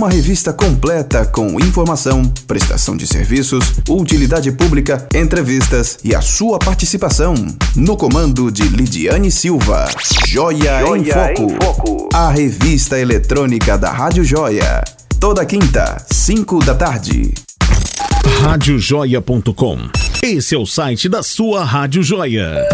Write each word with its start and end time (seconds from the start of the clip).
Uma 0.00 0.12
revista 0.12 0.52
completa 0.52 1.26
com 1.26 1.58
informação, 1.58 2.22
prestação 2.46 2.96
de 2.96 3.04
serviços, 3.04 3.64
utilidade 3.88 4.52
pública, 4.52 5.08
entrevistas 5.12 5.98
e 6.04 6.14
a 6.14 6.20
sua 6.20 6.56
participação. 6.56 7.34
No 7.74 7.96
comando 7.96 8.48
de 8.48 8.62
Lidiane 8.62 9.28
Silva. 9.28 9.88
Joia, 10.28 10.86
Joia 10.86 11.00
em, 11.00 11.04
Foco, 11.04 11.52
em 11.52 11.60
Foco. 11.60 12.08
A 12.14 12.30
revista 12.30 12.96
eletrônica 12.96 13.76
da 13.76 13.90
Rádio 13.90 14.22
Joia. 14.22 14.84
Toda 15.18 15.44
quinta, 15.44 16.00
5 16.12 16.64
da 16.64 16.76
tarde. 16.76 17.34
Radiojoia.com. 18.40 19.78
Esse 20.22 20.54
é 20.54 20.58
o 20.58 20.64
site 20.64 21.08
da 21.08 21.24
sua 21.24 21.64
Rádio 21.64 22.04
Joia. 22.04 22.68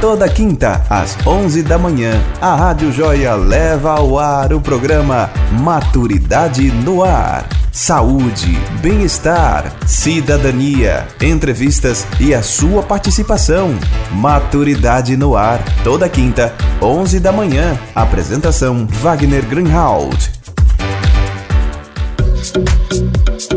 Toda 0.00 0.28
quinta, 0.28 0.84
às 0.90 1.16
11 1.26 1.62
da 1.62 1.78
manhã, 1.78 2.12
a 2.40 2.54
Rádio 2.54 2.92
Joia 2.92 3.34
leva 3.34 3.92
ao 3.92 4.18
ar 4.18 4.52
o 4.52 4.60
programa 4.60 5.30
Maturidade 5.62 6.70
no 6.70 7.02
Ar. 7.02 7.48
Saúde, 7.72 8.58
bem-estar, 8.82 9.72
cidadania, 9.86 11.06
entrevistas 11.20 12.06
e 12.20 12.34
a 12.34 12.42
sua 12.42 12.82
participação. 12.82 13.74
Maturidade 14.12 15.16
no 15.16 15.34
Ar, 15.34 15.62
toda 15.82 16.08
quinta, 16.08 16.54
11 16.80 17.18
da 17.18 17.32
manhã. 17.32 17.78
Apresentação 17.94 18.86
Wagner 18.86 19.44
Greenhalgh. 19.46 20.36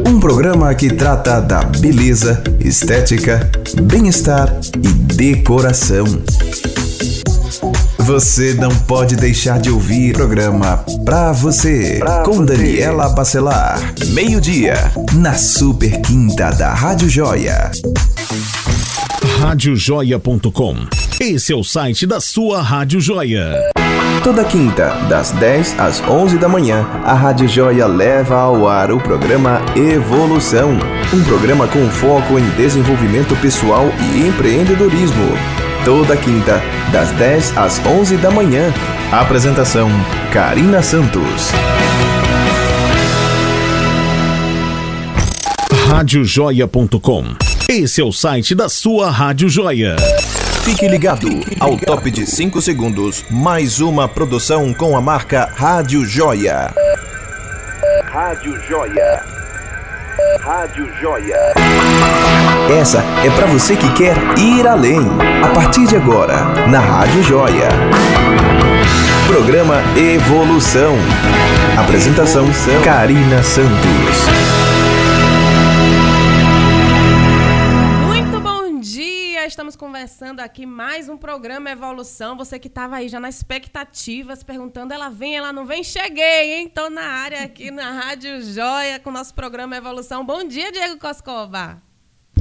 Um 0.10 0.20
programa 0.20 0.74
que 0.74 0.90
trata 0.90 1.40
da 1.40 1.64
beleza, 1.64 2.44
estética, 2.60 3.48
bem-estar 3.84 4.52
e 4.76 4.88
decoração. 5.14 6.04
Você 8.00 8.56
não 8.56 8.72
pode 8.72 9.16
deixar 9.16 9.60
de 9.60 9.70
ouvir 9.70 10.10
o 10.10 10.14
programa 10.16 10.84
Pra 11.06 11.32
Você, 11.32 11.98
pra 12.00 12.24
com 12.24 12.34
você. 12.34 12.58
Daniela 12.58 13.10
Bacelar. 13.10 13.80
Meio-dia, 14.08 14.92
na 15.14 15.36
Super 15.36 16.02
Quinta 16.02 16.50
da 16.54 16.74
Rádio 16.74 17.08
Joia. 17.08 17.70
Radiojoia.com. 19.38 20.76
Esse 21.20 21.54
é 21.54 21.56
o 21.56 21.64
site 21.64 22.08
da 22.08 22.20
sua 22.20 22.64
Rádio 22.64 23.00
Joia. 23.00 23.70
Toda 24.30 24.44
quinta, 24.44 24.90
das 25.10 25.32
10 25.32 25.80
às 25.80 26.04
11 26.08 26.38
da 26.38 26.48
manhã, 26.48 26.88
a 27.04 27.16
Rádio 27.16 27.48
Joia 27.48 27.88
leva 27.88 28.36
ao 28.36 28.68
ar 28.68 28.92
o 28.92 29.00
programa 29.00 29.60
Evolução. 29.76 30.78
Um 31.12 31.24
programa 31.24 31.68
com 31.68 31.90
foco 31.90 32.38
em 32.38 32.48
desenvolvimento 32.52 33.36
pessoal 33.38 33.86
e 34.00 34.28
empreendedorismo. 34.28 35.26
Toda 35.84 36.16
quinta, 36.16 36.62
das 36.92 37.10
10 37.14 37.58
às 37.58 37.84
11 37.84 38.18
da 38.18 38.30
manhã. 38.30 38.72
Apresentação: 39.12 39.90
Karina 40.32 40.84
Santos. 40.84 41.50
Radiojoia.com. 45.88 47.24
Esse 47.68 48.00
é 48.00 48.04
o 48.04 48.12
site 48.12 48.54
da 48.54 48.70
sua 48.70 49.10
Rádio 49.10 49.50
Joia. 49.50 49.96
Fique 50.64 50.88
ligado 50.88 51.28
ao 51.60 51.78
top 51.78 52.12
de 52.12 52.26
5 52.26 52.62
segundos. 52.62 53.26
Mais 53.30 53.80
uma 53.80 54.08
produção 54.08 54.74
com 54.74 54.96
a 54.96 55.02
marca 55.02 55.50
Rádio 55.56 56.06
Joia. 56.06 56.74
Rádio 58.06 58.60
Joia. 58.68 59.24
Rádio 60.42 60.88
Joia. 61.00 61.54
Essa 62.80 63.04
é 63.26 63.30
para 63.32 63.48
você 63.48 63.76
que 63.76 63.92
quer 63.94 64.16
ir 64.38 64.68
além. 64.68 65.00
A 65.44 65.50
partir 65.50 65.88
de 65.88 65.96
agora, 65.96 66.68
na 66.68 66.80
Rádio 66.80 67.24
Joia. 67.24 67.70
Programa 69.28 69.82
Evolução. 69.96 70.96
Apresentação: 71.78 72.46
Karina 72.84 73.42
Santos. 73.44 74.49
Estamos 79.60 79.76
conversando 79.76 80.40
aqui 80.40 80.66
mais 80.66 81.10
um 81.10 81.18
programa 81.18 81.70
Evolução. 81.70 82.38
Você 82.38 82.58
que 82.58 82.70
estava 82.70 82.96
aí 82.96 83.10
já 83.10 83.20
na 83.20 83.28
expectativa, 83.28 84.34
se 84.34 84.46
perguntando, 84.46 84.94
ela 84.94 85.10
vem, 85.10 85.36
ela 85.36 85.52
não 85.52 85.66
vem? 85.66 85.84
Cheguei, 85.84 86.54
hein? 86.54 86.68
Estou 86.68 86.90
na 86.90 87.02
área 87.02 87.44
aqui 87.44 87.70
na 87.70 87.92
Rádio 87.92 88.42
Joia 88.42 89.00
com 89.00 89.10
o 89.10 89.14
nosso 89.14 89.34
programa 89.34 89.76
Evolução. 89.76 90.26
Bom 90.26 90.46
dia, 90.46 90.72
Diego 90.72 90.98
Coscova. 90.98 91.84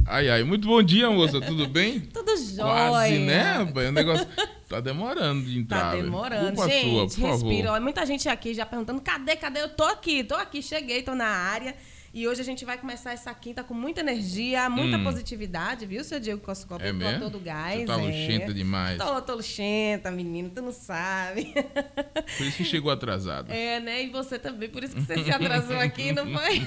Ai, 0.07 0.29
ai, 0.29 0.43
muito 0.45 0.65
bom 0.65 0.81
dia, 0.81 1.09
moça. 1.09 1.41
Tudo 1.41 1.67
bem? 1.67 1.99
Tudo 2.07 2.37
jóia. 2.37 2.89
Quase, 2.89 3.19
né? 3.19 3.59
O 3.63 3.91
negócio 3.91 4.25
tá 4.69 4.79
demorando 4.79 5.43
de 5.43 5.59
entrar. 5.59 5.91
Tá 5.91 6.01
demorando. 6.01 6.55
Culpa 6.55 6.69
gente, 6.69 6.89
sua, 6.89 7.21
por 7.21 7.31
respira. 7.31 7.67
favor. 7.67 7.81
Muita 7.81 8.05
gente 8.05 8.29
aqui 8.29 8.53
já 8.53 8.65
perguntando, 8.65 9.01
cadê, 9.01 9.35
cadê? 9.35 9.61
Eu 9.61 9.67
tô 9.67 9.83
aqui, 9.83 10.23
tô 10.23 10.35
aqui, 10.35 10.61
cheguei, 10.61 11.03
tô 11.03 11.13
na 11.13 11.27
área. 11.27 11.75
E 12.11 12.27
hoje 12.27 12.41
a 12.41 12.43
gente 12.43 12.65
vai 12.65 12.75
começar 12.75 13.11
essa 13.11 13.31
quinta 13.35 13.63
com 13.63 13.73
muita 13.73 13.99
energia, 13.99 14.67
muita 14.67 14.97
hum. 14.97 15.03
positividade, 15.03 15.85
viu, 15.85 16.03
seu 16.03 16.19
Diego 16.19 16.41
Coscopa? 16.41 16.83
É 16.83 16.91
mesmo? 16.91 17.19
todo 17.19 17.39
gás. 17.39 17.81
Você 17.81 17.85
tá 17.85 17.95
luxenta 17.97 18.45
é. 18.45 18.53
demais. 18.53 18.97
Tô, 18.97 19.21
tô 19.21 19.35
luxenta, 19.35 20.09
menino, 20.09 20.49
tu 20.49 20.61
não 20.61 20.71
sabe. 20.71 21.53
Por 22.37 22.47
isso 22.47 22.57
que 22.57 22.63
chegou 22.63 22.91
atrasado. 22.91 23.51
É, 23.51 23.79
né? 23.79 24.03
E 24.03 24.09
você 24.09 24.39
também, 24.39 24.69
por 24.69 24.83
isso 24.83 24.95
que 24.95 25.01
você 25.01 25.23
se 25.23 25.31
atrasou 25.31 25.77
aqui, 25.77 26.11
não 26.11 26.25
foi? 26.25 26.61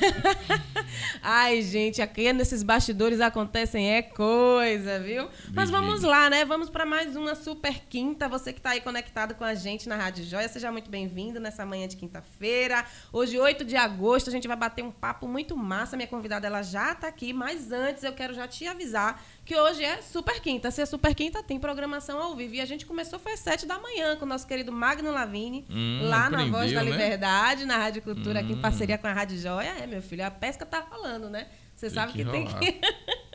Ai, 1.23 1.63
gente, 1.63 2.03
aqui 2.03 2.33
nesses 2.33 2.63
bastidores 2.63 3.21
acontecem 3.21 3.93
é 3.93 4.03
coisa, 4.03 4.99
viu? 5.01 5.29
Mas 5.53 5.71
vamos 5.71 6.03
lá, 6.03 6.29
né? 6.29 6.45
Vamos 6.45 6.69
para 6.69 6.85
mais 6.85 7.17
uma 7.17 7.35
super 7.35 7.81
quinta. 7.89 8.29
Você 8.29 8.53
que 8.53 8.61
tá 8.61 8.71
aí 8.71 8.81
conectado 8.81 9.35
com 9.35 9.45
a 9.45 9.55
gente 9.55 9.89
na 9.89 9.97
Rádio 9.97 10.25
Joia, 10.25 10.49
seja 10.49 10.71
muito 10.71 10.91
bem-vindo 10.91 11.41
nessa 11.41 11.65
manhã 11.65 11.89
de 11.89 11.97
quinta-feira. 11.97 12.85
Hoje, 13.13 13.39
8 13.39 13.65
de 13.65 13.77
agosto, 13.77 14.29
a 14.29 14.33
gente 14.33 14.49
vai 14.49 14.57
bater 14.57 14.83
um 14.83 14.91
papo 14.91 15.27
muito 15.33 15.57
massa. 15.57 15.97
Minha 15.97 16.07
convidada 16.07 16.47
ela 16.47 16.63
já 16.63 16.93
está 16.93 17.09
aqui, 17.09 17.33
mas 17.33 17.73
antes 17.73 18.05
eu 18.05 18.13
quero 18.13 18.35
já 18.35 18.47
te 18.47 18.67
avisar 18.67 19.21
que 19.45 19.57
hoje 19.57 19.83
é 19.83 20.03
Super 20.03 20.41
Quinta. 20.41 20.71
Se 20.71 20.83
é 20.83 20.87
Super 20.87 21.15
Quinta, 21.15 21.43
tem 21.43 21.59
programação 21.59 22.21
ao 22.21 22.37
vivo. 22.37 22.55
E 22.55 22.61
a 22.61 22.67
gente 22.67 22.85
começou 22.85 23.19
foi 23.19 23.33
às 23.33 23.41
7 23.41 23.67
da 23.67 23.79
manhã 23.79 24.17
com 24.17 24.25
o 24.25 24.29
nosso 24.29 24.47
querido 24.47 24.71
Magno 24.71 25.11
Lavini, 25.11 25.67
hum, 25.69 26.01
lá 26.05 26.29
na 26.29 26.45
Voz 26.45 26.71
da 26.71 26.85
né? 26.85 26.91
Liberdade, 26.91 27.65
na 27.65 27.79
Rádio 27.79 28.03
Cultura, 28.03 28.41
hum. 28.41 28.45
aqui 28.45 28.53
em 28.53 28.61
parceria 28.61 28.99
com 28.99 29.07
a 29.07 29.13
Rádio 29.13 29.39
Joia. 29.39 29.71
É, 29.83 29.87
meu 29.87 30.03
filho, 30.03 30.25
a 30.25 30.31
pesca 30.31 30.67
tá 30.67 30.81
rolando, 30.81 31.31
né? 31.31 31.49
Você 31.75 31.91
sabe 31.91 32.13
que, 32.13 32.25
que 32.25 32.31
tem 32.31 32.47
que. 32.47 32.81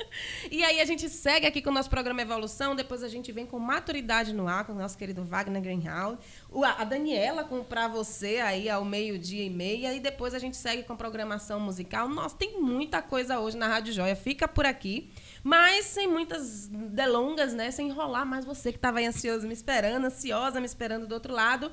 e 0.51 0.63
aí 0.63 0.79
a 0.79 0.85
gente 0.85 1.09
segue 1.09 1.45
aqui 1.45 1.61
com 1.61 1.69
o 1.69 1.73
nosso 1.73 1.89
programa 1.89 2.21
Evolução, 2.21 2.75
depois 2.75 3.03
a 3.03 3.07
gente 3.07 3.31
vem 3.31 3.45
com 3.45 3.59
Maturidade 3.59 4.33
no 4.33 4.47
Ar, 4.47 4.65
com 4.65 4.73
o 4.73 4.75
nosso 4.75 4.97
querido 4.97 5.23
Wagner 5.23 5.61
Greenhalgh. 5.61 6.17
A 6.77 6.83
Daniela 6.83 7.43
com 7.43 7.63
Pra 7.63 7.87
Você 7.87 8.37
aí 8.37 8.69
ao 8.69 8.83
meio-dia 8.85 9.43
e 9.43 9.49
meia. 9.49 9.93
E 9.93 9.99
depois 9.99 10.33
a 10.33 10.39
gente 10.39 10.57
segue 10.57 10.83
com 10.83 10.95
programação 10.95 11.59
musical. 11.59 12.07
Nossa, 12.07 12.35
tem 12.35 12.59
muita 12.59 13.01
coisa 13.01 13.39
hoje 13.39 13.57
na 13.57 13.67
Rádio 13.67 13.93
Joia. 13.93 14.15
Fica 14.15 14.47
por 14.47 14.65
aqui. 14.65 15.11
Mas 15.43 15.85
sem 15.85 16.07
muitas 16.07 16.67
delongas, 16.67 17.53
né? 17.53 17.71
Sem 17.71 17.89
enrolar 17.89 18.25
mais 18.25 18.45
você 18.45 18.71
que 18.71 18.77
estava 18.77 18.99
ansioso 18.99 19.47
me 19.47 19.53
esperando, 19.53 20.05
ansiosa 20.05 20.59
me 20.59 20.65
esperando 20.65 21.07
do 21.07 21.13
outro 21.13 21.33
lado. 21.33 21.71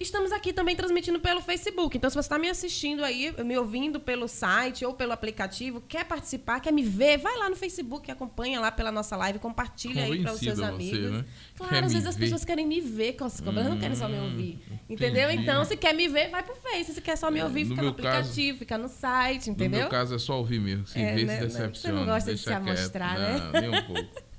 Estamos 0.00 0.32
aqui 0.32 0.50
também 0.50 0.74
transmitindo 0.74 1.20
pelo 1.20 1.42
Facebook. 1.42 1.94
Então, 1.94 2.08
se 2.08 2.14
você 2.14 2.20
está 2.20 2.38
me 2.38 2.48
assistindo 2.48 3.04
aí, 3.04 3.34
me 3.44 3.58
ouvindo 3.58 4.00
pelo 4.00 4.26
site 4.28 4.82
ou 4.82 4.94
pelo 4.94 5.12
aplicativo, 5.12 5.82
quer 5.86 6.06
participar, 6.06 6.58
quer 6.58 6.72
me 6.72 6.82
ver, 6.82 7.18
vai 7.18 7.36
lá 7.36 7.50
no 7.50 7.54
Facebook, 7.54 8.10
acompanha 8.10 8.58
lá 8.58 8.72
pela 8.72 8.90
nossa 8.90 9.14
live, 9.14 9.38
compartilha 9.38 10.04
aí 10.04 10.22
para 10.22 10.32
os 10.32 10.40
seus 10.40 10.58
amigos. 10.58 10.98
Você, 10.98 11.10
né? 11.10 11.24
Claro, 11.54 11.74
quer 11.74 11.84
às 11.84 11.92
vezes 11.92 12.08
as 12.08 12.16
ver? 12.16 12.20
pessoas 12.24 12.44
querem 12.46 12.66
me 12.66 12.80
ver, 12.80 13.12
Coscoba, 13.12 13.60
hum, 13.60 13.68
não 13.68 13.78
querem 13.78 13.94
só 13.94 14.08
me 14.08 14.18
ouvir. 14.18 14.58
Entendeu? 14.88 15.24
entendi. 15.30 15.42
Então, 15.42 15.64
se 15.66 15.76
quer 15.76 15.94
me 15.94 16.08
ver, 16.08 16.30
vai 16.30 16.42
pro 16.42 16.54
Face. 16.56 16.94
Se 16.94 17.00
quer 17.02 17.16
só 17.16 17.30
me 17.30 17.42
ouvir, 17.42 17.64
No 17.64 17.70
fica 17.76 17.82
no 17.82 17.88
meu 17.88 17.94
caso- 17.94 18.08
aplicativo, 18.18 18.58
fica 18.58 18.78
no 18.78 18.88
site, 18.88 19.46
No 19.48 19.52
entendeu? 19.52 19.80
meu 19.80 19.88
caso 19.90 20.14
é 20.14 20.18
só 20.18 20.38
ouvir 20.38 20.60
mesmo. 20.60 20.86
Se 20.86 20.98
É, 20.98 21.14
vê, 21.14 21.24
né? 21.24 21.36
se 21.40 21.46
decepciona. 21.46 21.74
você 21.74 21.92
não 21.92 22.06
gosta 22.06 22.32
de 22.32 22.38
se 22.38 22.44
quieto. 22.46 22.56
amostrar, 22.56 23.18
né? 23.18 23.38
Não, 23.52 23.60
nem 23.60 23.68
um 23.80 23.82
pouco. 23.86 24.08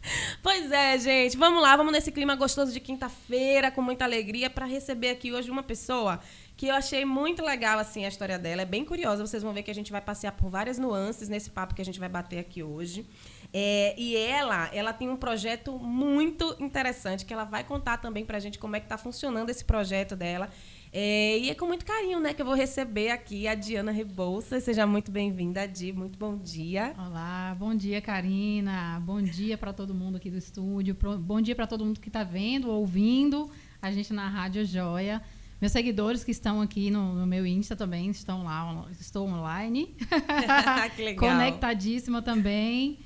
Pois 0.42 0.72
é, 0.72 0.98
gente. 0.98 1.38
Vamos 1.38 1.62
lá, 1.62 1.76
vamos 1.76 1.94
nesse 1.94 2.12
clima 2.12 2.36
gostoso 2.36 2.72
de 2.74 2.80
quinta-feira, 2.80 3.72
com 3.72 3.82
muita 3.82 4.06
alegria, 4.06 4.50
para 4.50 4.66
receber 4.66 5.10
aqui 5.10 5.32
hoje 5.32 5.52
uma 5.52 5.64
pessoa 5.64 6.20
que 6.58 6.68
eu 6.68 6.76
achei 6.76 7.04
muito 7.06 7.44
legal 7.44 7.80
assim 7.80 8.06
a 8.06 8.08
história 8.08 8.38
dela. 8.38 8.62
É 8.62 8.66
bem 8.66 8.86
curiosa. 8.86 9.26
Vocês 9.26 9.42
vão 9.42 9.54
ver 9.54 9.64
que 9.64 9.72
a 9.72 9.76
gente 9.76 9.92
vai 9.92 10.02
passear 10.02 10.32
por 10.32 10.50
várias 10.50 10.78
nuances 10.78 11.28
nesse 11.30 11.50
papo 11.50 11.74
que 11.74 11.82
a 11.82 11.86
gente 11.86 12.00
vai 12.00 12.10
bater 12.10 12.40
aqui 12.40 12.62
hoje. 12.62 13.06
É, 13.54 13.96
e 13.98 14.16
ela, 14.16 14.70
ela 14.74 14.94
tem 14.94 15.10
um 15.10 15.18
projeto 15.18 15.78
muito 15.80 16.56
interessante 16.60 17.26
que 17.26 17.34
ela 17.34 17.44
vai 17.44 17.64
contar 17.64 17.98
também 17.98 18.26
pra 18.26 18.40
gente 18.40 18.60
como 18.60 18.76
é 18.76 18.80
que 18.80 18.88
tá 18.88 18.98
funcionando 18.98 19.50
esse 19.50 19.66
projeto 19.66 20.16
dela. 20.16 20.50
É, 20.94 21.40
e 21.40 21.50
é 21.50 21.56
com 21.56 21.68
muito 21.68 21.86
carinho, 21.86 22.20
né, 22.20 22.34
que 22.34 22.42
eu 22.42 22.46
vou 22.46 22.54
receber 22.54 23.12
aqui 23.12 23.48
a 23.48 23.56
Diana 23.56 23.94
Rebouças. 23.94 24.64
Seja 24.64 24.86
muito 24.86 25.10
bem-vinda, 25.10 25.66
Di. 25.66 25.94
Muito 25.94 26.20
bom 26.20 26.38
dia. 26.38 26.94
Olá, 26.98 27.56
bom 27.58 27.74
dia, 27.74 28.02
Karina. 28.02 29.00
Bom 29.00 29.22
dia 29.22 29.58
para 29.58 29.72
todo 29.72 29.94
mundo 29.94 30.18
aqui 30.18 30.30
do 30.30 30.38
estúdio. 30.38 30.98
Bom 31.20 31.40
dia 31.40 31.56
para 31.56 31.66
todo 31.66 31.86
mundo 31.86 32.02
que 32.02 32.10
está 32.10 32.26
vendo, 32.26 32.70
ouvindo 32.70 33.50
a 33.82 33.90
gente 33.90 34.12
na 34.12 34.28
Rádio 34.28 34.66
Joia. 34.66 35.22
Meus 35.62 35.72
seguidores 35.72 36.26
que 36.26 36.32
estão 36.32 36.60
aqui 36.60 36.92
no, 36.92 37.14
no 37.14 37.26
meu 37.26 37.46
Insta 37.46 37.74
também 37.74 38.10
estão 38.10 38.44
lá, 38.44 38.86
estou 39.00 39.30
online. 39.30 39.96
que 40.98 41.04
legal. 41.04 41.30
Conectadíssima 41.30 42.22
também. 42.22 43.00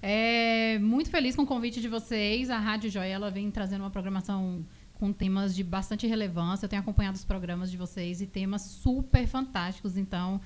É, 0.00 0.78
muito 0.78 1.10
feliz 1.10 1.34
com 1.34 1.42
o 1.42 1.46
convite 1.46 1.80
de 1.80 1.88
vocês. 1.88 2.48
A 2.48 2.58
Rádio 2.60 2.90
Joia 2.90 3.08
ela 3.14 3.28
vem 3.28 3.50
trazendo 3.50 3.80
uma 3.80 3.90
programação 3.90 4.64
com 4.94 5.12
temas 5.12 5.54
de 5.54 5.62
bastante 5.62 6.06
relevância. 6.06 6.64
Eu 6.64 6.68
tenho 6.68 6.82
acompanhado 6.82 7.16
os 7.16 7.24
programas 7.24 7.70
de 7.70 7.76
vocês 7.76 8.20
e 8.20 8.26
temas 8.26 8.62
super 8.62 9.26
fantásticos. 9.26 9.96
Então, 9.96 10.40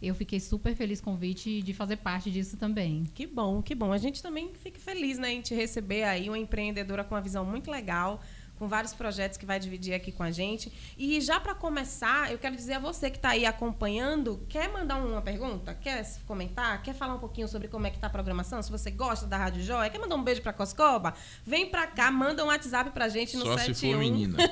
eu 0.00 0.14
fiquei 0.14 0.38
super 0.38 0.74
feliz 0.74 1.00
com 1.00 1.10
o 1.10 1.14
convite 1.14 1.62
de 1.62 1.72
fazer 1.72 1.96
parte 1.96 2.30
disso 2.30 2.56
também. 2.56 3.04
Que 3.14 3.26
bom, 3.26 3.62
que 3.62 3.74
bom. 3.74 3.92
A 3.92 3.98
gente 3.98 4.22
também 4.22 4.52
fica 4.54 4.78
feliz 4.78 5.18
né, 5.18 5.32
em 5.32 5.40
te 5.40 5.54
receber 5.54 6.04
aí, 6.04 6.28
uma 6.28 6.38
empreendedora 6.38 7.02
com 7.02 7.14
uma 7.14 7.20
visão 7.20 7.44
muito 7.44 7.70
legal 7.70 8.20
com 8.58 8.68
vários 8.68 8.94
projetos 8.94 9.36
que 9.36 9.46
vai 9.46 9.58
dividir 9.58 9.94
aqui 9.94 10.12
com 10.12 10.22
a 10.22 10.30
gente. 10.30 10.72
E 10.96 11.20
já 11.20 11.40
para 11.40 11.54
começar, 11.54 12.30
eu 12.30 12.38
quero 12.38 12.54
dizer 12.54 12.74
a 12.74 12.78
você 12.78 13.10
que 13.10 13.16
está 13.16 13.30
aí 13.30 13.46
acompanhando, 13.46 14.44
quer 14.48 14.72
mandar 14.72 14.96
uma 14.96 15.22
pergunta? 15.22 15.74
Quer 15.74 16.06
comentar? 16.26 16.82
Quer 16.82 16.94
falar 16.94 17.14
um 17.14 17.18
pouquinho 17.18 17.48
sobre 17.48 17.68
como 17.68 17.86
é 17.86 17.90
que 17.90 17.98
tá 17.98 18.06
a 18.06 18.10
programação? 18.10 18.62
Se 18.62 18.70
você 18.70 18.90
gosta 18.90 19.26
da 19.26 19.36
Rádio 19.36 19.62
Joia, 19.62 19.90
quer 19.90 19.98
mandar 19.98 20.16
um 20.16 20.22
beijo 20.22 20.42
para 20.42 20.52
Coscoba? 20.52 21.14
Vem 21.44 21.68
para 21.68 21.86
cá, 21.86 22.10
manda 22.10 22.44
um 22.44 22.48
WhatsApp 22.48 22.90
para 22.90 23.06
a 23.06 23.08
gente 23.08 23.36
no 23.36 23.44
Só 23.44 23.58
71 23.58 23.74
se 23.74 23.92
for 23.92 23.98
menina. 23.98 24.38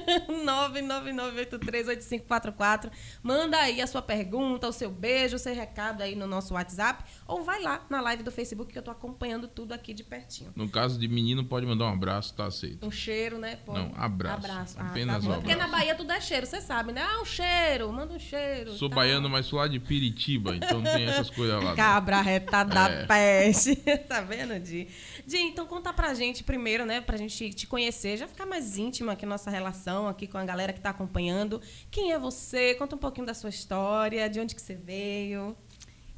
999838544. 0.45 2.91
Manda 3.23 3.59
aí 3.59 3.81
a 3.81 3.87
sua 3.87 4.03
pergunta, 4.03 4.69
o 4.69 4.73
seu 4.73 4.91
beijo, 4.91 5.37
o 5.37 5.39
seu 5.39 5.55
recado 5.55 6.03
aí 6.03 6.17
no 6.17 6.27
nosso 6.27 6.55
WhatsApp 6.55 7.05
ou 7.27 7.43
vai 7.43 7.63
lá 7.63 7.85
na 7.89 8.01
live 8.01 8.23
do 8.23 8.31
Facebook 8.31 8.73
que 8.73 8.79
eu 8.79 8.81
estou 8.81 8.93
acompanhando 8.93 9.49
tudo 9.49 9.73
aqui 9.73 9.95
de 9.95 10.05
pertinho. 10.05 10.53
No 10.55 10.69
caso 10.69 10.99
de 10.99 11.09
menino, 11.09 11.45
pode 11.45 11.67
mandar 11.67 11.87
um 11.87 11.93
abraço, 11.93 12.35
tá 12.35 12.47
aceito. 12.47 12.87
Um 12.87 12.91
cheiro, 12.91 13.39
né? 13.39 13.57
Pode. 13.57 13.79
Não, 13.79 13.92
abraço. 13.94 14.47
Abraço. 14.47 14.81
Apenas 14.81 15.25
tá 15.25 15.31
um 15.31 15.35
Porque 15.35 15.55
na. 15.55 15.69
Bahia 15.69 15.94
tudo 15.94 16.12
é 16.12 16.21
cheiro, 16.21 16.47
você 16.47 16.61
sabe, 16.61 16.93
né? 16.93 17.03
Ah, 17.03 17.23
um 17.23 17.25
cheiro, 17.25 17.93
manda 17.93 18.12
um 18.15 18.19
cheiro. 18.19 18.73
Sou 18.75 18.89
tá. 18.91 18.97
baiano, 18.97 19.29
mas 19.31 19.47
sou 19.47 19.59
lá 19.59 19.67
de 19.67 19.81
Piritiba, 19.81 20.55
então 20.55 20.81
não 20.81 20.93
tem 20.93 21.05
essas 21.06 21.31
coisas 21.31 21.56
lá. 21.62 21.71
não. 21.71 21.77
Cabra 21.77 22.21
reta 22.21 22.62
da 22.65 22.89
É. 22.89 23.06
peste. 23.06 23.77
tá 24.09 24.21
vendo, 24.21 24.59
Di? 24.61 24.89
Di, 25.27 25.39
então 25.39 25.67
conta 25.67 25.93
pra 25.93 26.12
gente 26.15 26.44
primeiro, 26.44 26.85
né? 26.85 27.00
Pra 27.00 27.17
gente 27.17 27.55
te 27.55 27.67
conhecer, 27.67 28.17
já 28.19 28.29
ficar 28.29 28.44
mais 28.47 28.77
íntima 28.77 29.12
aqui 29.12 29.25
nossa 29.25 29.50
relação 29.50 30.06
aqui 30.09 30.27
com 30.27 30.37
a 30.39 30.44
galera 30.44 30.73
que 30.73 30.81
tá 30.81 30.91
acompanhando. 30.91 31.61
Quem 31.91 32.12
é 32.12 32.19
você? 32.19 32.75
Conta 32.75 32.97
um 32.97 32.99
pouquinho 32.99 33.27
da 33.27 33.35
sua 33.35 33.50
história, 33.50 34.29
de 34.29 34.41
onde 34.41 34.55
que 34.55 34.61
você 34.61 34.75
veio. 34.75 35.56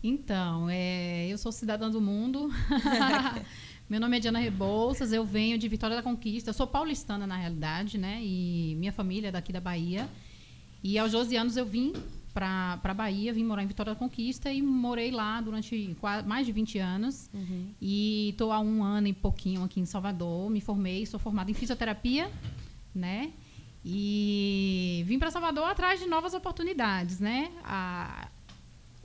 Então, 0.03 0.69
é, 0.69 1.26
eu 1.29 1.38
sou 1.38 1.50
cidadã 1.50 1.91
do 1.91 2.00
mundo. 2.00 2.50
Meu 3.89 4.01
nome 4.01 4.17
é 4.17 4.21
Diana 4.21 4.39
Rebouças, 4.39 5.13
eu 5.13 5.25
venho 5.25 5.59
de 5.59 5.69
Vitória 5.69 5.95
da 5.97 6.03
Conquista. 6.03 6.51
Eu 6.51 6.55
sou 6.55 6.67
paulistana, 6.67 7.27
na 7.27 7.37
realidade, 7.37 7.99
né? 7.99 8.19
E 8.23 8.75
minha 8.79 8.93
família 8.93 9.29
é 9.29 9.33
daqui 9.33 9.53
da 9.53 9.61
Bahia. 9.61 10.09
E 10.83 10.99
aos 10.99 11.13
12 11.13 11.37
anos 11.37 11.57
eu 11.57 11.67
vim 11.67 11.93
para 12.33 12.81
a 12.83 12.95
Bahia, 12.95 13.33
vim 13.33 13.45
morar 13.45 13.63
em 13.63 13.67
Vitória 13.67 13.93
da 13.93 13.99
Conquista 13.99 14.51
e 14.53 14.61
morei 14.63 15.11
lá 15.11 15.41
durante 15.41 15.95
qua- 16.01 16.23
mais 16.23 16.47
de 16.47 16.53
20 16.53 16.79
anos. 16.79 17.31
E 17.81 18.31
estou 18.31 18.53
há 18.53 18.59
um 18.59 18.83
ano 18.83 19.07
e 19.09 19.13
pouquinho 19.13 19.63
aqui 19.63 19.81
em 19.81 19.85
Salvador. 19.87 20.51
Me 20.51 20.61
formei, 20.61 21.05
sou 21.07 21.21
formada 21.21 21.51
em 21.51 21.55
fisioterapia, 21.55 22.31
né? 22.95 23.33
E 23.85 25.05
vim 25.07 25.19
para 25.19 25.31
Salvador 25.31 25.65
atrás 25.69 26.01
de 26.01 26.07
novas 26.07 26.33
oportunidades, 26.33 27.21
né? 27.21 27.51
A, 27.63 28.24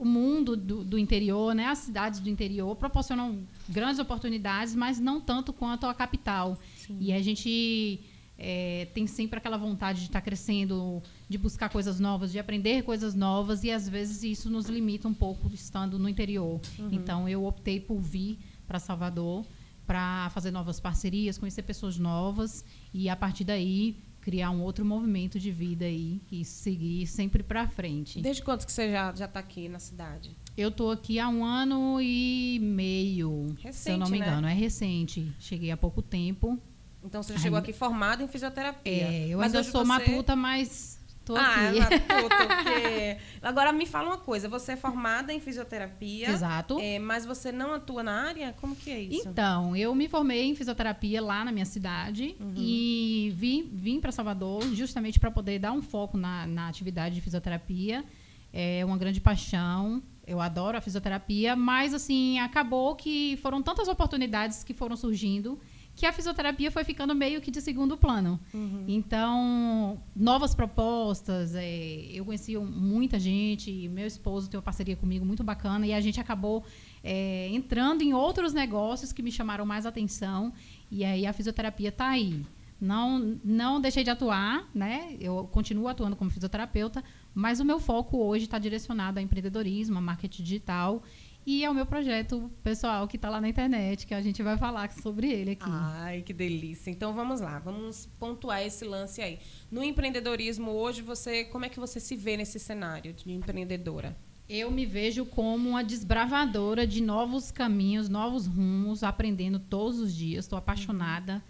o 0.00 0.04
mundo 0.06 0.56
do, 0.56 0.82
do 0.82 0.98
interior, 0.98 1.54
né? 1.54 1.66
As 1.66 1.78
cidades 1.78 2.20
do 2.20 2.30
interior 2.30 2.74
proporcionam 2.74 3.40
grandes 3.68 3.98
oportunidades, 3.98 4.74
mas 4.74 4.98
não 4.98 5.20
tanto 5.20 5.52
quanto 5.52 5.84
a 5.84 5.92
capital. 5.92 6.58
E 6.98 7.12
a 7.12 7.20
gente 7.20 8.00
é, 8.38 8.88
tem 8.94 9.06
sempre 9.06 9.36
aquela 9.36 9.58
vontade 9.58 10.00
de 10.00 10.06
estar 10.06 10.22
crescendo, 10.22 11.02
de 11.28 11.36
buscar 11.36 11.68
coisas 11.68 12.00
novas, 12.00 12.32
de 12.32 12.38
aprender 12.38 12.82
coisas 12.82 13.14
novas, 13.14 13.62
e 13.62 13.70
às 13.70 13.86
vezes 13.86 14.22
isso 14.22 14.48
nos 14.48 14.70
limita 14.70 15.06
um 15.06 15.12
pouco 15.12 15.52
estando 15.52 15.98
no 15.98 16.08
interior. 16.08 16.58
Então 16.90 17.28
eu 17.28 17.44
optei 17.44 17.78
por 17.78 17.98
vir 18.00 18.38
para 18.66 18.78
Salvador 18.78 19.44
para 19.86 20.30
fazer 20.30 20.50
novas 20.50 20.80
parcerias, 20.80 21.36
conhecer 21.36 21.62
pessoas 21.62 21.98
novas 21.98 22.64
e 22.94 23.08
a 23.08 23.16
partir 23.16 23.44
daí 23.44 23.96
criar 24.20 24.50
um 24.50 24.62
outro 24.62 24.84
movimento 24.84 25.38
de 25.38 25.50
vida 25.50 25.84
aí 25.84 26.20
e 26.30 26.44
seguir 26.44 27.06
sempre 27.06 27.42
para 27.42 27.66
frente. 27.68 28.20
Desde 28.20 28.42
quanto 28.42 28.66
que 28.66 28.72
você 28.72 28.90
já, 28.90 29.14
já 29.14 29.26
tá 29.28 29.40
aqui 29.40 29.68
na 29.68 29.78
cidade? 29.78 30.36
Eu 30.56 30.70
tô 30.70 30.90
aqui 30.90 31.18
há 31.18 31.28
um 31.28 31.44
ano 31.44 32.00
e 32.00 32.58
meio, 32.60 33.46
se 33.48 33.60
eu 33.60 33.64
Recente, 33.64 33.98
não 33.98 34.08
me 34.08 34.18
né? 34.18 34.26
engano. 34.26 34.46
É 34.48 34.52
recente. 34.54 35.32
Cheguei 35.38 35.70
há 35.70 35.76
pouco 35.76 36.02
tempo. 36.02 36.58
Então 37.02 37.22
você 37.22 37.32
já 37.32 37.38
chegou 37.38 37.58
aqui 37.58 37.72
formada 37.72 38.22
em 38.22 38.28
fisioterapia. 38.28 38.92
É, 38.92 39.28
eu 39.28 39.38
Mas 39.38 39.54
ainda 39.54 39.64
sou 39.70 39.80
você- 39.82 39.86
matuta, 39.88 40.36
mas 40.36 40.89
tô 41.34 41.36
ah, 41.36 41.68
aqui. 41.68 41.78
matuta, 41.78 42.46
porque... 42.46 43.16
Agora 43.42 43.72
me 43.72 43.86
fala 43.86 44.08
uma 44.08 44.18
coisa, 44.18 44.48
você 44.48 44.72
é 44.72 44.76
formada 44.76 45.32
em 45.32 45.40
fisioterapia. 45.40 46.30
Exato. 46.30 46.78
é, 46.80 46.98
mas 46.98 47.24
você 47.24 47.52
não 47.52 47.72
atua 47.72 48.02
na 48.02 48.28
área? 48.28 48.54
Como 48.60 48.74
que 48.74 48.90
é 48.90 49.00
isso? 49.00 49.28
Então, 49.28 49.74
eu 49.76 49.94
me 49.94 50.08
formei 50.08 50.44
em 50.44 50.54
fisioterapia 50.54 51.22
lá 51.22 51.44
na 51.44 51.52
minha 51.52 51.64
cidade 51.64 52.36
Uhum. 52.40 52.54
e 52.56 53.32
vim, 53.36 53.68
vim 53.72 54.00
para 54.00 54.12
Salvador 54.12 54.62
justamente 54.74 55.18
para 55.18 55.30
poder 55.30 55.58
dar 55.58 55.72
um 55.72 55.82
foco 55.82 56.16
na, 56.16 56.46
na 56.46 56.68
atividade 56.68 57.14
de 57.14 57.20
fisioterapia. 57.20 58.04
É 58.52 58.84
uma 58.84 58.96
grande 58.96 59.20
paixão. 59.20 60.02
Eu 60.26 60.40
adoro 60.40 60.76
a 60.76 60.80
fisioterapia, 60.80 61.56
mas 61.56 61.94
assim, 61.94 62.38
acabou 62.38 62.94
que 62.94 63.38
foram 63.42 63.62
tantas 63.62 63.88
oportunidades 63.88 64.62
que 64.62 64.74
foram 64.74 64.96
surgindo 64.96 65.58
que 66.00 66.06
a 66.06 66.12
fisioterapia 66.14 66.70
foi 66.70 66.82
ficando 66.82 67.14
meio 67.14 67.42
que 67.42 67.50
de 67.50 67.60
segundo 67.60 67.94
plano. 67.94 68.40
Uhum. 68.54 68.86
Então, 68.88 70.02
novas 70.16 70.54
propostas, 70.54 71.54
é, 71.54 72.06
eu 72.10 72.24
conheci 72.24 72.56
muita 72.56 73.18
gente, 73.18 73.86
meu 73.88 74.06
esposo 74.06 74.48
tem 74.48 74.56
uma 74.56 74.62
parceria 74.62 74.96
comigo 74.96 75.26
muito 75.26 75.44
bacana 75.44 75.86
e 75.86 75.92
a 75.92 76.00
gente 76.00 76.18
acabou 76.18 76.64
é, 77.04 77.48
entrando 77.50 78.00
em 78.00 78.14
outros 78.14 78.54
negócios 78.54 79.12
que 79.12 79.22
me 79.22 79.30
chamaram 79.30 79.66
mais 79.66 79.84
atenção 79.84 80.54
e 80.90 81.04
aí 81.04 81.26
a 81.26 81.34
fisioterapia 81.34 81.90
está 81.90 82.08
aí. 82.08 82.46
Não, 82.80 83.38
não 83.44 83.78
deixei 83.78 84.02
de 84.02 84.08
atuar, 84.08 84.70
né? 84.74 85.14
Eu 85.20 85.46
continuo 85.52 85.86
atuando 85.86 86.16
como 86.16 86.30
fisioterapeuta, 86.30 87.04
mas 87.34 87.60
o 87.60 87.64
meu 87.64 87.78
foco 87.78 88.16
hoje 88.16 88.46
está 88.46 88.58
direcionado 88.58 89.18
a 89.18 89.22
empreendedorismo, 89.22 89.98
a 89.98 90.00
marketing 90.00 90.42
digital 90.44 91.02
e 91.46 91.64
ao 91.64 91.72
meu 91.72 91.86
projeto 91.86 92.50
pessoal 92.62 93.08
que 93.08 93.16
está 93.16 93.30
lá 93.30 93.40
na 93.40 93.48
internet, 93.48 94.06
que 94.06 94.14
a 94.14 94.20
gente 94.20 94.42
vai 94.42 94.56
falar 94.56 94.92
sobre 94.92 95.30
ele 95.30 95.52
aqui. 95.52 95.64
Ai, 95.66 96.22
que 96.22 96.32
delícia. 96.32 96.90
Então 96.90 97.14
vamos 97.14 97.40
lá, 97.40 97.58
vamos 97.58 98.06
pontuar 98.18 98.62
esse 98.62 98.84
lance 98.84 99.22
aí. 99.22 99.38
No 99.70 99.82
empreendedorismo 99.82 100.70
hoje, 100.70 101.02
você, 101.02 101.44
como 101.44 101.64
é 101.64 101.68
que 101.68 101.80
você 101.80 101.98
se 101.98 102.14
vê 102.14 102.36
nesse 102.36 102.58
cenário 102.58 103.12
de 103.12 103.32
empreendedora? 103.32 104.16
Eu 104.48 104.70
me 104.70 104.84
vejo 104.84 105.24
como 105.24 105.68
uma 105.68 105.84
desbravadora 105.84 106.86
de 106.86 107.00
novos 107.00 107.52
caminhos, 107.52 108.08
novos 108.08 108.46
rumos, 108.46 109.04
aprendendo 109.04 109.60
todos 109.60 110.00
os 110.00 110.12
dias. 110.12 110.44
Estou 110.44 110.58
apaixonada. 110.58 111.42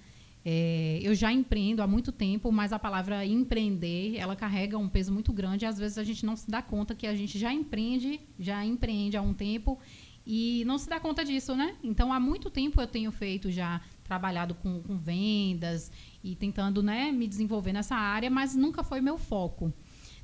É, 0.45 0.99
eu 1.03 1.15
já 1.15 1.33
empreendo 1.33 1.83
há 1.83 1.87
muito 1.87 2.11
tempo, 2.11 2.51
mas 2.51 2.73
a 2.73 2.79
palavra 2.79 3.25
empreender, 3.27 4.17
ela 4.17 4.35
carrega 4.35 4.79
um 4.79 4.89
peso 4.89 5.13
muito 5.13 5.33
grande. 5.33 5.65
E 5.65 5.69
às 5.69 5.79
vezes 5.79 5.99
a 5.99 6.05
gente 6.05 6.25
não 6.25 6.37
se 6.37 6.51
dá 6.51 6.63
conta 6.63 6.95
que 6.95 7.07
a 7.07 7.15
gente 7.15 7.39
já 7.39 7.53
empreende, 7.53 8.21
já 8.39 8.65
empreende 8.65 9.17
há 9.17 9.23
um 9.23 9.35
tempo 9.35 9.79
e 10.27 10.63
não 10.67 10.79
se 10.79 10.89
dá 10.89 11.01
conta 11.01 11.25
disso, 11.25 11.55
né? 11.55 11.77
Então, 11.83 12.13
há 12.13 12.21
muito 12.21 12.51
tempo 12.51 12.81
eu 12.81 12.87
tenho 12.87 13.11
feito 13.11 13.51
já, 13.51 13.81
trabalhado 14.05 14.55
com, 14.55 14.83
com 14.83 14.97
vendas 14.99 15.91
e 16.23 16.35
tentando 16.35 16.83
né, 16.83 17.11
me 17.13 17.27
desenvolver 17.27 17.73
nessa 17.73 17.97
área, 17.97 18.31
mas 18.31 18.55
nunca 18.55 18.83
foi 18.83 19.01
meu 19.01 19.19
foco. 19.19 19.73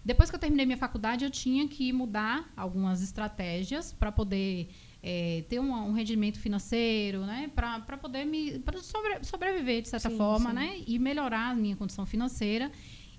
Depois 0.05 0.31
que 0.31 0.37
eu 0.37 0.41
terminei 0.41 0.64
minha 0.64 0.79
faculdade, 0.79 1.25
eu 1.25 1.31
tinha 1.31 1.67
que 1.67 1.93
mudar 1.93 2.52
algumas 2.57 3.02
estratégias 3.02 3.93
para 3.93 4.12
poder 4.12 4.69
é, 5.09 5.45
ter 5.49 5.61
um, 5.61 5.73
um 5.73 5.93
rendimento 5.93 6.37
financeiro, 6.41 7.21
né? 7.25 7.49
Para 7.55 7.97
poder 7.97 8.25
me 8.25 8.59
pra 8.59 8.77
sobre- 8.81 9.23
sobreviver 9.23 9.81
de 9.83 9.89
certa 9.89 10.11
Sim, 10.11 10.17
forma, 10.17 10.49
sim. 10.51 10.57
né? 10.57 10.81
E 10.85 10.99
melhorar 10.99 11.51
a 11.51 11.55
minha 11.55 11.77
condição 11.77 12.05
financeira. 12.05 12.73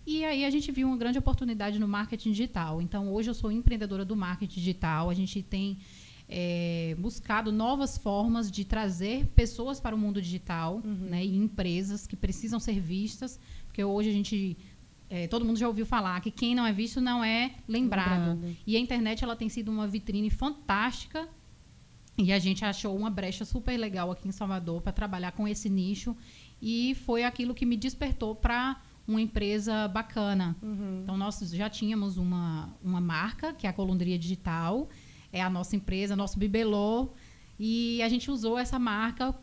E 0.05 0.25
aí 0.25 0.43
a 0.43 0.49
gente 0.49 0.69
viu 0.69 0.85
uma 0.85 0.97
grande 0.97 1.17
oportunidade 1.17 1.79
no 1.79 1.87
marketing 1.87 2.31
digital. 2.31 2.81
Então 2.81 3.13
hoje 3.13 3.29
eu 3.29 3.33
sou 3.33 3.49
empreendedora 3.49 4.03
do 4.03 4.17
marketing 4.17 4.59
digital. 4.59 5.09
A 5.09 5.13
gente 5.13 5.41
tem 5.41 5.77
é, 6.27 6.93
buscado 6.99 7.53
novas 7.53 7.97
formas 7.97 8.51
de 8.51 8.65
trazer 8.65 9.25
pessoas 9.27 9.79
para 9.79 9.95
o 9.95 9.97
mundo 9.97 10.21
digital, 10.21 10.81
né? 10.83 11.23
E 11.25 11.37
empresas 11.37 12.05
que 12.05 12.17
precisam 12.17 12.59
ser 12.59 12.81
vistas, 12.81 13.39
porque 13.65 13.81
hoje 13.81 14.09
a 14.09 14.13
gente 14.13 14.57
é, 15.09 15.25
todo 15.25 15.45
mundo 15.45 15.57
já 15.57 15.69
ouviu 15.69 15.85
falar 15.85 16.19
que 16.19 16.31
quem 16.31 16.53
não 16.53 16.65
é 16.67 16.73
visto 16.73 16.99
não 16.99 17.23
é 17.23 17.55
lembrado. 17.65 18.31
Lembrado. 18.41 18.57
E 18.67 18.75
a 18.75 18.79
internet 18.79 19.23
ela 19.23 19.37
tem 19.37 19.47
sido 19.47 19.71
uma 19.71 19.87
vitrine 19.87 20.29
fantástica 20.29 21.29
e 22.17 22.33
a 22.33 22.39
gente 22.39 22.65
achou 22.65 22.97
uma 22.97 23.11
brecha 23.11 23.45
super 23.45 23.77
legal 23.77 24.09
aqui 24.09 24.27
em 24.27 24.31
Salvador 24.31 24.81
para 24.81 24.91
trabalhar 24.91 25.33
com 25.33 25.47
esse 25.47 25.69
nicho. 25.69 26.17
E 26.59 26.95
foi 27.05 27.23
aquilo 27.23 27.53
que 27.53 27.65
me 27.65 27.77
despertou 27.77 28.35
para 28.35 28.81
uma 29.07 29.21
empresa 29.21 29.87
bacana. 29.87 30.55
Então 31.03 31.15
nós 31.15 31.39
já 31.51 31.69
tínhamos 31.69 32.17
uma, 32.17 32.75
uma 32.83 32.99
marca 32.99 33.53
que 33.53 33.67
é 33.67 33.69
a 33.69 33.73
Colundria 33.73 34.17
Digital, 34.17 34.89
é 35.31 35.41
a 35.41 35.49
nossa 35.49 35.75
empresa, 35.75 36.15
nosso 36.15 36.39
bibelô. 36.39 37.09
E 37.59 38.01
a 38.01 38.09
gente 38.09 38.31
usou 38.31 38.57
essa 38.57 38.79
marca, 38.79 39.35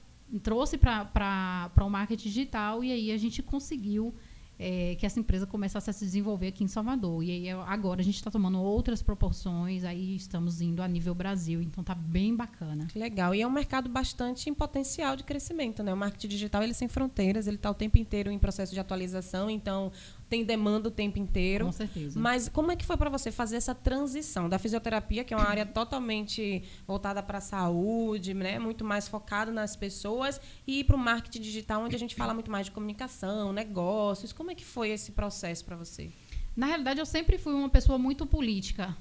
trouxe 0.42 0.76
para 0.76 1.70
o 1.80 1.88
marketing 1.88 2.28
digital. 2.28 2.82
E 2.82 2.90
aí 2.90 3.12
a 3.12 3.16
gente 3.16 3.40
conseguiu 3.40 4.12
é, 4.58 4.94
que 4.96 5.04
essa 5.04 5.18
empresa 5.18 5.46
começasse 5.46 5.90
a 5.90 5.92
se 5.92 6.04
desenvolver 6.04 6.48
aqui 6.48 6.64
em 6.64 6.68
Salvador. 6.68 7.22
E 7.22 7.30
aí 7.30 7.50
agora 7.66 8.00
a 8.00 8.04
gente 8.04 8.16
está 8.16 8.30
tomando 8.30 8.60
outras 8.60 9.02
proporções, 9.02 9.84
aí 9.84 10.16
estamos 10.16 10.60
indo 10.60 10.82
a 10.82 10.88
nível 10.88 11.14
Brasil, 11.14 11.60
então 11.60 11.82
tá 11.82 11.94
bem 11.94 12.34
bacana. 12.34 12.86
Que 12.86 12.98
legal. 12.98 13.34
E 13.34 13.42
é 13.42 13.46
um 13.46 13.50
mercado 13.50 13.88
bastante 13.88 14.48
em 14.48 14.54
potencial 14.54 15.16
de 15.16 15.24
crescimento, 15.24 15.82
né? 15.82 15.92
O 15.92 15.96
marketing 15.96 16.28
digital 16.28 16.62
ele 16.62 16.74
sem 16.74 16.88
fronteiras, 16.88 17.46
ele 17.46 17.56
está 17.56 17.70
o 17.70 17.74
tempo 17.74 17.98
inteiro 17.98 18.30
em 18.30 18.38
processo 18.38 18.72
de 18.72 18.80
atualização, 18.80 19.50
então 19.50 19.90
tem 20.34 20.44
demanda 20.44 20.88
o 20.88 20.90
tempo 20.90 21.16
inteiro. 21.16 21.66
Com 21.66 21.72
certeza. 21.72 22.18
Mas 22.18 22.48
como 22.48 22.72
é 22.72 22.76
que 22.76 22.84
foi 22.84 22.96
para 22.96 23.08
você 23.08 23.30
fazer 23.30 23.54
essa 23.54 23.72
transição 23.72 24.48
da 24.48 24.58
fisioterapia, 24.58 25.22
que 25.22 25.32
é 25.32 25.36
uma 25.36 25.48
área 25.48 25.64
totalmente 25.64 26.64
voltada 26.84 27.22
para 27.22 27.38
a 27.38 27.40
saúde, 27.40 28.34
né? 28.34 28.58
muito 28.58 28.84
mais 28.84 29.06
focada 29.06 29.52
nas 29.52 29.76
pessoas, 29.76 30.40
e 30.66 30.82
para 30.82 30.96
o 30.96 30.98
marketing 30.98 31.40
digital, 31.40 31.82
onde 31.82 31.94
a 31.94 31.98
gente 31.98 32.16
fala 32.16 32.34
muito 32.34 32.50
mais 32.50 32.66
de 32.66 32.72
comunicação, 32.72 33.52
negócios. 33.52 34.32
Como 34.32 34.50
é 34.50 34.56
que 34.56 34.64
foi 34.64 34.90
esse 34.90 35.12
processo 35.12 35.64
para 35.64 35.76
você? 35.76 36.10
Na 36.56 36.66
realidade, 36.66 36.98
eu 36.98 37.06
sempre 37.06 37.38
fui 37.38 37.52
uma 37.52 37.68
pessoa 37.68 37.96
muito 37.96 38.26
política. 38.26 38.96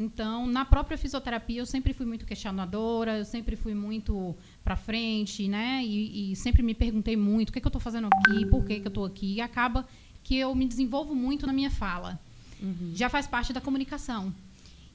Então, 0.00 0.46
na 0.46 0.64
própria 0.64 0.96
fisioterapia, 0.96 1.60
eu 1.60 1.66
sempre 1.66 1.92
fui 1.92 2.06
muito 2.06 2.24
questionadora, 2.24 3.18
eu 3.18 3.24
sempre 3.24 3.56
fui 3.56 3.74
muito 3.74 4.36
para 4.62 4.76
frente, 4.76 5.48
né? 5.48 5.82
E, 5.84 6.30
e, 6.30 6.36
sempre 6.36 6.62
me 6.62 6.72
perguntei 6.72 7.16
muito 7.16 7.48
o 7.48 7.52
que, 7.52 7.58
é 7.58 7.60
que 7.60 7.66
eu 7.66 7.68
estou 7.68 7.80
fazendo 7.80 8.06
aqui, 8.06 8.46
por 8.46 8.64
que, 8.64 8.78
que 8.78 8.86
eu 8.86 8.90
estou 8.90 9.04
aqui. 9.04 9.34
E 9.34 9.40
acaba 9.40 9.84
que 10.28 10.36
eu 10.36 10.54
me 10.54 10.66
desenvolvo 10.66 11.14
muito 11.14 11.46
na 11.46 11.54
minha 11.54 11.70
fala. 11.70 12.20
Uhum. 12.60 12.92
Já 12.94 13.08
faz 13.08 13.26
parte 13.26 13.50
da 13.50 13.62
comunicação. 13.62 14.34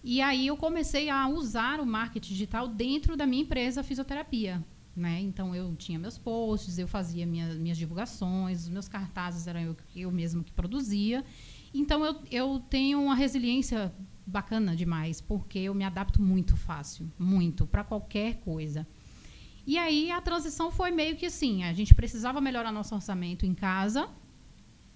E 0.04 0.22
aí 0.22 0.46
eu 0.46 0.56
comecei 0.56 1.10
a 1.10 1.28
usar 1.28 1.80
o 1.80 1.86
marketing 1.88 2.34
digital 2.34 2.68
dentro 2.68 3.18
da 3.18 3.26
minha 3.26 3.42
empresa 3.42 3.82
fisioterapia. 3.82 4.64
Né? 4.96 5.22
Então 5.22 5.56
eu 5.56 5.76
tinha 5.76 5.98
meus 5.98 6.20
posts, 6.20 6.78
eu 6.78 6.88
fazia 6.88 7.26
minha, 7.26 7.52
minhas 7.56 7.80
divulgações, 7.80 8.62
os 8.62 8.70
meus 8.70 8.88
cartazes 8.88 9.48
eram 9.48 9.60
eu, 9.60 9.78
eu 9.96 10.12
mesmo 10.12 10.44
que 10.44 10.52
produzia. 10.52 11.26
Então 11.74 12.06
eu, 12.06 12.16
eu 12.30 12.64
tenho 12.70 13.02
uma 13.02 13.16
resiliência 13.16 13.92
bacana 14.28 14.76
demais, 14.76 15.20
porque 15.20 15.58
eu 15.58 15.74
me 15.74 15.84
adapto 15.84 16.22
muito 16.22 16.56
fácil, 16.56 17.12
muito, 17.18 17.66
para 17.66 17.84
qualquer 17.84 18.36
coisa. 18.42 18.86
E 19.66 19.80
aí 19.80 20.12
a 20.12 20.22
transição 20.22 20.70
foi 20.70 20.92
meio 20.92 21.16
que 21.16 21.26
assim, 21.26 21.64
a 21.64 21.74
gente 21.74 21.96
precisava 21.96 22.40
melhorar 22.40 22.72
nosso 22.72 22.94
orçamento 22.94 23.48
em 23.48 23.56
casa, 23.56 24.08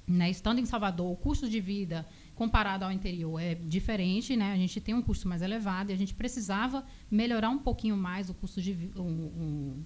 né, 0.08 0.30
estando 0.30 0.60
em 0.60 0.66
Salvador, 0.66 1.12
o 1.12 1.16
custo 1.18 1.50
de 1.50 1.60
vida 1.60 2.08
comparado 2.34 2.86
ao 2.86 2.92
interior 2.92 3.40
é 3.42 3.56
diferente, 3.56 4.38
né? 4.38 4.54
A 4.54 4.56
gente 4.56 4.80
tem 4.80 4.96
um 4.96 5.02
custo 5.02 5.28
mais 5.28 5.42
elevado 5.42 5.92
e 5.92 5.94
a 5.94 5.98
gente 5.98 6.14
precisava 6.14 6.86
melhorar 7.12 7.50
um 7.50 7.58
pouquinho 7.58 7.98
mais 7.98 8.30
o 8.30 8.34
custo 8.34 8.62
de 8.62 8.92
um, 8.96 9.02
um, 9.02 9.84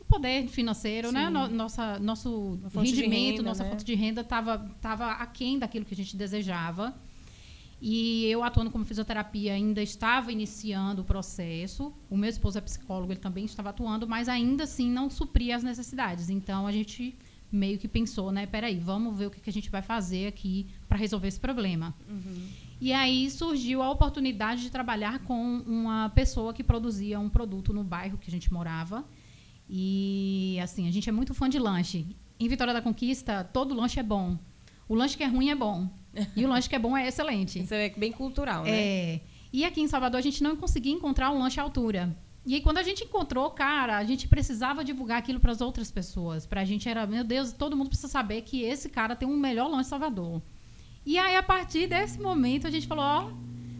o 0.00 0.04
poder 0.04 0.48
financeiro, 0.48 1.12
né? 1.12 1.26
Sim. 1.26 1.32
né? 1.32 1.48
nossa, 1.48 1.98
nosso 2.00 2.58
rendimento, 2.74 3.36
renda, 3.36 3.42
nossa 3.42 3.62
né? 3.62 3.70
fonte 3.70 3.84
de 3.84 3.94
renda 3.94 4.22
estava 4.22 4.58
tava 4.80 5.12
aquém 5.12 5.58
daquilo 5.58 5.84
que 5.84 5.94
a 5.94 5.96
gente 5.96 6.16
desejava. 6.16 6.92
E 7.80 8.24
eu 8.26 8.42
atuando 8.42 8.70
como 8.70 8.84
fisioterapia 8.84 9.52
ainda 9.52 9.82
estava 9.82 10.32
iniciando 10.32 11.02
o 11.02 11.04
processo. 11.04 11.94
O 12.08 12.16
meu 12.16 12.30
esposo 12.30 12.58
é 12.58 12.60
psicólogo, 12.60 13.12
ele 13.12 13.20
também 13.20 13.44
estava 13.44 13.68
atuando, 13.68 14.08
mas 14.08 14.28
ainda 14.28 14.64
assim 14.64 14.90
não 14.90 15.10
supria 15.10 15.54
as 15.54 15.62
necessidades. 15.62 16.30
Então 16.30 16.66
a 16.66 16.72
gente 16.72 17.14
meio 17.56 17.78
que 17.78 17.88
pensou, 17.88 18.30
né? 18.30 18.46
Peraí, 18.46 18.78
vamos 18.78 19.18
ver 19.18 19.26
o 19.26 19.30
que, 19.30 19.40
que 19.40 19.50
a 19.50 19.52
gente 19.52 19.70
vai 19.70 19.82
fazer 19.82 20.28
aqui 20.28 20.66
para 20.88 20.96
resolver 20.96 21.28
esse 21.28 21.40
problema. 21.40 21.94
Uhum. 22.08 22.48
E 22.80 22.92
aí 22.92 23.30
surgiu 23.30 23.82
a 23.82 23.90
oportunidade 23.90 24.62
de 24.62 24.70
trabalhar 24.70 25.20
com 25.20 25.62
uma 25.66 26.10
pessoa 26.10 26.52
que 26.52 26.62
produzia 26.62 27.18
um 27.18 27.28
produto 27.28 27.72
no 27.72 27.82
bairro 27.82 28.18
que 28.18 28.28
a 28.28 28.30
gente 28.30 28.52
morava. 28.52 29.04
E 29.68 30.58
assim, 30.62 30.86
a 30.86 30.92
gente 30.92 31.08
é 31.08 31.12
muito 31.12 31.34
fã 31.34 31.48
de 31.48 31.58
lanche. 31.58 32.06
Em 32.38 32.48
Vitória 32.48 32.74
da 32.74 32.82
Conquista, 32.82 33.42
todo 33.44 33.74
lanche 33.74 33.98
é 33.98 34.02
bom. 34.02 34.38
O 34.88 34.94
lanche 34.94 35.16
que 35.16 35.24
é 35.24 35.26
ruim 35.26 35.48
é 35.48 35.54
bom. 35.54 35.88
E 36.36 36.44
o 36.44 36.48
lanche 36.48 36.68
que 36.68 36.76
é 36.76 36.78
bom 36.78 36.96
é 36.96 37.08
excelente. 37.08 37.58
Isso 37.64 37.74
é 37.74 37.88
bem 37.90 38.12
cultural, 38.12 38.64
né? 38.64 38.70
É. 38.70 39.20
E 39.52 39.64
aqui 39.64 39.80
em 39.80 39.88
Salvador 39.88 40.18
a 40.18 40.22
gente 40.22 40.42
não 40.42 40.54
conseguia 40.54 40.92
encontrar 40.92 41.30
um 41.30 41.38
lanche 41.38 41.58
à 41.58 41.62
altura. 41.62 42.14
E 42.46 42.54
aí, 42.54 42.60
quando 42.60 42.78
a 42.78 42.82
gente 42.84 43.02
encontrou, 43.02 43.50
cara, 43.50 43.96
a 43.98 44.04
gente 44.04 44.28
precisava 44.28 44.84
divulgar 44.84 45.18
aquilo 45.18 45.40
para 45.40 45.50
as 45.50 45.60
outras 45.60 45.90
pessoas. 45.90 46.46
Para 46.46 46.60
a 46.60 46.64
gente 46.64 46.88
era, 46.88 47.04
meu 47.04 47.24
Deus, 47.24 47.52
todo 47.52 47.76
mundo 47.76 47.88
precisa 47.88 48.06
saber 48.06 48.42
que 48.42 48.62
esse 48.62 48.88
cara 48.88 49.16
tem 49.16 49.28
um 49.28 49.36
melhor 49.36 49.68
lanche 49.68 49.88
Salvador. 49.88 50.40
E 51.04 51.18
aí, 51.18 51.34
a 51.34 51.42
partir 51.42 51.88
desse 51.88 52.20
momento, 52.20 52.68
a 52.68 52.70
gente 52.70 52.86
falou: 52.86 53.04
ó, 53.04 53.30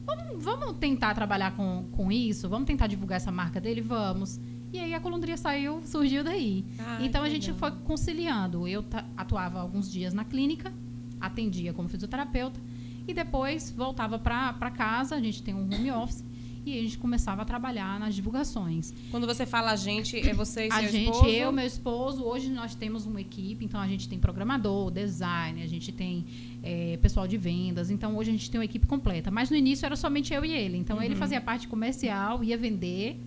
vamos, 0.05 0.45
vamos 0.45 0.79
tentar 0.79 1.15
trabalhar 1.15 1.55
com, 1.55 1.89
com 1.93 2.11
isso? 2.11 2.49
Vamos 2.49 2.67
tentar 2.67 2.89
divulgar 2.89 3.19
essa 3.19 3.31
marca 3.31 3.61
dele? 3.61 3.81
Vamos. 3.81 4.41
E 4.73 4.81
aí, 4.81 4.95
a 4.95 4.99
colundria 4.99 5.37
saiu, 5.37 5.81
surgiu 5.85 6.25
daí. 6.25 6.65
Então, 7.01 7.23
a 7.23 7.29
gente 7.29 7.53
legal. 7.53 7.71
foi 7.71 7.81
conciliando. 7.85 8.67
Eu 8.67 8.85
atuava 9.17 9.61
alguns 9.61 9.89
dias 9.89 10.13
na 10.13 10.25
clínica, 10.25 10.75
atendia 11.21 11.73
como 11.73 11.89
fisioterapeuta, 11.89 12.61
e 13.07 13.15
depois 13.15 13.71
voltava 13.71 14.19
para 14.19 14.73
casa. 14.73 15.15
A 15.15 15.21
gente 15.21 15.41
tem 15.41 15.55
um 15.55 15.73
home 15.73 15.93
office 15.93 16.25
e 16.67 16.79
a 16.81 16.83
gente 16.83 16.99
começava 16.99 17.43
a 17.43 17.45
trabalhar 17.45 18.01
nas 18.01 18.15
divulgações. 18.15 18.93
Quando 19.11 19.25
você 19.25 19.47
fala 19.47 19.71
a 19.71 19.77
gente, 19.77 20.19
é 20.19 20.35
você 20.35 20.67
e 20.67 20.73
a 20.73 20.81
seu 20.81 20.91
gente, 20.91 21.11
esposo? 21.11 21.27
eu, 21.31 21.53
meu 21.53 21.65
esposo. 21.65 22.25
Hoje 22.25 22.51
nós 22.51 22.75
temos 22.75 23.07
uma 23.07 23.21
equipe, 23.21 23.65
então 23.65 23.81
a 23.81 23.87
gente 23.87 24.09
tem 24.09 24.19
programador, 24.19 24.91
design, 24.91 25.63
a 25.63 25.67
gente 25.69 25.93
tem 25.93 26.27
é, 26.65 26.99
pessoal 27.01 27.29
de 27.29 27.39
vendas. 27.39 27.89
Então 27.89 28.17
hoje 28.17 28.31
a 28.31 28.33
gente 28.33 28.51
tem 28.51 28.59
uma 28.59 28.65
equipe 28.65 28.85
completa. 28.85 29.31
Mas 29.31 29.49
no 29.49 29.57
início 29.57 29.87
era 29.87 29.95
somente 29.95 30.35
eu 30.35 30.45
e 30.45 30.51
ele. 30.51 30.77
Então 30.77 30.97
uhum. 30.97 31.03
ele 31.05 31.15
fazia 31.15 31.39
a 31.39 31.41
parte 31.41 31.69
comercial, 31.69 32.43
ia 32.43 32.59
vender 32.59 33.21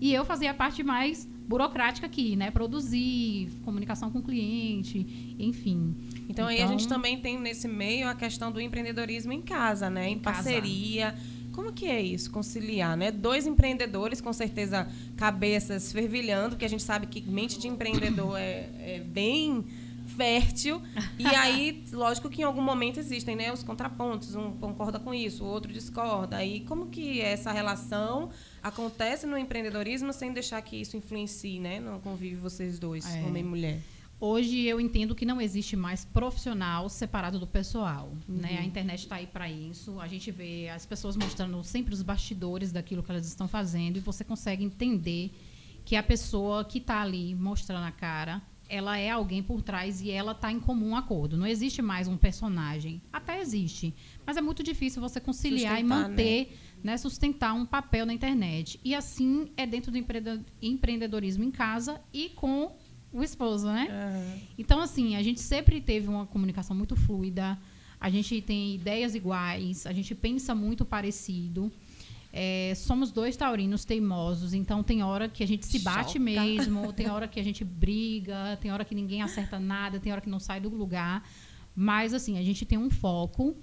e 0.00 0.12
eu 0.12 0.24
fazia 0.24 0.50
a 0.50 0.54
parte 0.54 0.82
mais 0.82 1.28
burocrática 1.46 2.06
aqui, 2.06 2.34
né? 2.34 2.50
Produzir, 2.50 3.50
comunicação 3.64 4.10
com 4.10 4.18
o 4.18 4.22
cliente, 4.22 5.34
enfim. 5.38 5.94
Então, 6.28 6.28
então, 6.28 6.46
aí 6.46 6.62
a 6.62 6.66
gente 6.66 6.86
então 6.86 6.96
também 6.96 7.20
tem 7.20 7.38
nesse 7.38 7.68
meio 7.68 8.08
a 8.08 8.14
questão 8.14 8.50
do 8.50 8.60
empreendedorismo 8.60 9.32
em 9.32 9.42
casa, 9.42 9.88
né? 9.90 10.08
Em, 10.08 10.14
em 10.14 10.18
parceria. 10.18 11.12
Casa 11.12 11.39
como 11.60 11.74
que 11.74 11.86
é 11.86 12.00
isso, 12.00 12.30
conciliar, 12.30 12.96
né? 12.96 13.10
Dois 13.10 13.46
empreendedores, 13.46 14.18
com 14.18 14.32
certeza, 14.32 14.88
cabeças 15.14 15.92
fervilhando, 15.92 16.56
que 16.56 16.64
a 16.64 16.68
gente 16.68 16.82
sabe 16.82 17.06
que 17.06 17.20
mente 17.20 17.58
de 17.58 17.68
empreendedor 17.68 18.38
é, 18.38 18.70
é 18.80 19.04
bem 19.06 19.66
fértil. 20.16 20.80
E 21.18 21.26
aí, 21.26 21.84
lógico 21.92 22.30
que 22.30 22.40
em 22.40 22.44
algum 22.44 22.62
momento 22.62 22.98
existem 22.98 23.36
né, 23.36 23.52
os 23.52 23.62
contrapontos, 23.62 24.34
um 24.34 24.52
concorda 24.52 24.98
com 24.98 25.12
isso, 25.12 25.44
o 25.44 25.46
outro 25.46 25.70
discorda. 25.70 26.42
E 26.42 26.60
como 26.60 26.86
que 26.86 27.20
essa 27.20 27.52
relação 27.52 28.30
acontece 28.62 29.26
no 29.26 29.36
empreendedorismo 29.36 30.14
sem 30.14 30.32
deixar 30.32 30.62
que 30.62 30.80
isso 30.80 30.96
influencie 30.96 31.60
né, 31.60 31.78
no 31.78 32.00
convívio 32.00 32.40
vocês 32.40 32.78
dois, 32.78 33.04
é. 33.14 33.22
homem 33.22 33.42
e 33.42 33.46
mulher? 33.46 33.80
Hoje 34.20 34.60
eu 34.66 34.78
entendo 34.78 35.14
que 35.14 35.24
não 35.24 35.40
existe 35.40 35.74
mais 35.74 36.04
profissional 36.04 36.90
separado 36.90 37.38
do 37.38 37.46
pessoal. 37.46 38.12
Uhum. 38.28 38.36
Né? 38.36 38.58
A 38.60 38.64
internet 38.64 39.00
está 39.00 39.16
aí 39.16 39.26
para 39.26 39.50
isso. 39.50 39.98
A 39.98 40.06
gente 40.06 40.30
vê 40.30 40.68
as 40.68 40.84
pessoas 40.84 41.16
mostrando 41.16 41.64
sempre 41.64 41.94
os 41.94 42.02
bastidores 42.02 42.70
daquilo 42.70 43.02
que 43.02 43.10
elas 43.10 43.26
estão 43.26 43.48
fazendo 43.48 43.96
e 43.96 44.00
você 44.00 44.22
consegue 44.22 44.62
entender 44.62 45.32
que 45.86 45.96
a 45.96 46.02
pessoa 46.02 46.62
que 46.66 46.76
está 46.76 47.00
ali 47.00 47.34
mostrando 47.34 47.86
a 47.86 47.90
cara, 47.90 48.42
ela 48.68 48.98
é 48.98 49.08
alguém 49.08 49.42
por 49.42 49.62
trás 49.62 50.02
e 50.02 50.10
ela 50.10 50.32
está 50.32 50.52
em 50.52 50.60
comum 50.60 50.94
acordo. 50.94 51.38
Não 51.38 51.46
existe 51.46 51.80
mais 51.80 52.06
um 52.06 52.18
personagem. 52.18 53.00
Até 53.10 53.40
existe, 53.40 53.94
mas 54.26 54.36
é 54.36 54.42
muito 54.42 54.62
difícil 54.62 55.00
você 55.00 55.18
conciliar 55.18 55.78
sustentar, 55.78 55.80
e 55.80 55.82
manter, 55.82 56.58
né? 56.84 56.92
né? 56.92 56.96
sustentar 56.98 57.54
um 57.54 57.64
papel 57.64 58.04
na 58.04 58.12
internet. 58.12 58.78
E 58.84 58.94
assim 58.94 59.50
é 59.56 59.66
dentro 59.66 59.90
do 59.90 59.98
empreendedorismo 60.60 61.42
em 61.42 61.50
casa 61.50 62.00
e 62.12 62.28
com 62.28 62.76
o 63.12 63.22
esposo, 63.22 63.66
né? 63.66 63.88
Uhum. 63.90 64.40
Então, 64.58 64.80
assim, 64.80 65.16
a 65.16 65.22
gente 65.22 65.40
sempre 65.40 65.80
teve 65.80 66.08
uma 66.08 66.26
comunicação 66.26 66.76
muito 66.76 66.96
fluida, 66.96 67.58
a 68.00 68.08
gente 68.08 68.40
tem 68.40 68.74
ideias 68.74 69.14
iguais, 69.14 69.86
a 69.86 69.92
gente 69.92 70.14
pensa 70.14 70.54
muito 70.54 70.84
parecido. 70.84 71.70
É, 72.32 72.72
somos 72.76 73.10
dois 73.10 73.36
taurinos 73.36 73.84
teimosos, 73.84 74.54
então 74.54 74.84
tem 74.84 75.02
hora 75.02 75.28
que 75.28 75.42
a 75.42 75.46
gente 75.46 75.66
se 75.66 75.80
bate 75.80 76.12
Choca. 76.12 76.20
mesmo, 76.20 76.92
tem 76.92 77.10
hora 77.10 77.26
que 77.26 77.40
a 77.40 77.42
gente 77.42 77.64
briga, 77.64 78.56
tem 78.60 78.70
hora 78.70 78.84
que 78.84 78.94
ninguém 78.94 79.20
acerta 79.20 79.58
nada, 79.58 79.98
tem 79.98 80.12
hora 80.12 80.20
que 80.20 80.30
não 80.30 80.38
sai 80.38 80.60
do 80.60 80.68
lugar. 80.68 81.28
Mas, 81.74 82.14
assim, 82.14 82.38
a 82.38 82.42
gente 82.42 82.64
tem 82.64 82.78
um 82.78 82.88
foco 82.88 83.56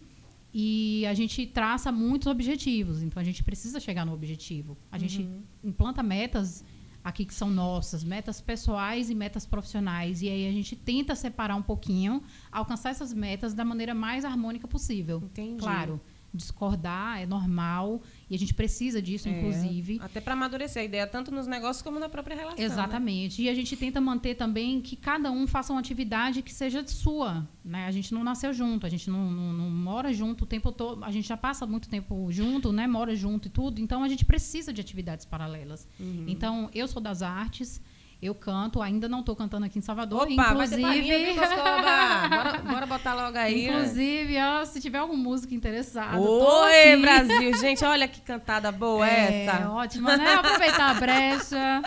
e 0.54 1.06
a 1.06 1.14
gente 1.14 1.46
traça 1.46 1.92
muitos 1.92 2.28
objetivos, 2.28 3.02
então 3.02 3.22
a 3.22 3.24
gente 3.24 3.44
precisa 3.44 3.80
chegar 3.80 4.06
no 4.06 4.14
objetivo. 4.14 4.78
A 4.92 4.98
gente 4.98 5.22
uhum. 5.22 5.42
implanta 5.64 6.04
metas 6.04 6.64
aqui 7.08 7.26
que 7.26 7.34
são 7.34 7.50
nossas, 7.50 8.04
metas 8.04 8.42
pessoais 8.42 9.10
e 9.10 9.16
metas 9.16 9.46
profissionais. 9.46 10.22
E 10.22 10.30
aí 10.30 10.48
a 10.48 10.52
gente 10.52 10.76
tenta 10.76 11.16
separar 11.16 11.56
um 11.56 11.62
pouquinho, 11.62 12.22
alcançar 12.52 12.90
essas 12.90 13.14
metas 13.14 13.54
da 13.54 13.64
maneira 13.64 13.94
mais 13.94 14.26
harmônica 14.26 14.68
possível. 14.68 15.22
Entendi. 15.24 15.60
Claro, 15.60 16.02
discordar 16.34 17.20
é 17.20 17.26
normal 17.26 18.02
e 18.30 18.36
a 18.36 18.38
gente 18.38 18.54
precisa 18.54 19.02
disso, 19.02 19.28
é, 19.28 19.32
inclusive. 19.32 20.00
Até 20.02 20.20
para 20.20 20.34
amadurecer 20.34 20.82
a 20.82 20.86
ideia, 20.86 21.08
tanto 21.08 21.32
nos 21.32 21.48
negócios 21.48 21.82
como 21.82 22.00
na 22.00 22.10
própria 22.10 22.36
relação. 22.36 22.60
Né? 22.60 22.66
Exatamente. 22.66 23.42
Né? 23.42 23.48
E 23.48 23.50
a 23.50 23.54
gente 23.54 23.76
tenta 23.78 24.02
manter 24.02 24.36
também 24.36 24.82
que 24.82 24.96
cada 24.96 25.32
um 25.32 25.48
faça 25.48 25.72
uma 25.72 25.80
atividade 25.80 26.42
que 26.42 26.54
seja 26.54 26.86
sua. 26.88 27.48
Né? 27.64 27.86
A 27.86 27.92
gente 27.92 28.14
não 28.14 28.24
nasceu 28.24 28.52
junto, 28.54 28.86
a 28.86 28.90
gente 28.90 29.10
não, 29.10 29.32
não, 29.32 29.54
não, 29.54 29.70
mora 29.70 30.12
junto 30.12 30.44
o 30.44 30.48
tempo 30.48 30.72
todo. 30.72 31.04
A 31.06 31.12
gente 31.12 31.28
já 31.28 31.38
passa 31.38 31.66
muito 31.66 31.88
tempo 31.88 32.28
junto, 32.30 32.74
né? 32.74 32.86
mora 32.86 33.16
junto 33.16 33.48
e 33.48 33.52
tudo. 33.52 33.80
Então 33.80 34.04
a 34.04 34.10
gente 34.10 34.26
precisa 34.26 34.74
de 34.74 34.82
atividades 34.82 35.26
paralelas. 35.26 35.88
Uhum. 36.00 36.26
Então 36.28 36.70
eu 36.74 36.88
sou 36.88 37.02
das 37.02 37.22
artes. 37.22 37.82
Eu 38.20 38.34
canto, 38.34 38.82
ainda 38.82 39.08
não 39.08 39.20
estou 39.20 39.36
cantando 39.36 39.66
aqui 39.68 39.78
em 39.78 39.82
Salvador. 39.82 40.24
Opa, 40.24 40.52
inclusive... 40.52 40.82
vai 40.82 41.02
ter 41.02 41.36
bora, 41.36 42.58
bora 42.64 42.86
botar 42.88 43.14
logo 43.14 43.38
aí. 43.38 43.68
Inclusive, 43.68 44.38
ó, 44.42 44.66
se 44.66 44.82
tiver 44.82 44.98
algum 44.98 45.16
músico 45.16 45.54
interessado, 45.54 46.20
Oi. 46.20 46.98
Brasil. 47.00 47.54
Gente, 47.62 47.86
olha 47.86 48.08
que 48.08 48.22
cantada 48.22 48.72
boa 48.72 49.08
É, 49.08 49.46
essa. 49.46 49.70
ótima, 49.70 50.18
né? 50.18 50.34
Aproveitar 50.34 50.92
a 50.92 50.94
brecha. 51.00 51.82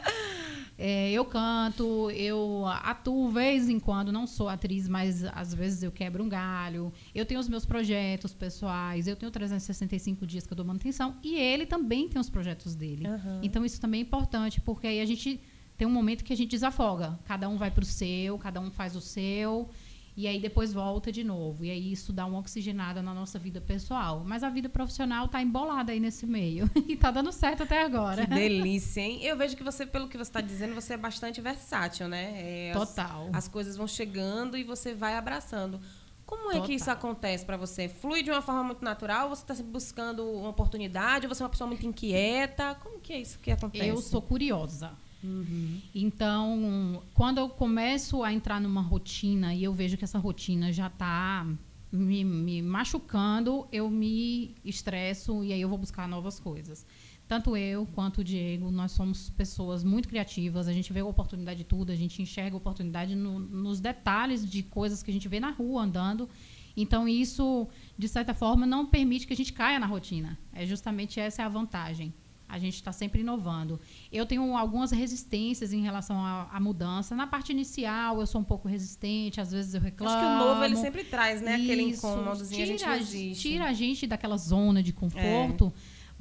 É, 0.83 1.11
eu 1.11 1.27
canto, 1.27 2.11
eu 2.13 2.65
atuo 2.67 3.29
vez 3.29 3.69
em 3.69 3.79
quando, 3.79 4.11
não 4.11 4.27
sou 4.27 4.49
atriz, 4.49 4.89
mas 4.89 5.25
às 5.25 5.53
vezes 5.53 5.83
eu 5.83 5.91
quebro 5.93 6.25
um 6.25 6.29
galho. 6.29 6.91
Eu 7.15 7.27
tenho 7.27 7.39
os 7.39 7.51
meus 7.51 7.67
projetos 7.67 8.33
pessoais, 8.33 9.07
eu 9.07 9.15
tenho 9.15 9.31
365 9.31 10.27
dias 10.27 10.47
que 10.47 10.53
eu 10.53 10.57
dou 10.57 10.65
manutenção 10.65 11.17
e 11.23 11.35
ele 11.35 11.67
também 11.67 12.09
tem 12.09 12.19
os 12.19 12.31
projetos 12.31 12.75
dele. 12.75 13.07
Aham. 13.07 13.41
Então 13.43 13.63
isso 13.63 13.79
também 13.79 14.01
é 14.01 14.03
importante, 14.05 14.59
porque 14.61 14.87
aí 14.87 15.03
a 15.03 15.05
gente 15.05 15.39
tem 15.81 15.87
um 15.87 15.91
momento 15.91 16.23
que 16.23 16.33
a 16.35 16.37
gente 16.37 16.51
desafoga. 16.51 17.19
Cada 17.25 17.49
um 17.49 17.57
vai 17.57 17.71
pro 17.71 17.87
seu, 17.87 18.37
cada 18.37 18.61
um 18.61 18.71
faz 18.71 18.95
o 18.95 19.01
seu. 19.01 19.71
E 20.15 20.27
aí 20.29 20.39
depois 20.39 20.75
volta 20.75 21.11
de 21.11 21.25
novo. 21.25 21.65
E 21.65 21.71
aí 21.71 21.91
isso 21.91 22.13
dá 22.13 22.27
uma 22.27 22.39
oxigenada 22.39 23.01
na 23.01 23.15
nossa 23.15 23.39
vida 23.39 23.63
pessoal. 23.63 24.23
Mas 24.23 24.43
a 24.43 24.51
vida 24.51 24.69
profissional 24.69 25.27
tá 25.27 25.41
embolada 25.41 25.91
aí 25.93 25.99
nesse 25.99 26.27
meio. 26.27 26.71
E 26.87 26.99
tá 26.99 27.11
dando 27.11 27.33
certo 27.33 27.63
até 27.63 27.83
agora. 27.83 28.27
Que 28.27 28.35
delícia, 28.35 29.01
hein? 29.01 29.23
Eu 29.23 29.39
vejo 29.39 29.57
que 29.57 29.65
você, 29.65 29.87
pelo 29.87 30.07
que 30.07 30.19
você 30.19 30.29
está 30.29 30.43
dizendo, 30.43 30.75
você 30.75 30.93
é 30.93 30.97
bastante 30.99 31.41
versátil, 31.41 32.09
né? 32.09 32.35
É, 32.35 32.73
as- 32.73 32.91
Total. 32.91 33.31
As, 33.33 33.49
coisas 33.49 33.75
vão 33.75 33.89
chegando 33.89 34.59
e 34.59 34.65
você 34.65 34.93
vai 34.93 35.17
abraçando. 35.17 35.81
Como 36.27 36.53
é 36.53 36.61
que 36.61 36.75
isso 36.75 36.85
Total. 36.85 36.99
acontece 36.99 37.47
para 37.47 37.57
você? 37.57 37.89
Flui 37.89 38.23
de 38.23 38.31
uma 38.31 38.43
forma 38.43 38.63
muito 38.63 38.85
natural? 38.85 39.31
Você 39.31 39.51
está 39.51 39.55
buscando 39.65 40.31
uma 40.31 40.51
oportunidade? 40.51 41.27
Você 41.27 41.43
é 41.43 41.45
uma 41.45 41.51
pessoa 41.51 41.67
muito 41.69 41.87
inquieta? 41.87 42.75
Como 42.83 43.01
que 43.01 43.15
é 43.15 43.21
isso 43.23 43.39
que 43.39 43.51
acontece? 43.51 43.89
Eu 43.89 43.97
sou 44.03 44.21
curiosa. 44.21 44.93
Uhum. 45.23 45.81
Então, 45.95 47.03
quando 47.15 47.39
eu 47.39 47.49
começo 47.49 48.23
a 48.23 48.33
entrar 48.33 48.61
numa 48.61 48.81
rotina 48.81 49.55
e 49.55 49.63
eu 49.63 49.73
vejo 49.73 49.97
que 49.97 50.05
essa 50.05 50.19
rotina 50.19 50.73
já 50.73 50.87
está 50.87 51.47
me, 51.93 52.25
me 52.25 52.63
machucando, 52.63 53.67
eu 53.71 53.91
me 53.91 54.55
estresso 54.65 55.45
e 55.45 55.53
aí 55.53 55.61
eu 55.61 55.69
vou 55.69 55.79
buscar 55.79 56.09
novas 56.09 56.41
coisas. 56.41 56.87
Tanto 57.29 57.57
eu 57.57 57.87
quanto 57.95 58.23
o 58.23 58.25
Diego, 58.25 58.73
nós 58.73 58.91
somos 58.93 59.31
pessoas 59.31 59.85
muito 59.85 60.09
criativas, 60.09 60.67
a 60.67 60.73
gente 60.73 60.93
vê 60.93 60.99
a 61.01 61.05
oportunidade 61.05 61.59
de 61.59 61.65
tudo, 61.65 61.93
a 61.93 61.95
gente 61.95 62.21
enxerga 62.21 62.57
a 62.57 62.59
oportunidade 62.59 63.15
no- 63.15 63.39
nos 63.39 63.79
detalhes 63.81 64.49
de 64.49 64.65
coisas 64.65 65.01
que 65.03 65.11
a 65.11 65.15
gente 65.15 65.29
vê 65.29 65.39
na 65.39 65.51
rua 65.51 65.83
andando. 65.83 66.29
Então, 66.77 67.07
isso, 67.07 67.69
de 67.97 68.09
certa 68.09 68.35
forma, 68.35 68.67
não 68.67 68.87
permite 68.87 69.27
que 69.29 69.33
a 69.33 69.37
gente 69.37 69.53
caia 69.53 69.79
na 69.79 69.87
rotina. 69.87 70.37
É 70.53 70.67
justamente 70.67 71.21
essa 71.21 71.45
a 71.45 71.49
vantagem. 71.49 72.13
A 72.51 72.59
gente 72.59 72.75
está 72.75 72.93
sempre 72.93 73.21
inovando. 73.21 73.81
Eu 74.13 74.27
tenho 74.27 74.57
algumas 74.57 74.91
resistências 74.91 75.73
em 75.73 75.83
relação 75.83 76.17
à, 76.25 76.49
à 76.53 76.61
mudança. 76.61 77.15
Na 77.15 77.27
parte 77.27 77.53
inicial, 77.53 78.21
eu 78.21 78.27
sou 78.27 78.41
um 78.41 78.45
pouco 78.45 78.69
resistente, 78.69 79.41
às 79.41 79.53
vezes 79.53 79.75
eu 79.75 79.81
reclamo. 79.81 80.13
Acho 80.13 80.21
que 80.21 80.27
o 80.27 80.49
novo 80.49 80.65
ele 80.65 80.77
sempre 80.77 81.05
traz, 81.05 81.41
né? 81.41 81.55
Aquele 81.55 81.83
Isso. 81.85 82.07
incômodozinho, 82.07 82.63
a 82.63 82.67
gente 82.67 82.79
tira, 82.79 82.95
resiste. 82.95 83.49
tira 83.49 83.65
a 83.67 83.73
gente 83.73 84.07
daquela 84.07 84.37
zona 84.37 84.83
de 84.83 84.93
conforto. 84.93 85.73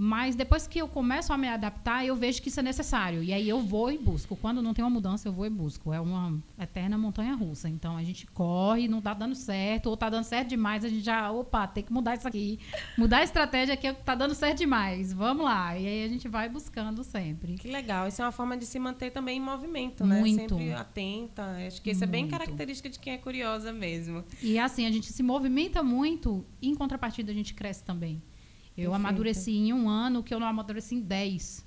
Mas 0.01 0.33
depois 0.33 0.65
que 0.65 0.79
eu 0.79 0.87
começo 0.87 1.33
a 1.33 1.37
me 1.37 1.49
adaptar, 1.49 2.05
eu 2.05 2.15
vejo 2.15 2.41
que 2.41 2.47
isso 2.47 2.61
é 2.61 2.63
necessário. 2.63 3.21
E 3.21 3.33
aí 3.33 3.49
eu 3.49 3.59
vou 3.59 3.91
e 3.91 3.97
busco. 3.97 4.33
Quando 4.33 4.61
não 4.61 4.73
tem 4.73 4.81
uma 4.81 4.89
mudança, 4.89 5.27
eu 5.27 5.33
vou 5.33 5.45
e 5.45 5.49
busco. 5.49 5.91
É 5.91 5.99
uma 5.99 6.41
eterna 6.57 6.97
montanha 6.97 7.35
russa. 7.35 7.67
Então 7.67 7.97
a 7.97 8.03
gente 8.03 8.25
corre, 8.27 8.87
não 8.87 9.01
tá 9.01 9.13
dando 9.13 9.35
certo, 9.35 9.87
ou 9.87 9.97
tá 9.97 10.09
dando 10.09 10.23
certo 10.23 10.47
demais, 10.47 10.85
a 10.85 10.87
gente 10.87 11.03
já, 11.03 11.29
opa, 11.29 11.67
tem 11.67 11.83
que 11.83 11.91
mudar 11.91 12.15
isso 12.15 12.25
aqui. 12.25 12.61
Mudar 12.97 13.17
a 13.17 13.23
estratégia 13.23 13.75
que 13.75 13.91
tá 13.91 14.15
dando 14.15 14.33
certo 14.33 14.59
demais. 14.59 15.11
Vamos 15.11 15.43
lá. 15.43 15.77
E 15.77 15.85
aí 15.85 16.05
a 16.05 16.07
gente 16.07 16.29
vai 16.29 16.47
buscando 16.47 17.03
sempre. 17.03 17.55
Que 17.55 17.67
legal. 17.67 18.07
Isso 18.07 18.21
é 18.21 18.25
uma 18.25 18.31
forma 18.31 18.55
de 18.55 18.65
se 18.65 18.79
manter 18.79 19.11
também 19.11 19.35
em 19.35 19.41
movimento, 19.41 20.05
né? 20.05 20.21
Muito. 20.21 20.39
Sempre 20.39 20.71
atenta. 20.71 21.43
Acho 21.67 21.81
que 21.81 21.91
isso 21.91 22.05
é 22.05 22.07
bem 22.07 22.25
característica 22.25 22.89
de 22.89 22.97
quem 22.97 23.11
é 23.11 23.17
curiosa 23.17 23.73
mesmo. 23.73 24.23
E 24.41 24.57
assim, 24.57 24.85
a 24.85 24.91
gente 24.91 25.11
se 25.11 25.21
movimenta 25.21 25.83
muito 25.83 26.45
e 26.61 26.69
em 26.69 26.75
contrapartida 26.75 27.33
a 27.33 27.35
gente 27.35 27.53
cresce 27.53 27.83
também. 27.83 28.21
Eu 28.81 28.91
Perfeito. 28.91 28.95
amadureci 28.95 29.51
em 29.51 29.73
um 29.73 29.89
ano 29.89 30.23
que 30.23 30.33
eu 30.33 30.39
não 30.39 30.47
amadureci 30.47 30.95
em 30.95 31.01
dez. 31.01 31.65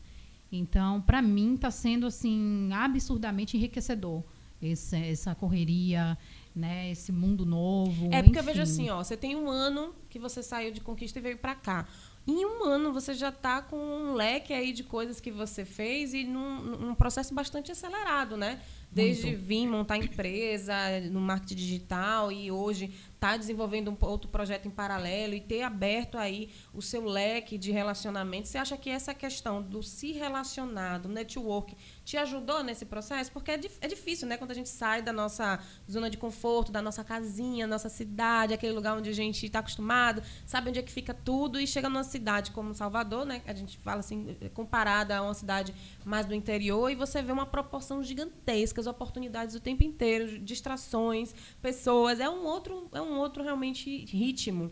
Então, 0.51 1.01
para 1.01 1.23
mim, 1.23 1.55
está 1.55 1.71
sendo 1.71 2.07
assim 2.07 2.71
absurdamente 2.73 3.57
enriquecedor 3.57 4.23
esse- 4.61 4.97
essa 4.97 5.35
correria, 5.35 6.17
né? 6.55 6.91
Esse 6.91 7.11
mundo 7.11 7.45
novo. 7.45 8.09
É 8.13 8.23
porque 8.23 8.39
eu 8.39 8.43
vejo 8.45 8.61
enfim. 8.63 8.71
assim, 8.73 8.91
ó, 8.91 9.03
você 9.03 9.17
tem 9.17 9.35
um 9.35 9.49
ano 9.51 9.95
que 10.09 10.19
você 10.19 10.43
saiu 10.43 10.71
de 10.73 10.81
conquista 10.81 11.19
e 11.19 11.23
veio 11.23 11.39
pra 11.39 11.55
cá. 11.55 11.87
Em 12.25 12.45
um 12.47 12.65
ano 12.65 12.93
você 12.93 13.15
já 13.15 13.33
tá 13.33 13.61
com 13.63 13.77
um 13.77 14.15
leque 14.15 14.53
aí 14.53 14.73
de 14.73 14.85
coisas 14.85 15.21
que 15.21 15.33
você 15.33 15.65
fez 15.65 16.15
e 16.15 16.23
num, 16.23 16.61
num 16.77 16.95
processo 16.95 17.35
bastante 17.35 17.73
acelerado, 17.73 18.37
né? 18.37 18.61
Desde 18.93 19.29
Muito. 19.29 19.41
vir 19.43 19.67
montar 19.67 19.97
empresa 19.97 20.75
no 21.11 21.21
marketing 21.21 21.57
digital 21.57 22.31
e 22.31 22.51
hoje 22.53 22.93
tá 23.23 23.37
desenvolvendo 23.37 23.89
um 23.89 23.97
outro 24.05 24.29
projeto 24.29 24.67
em 24.67 24.71
paralelo 24.71 25.33
e 25.33 25.41
ter 25.41 25.63
aberto 25.63 26.19
aí 26.19 26.51
o 26.75 26.83
seu 26.83 27.05
leque 27.05 27.57
de 27.57 27.71
relacionamento. 27.71 28.49
Você 28.49 28.59
acha 28.59 28.77
que 28.77 28.91
essa 28.91 29.15
questão 29.15 29.63
do 29.63 29.81
se 29.81 30.11
relacionar, 30.11 30.99
do 30.99 31.09
network, 31.09 31.77
te 32.05 32.17
ajudou 32.17 32.65
nesse 32.65 32.85
processo? 32.85 33.31
Porque 33.31 33.53
é, 33.53 33.61
é 33.81 33.87
difícil, 33.87 34.27
né? 34.27 34.37
Quando 34.37 34.51
a 34.51 34.55
gente 34.55 34.69
sai 34.69 35.03
da 35.03 35.13
nossa 35.13 35.61
zona 35.89 36.11
de 36.11 36.17
conforto, 36.17 36.73
da 36.73 36.83
nossa 36.83 37.05
casinha, 37.05 37.65
nossa 37.65 37.89
cidade, 37.89 38.55
aquele 38.55 38.73
lugar 38.73 38.97
onde 38.97 39.11
a 39.11 39.15
gente 39.15 39.47
está 39.47 39.61
acostumado, 39.61 40.21
sabe 40.45 40.71
onde 40.71 40.81
é 40.81 40.83
que 40.83 40.91
fica 40.91 41.15
tudo 41.15 41.61
e 41.61 41.67
chega 41.67 41.89
numa 41.89 42.03
cidade 42.03 42.51
como 42.51 42.75
Salvador, 42.75 43.25
né? 43.25 43.41
A 43.47 43.55
gente 43.55 43.79
fala 43.79 44.01
assim, 44.01 44.37
comparada 44.53 45.17
a 45.17 45.23
uma 45.23 45.35
cidade 45.35 45.73
mais 46.05 46.27
do 46.27 46.35
interior 46.35 46.91
e 46.91 46.97
você 46.97 47.23
vê 47.23 47.31
uma 47.31 47.47
proporção 47.47 48.03
gigantesca, 48.03 48.81
as 48.81 48.89
oportunidades 48.89 49.55
o 49.55 49.61
tempo 49.61 49.85
inteiro, 49.85 50.41
distrações, 50.41 51.33
pessoas, 51.61 52.19
é 52.19 52.29
um 52.29 52.45
outro, 52.45 52.89
é 52.93 53.01
um 53.01 53.12
outro 53.19 53.43
realmente 53.43 54.05
ritmo. 54.07 54.71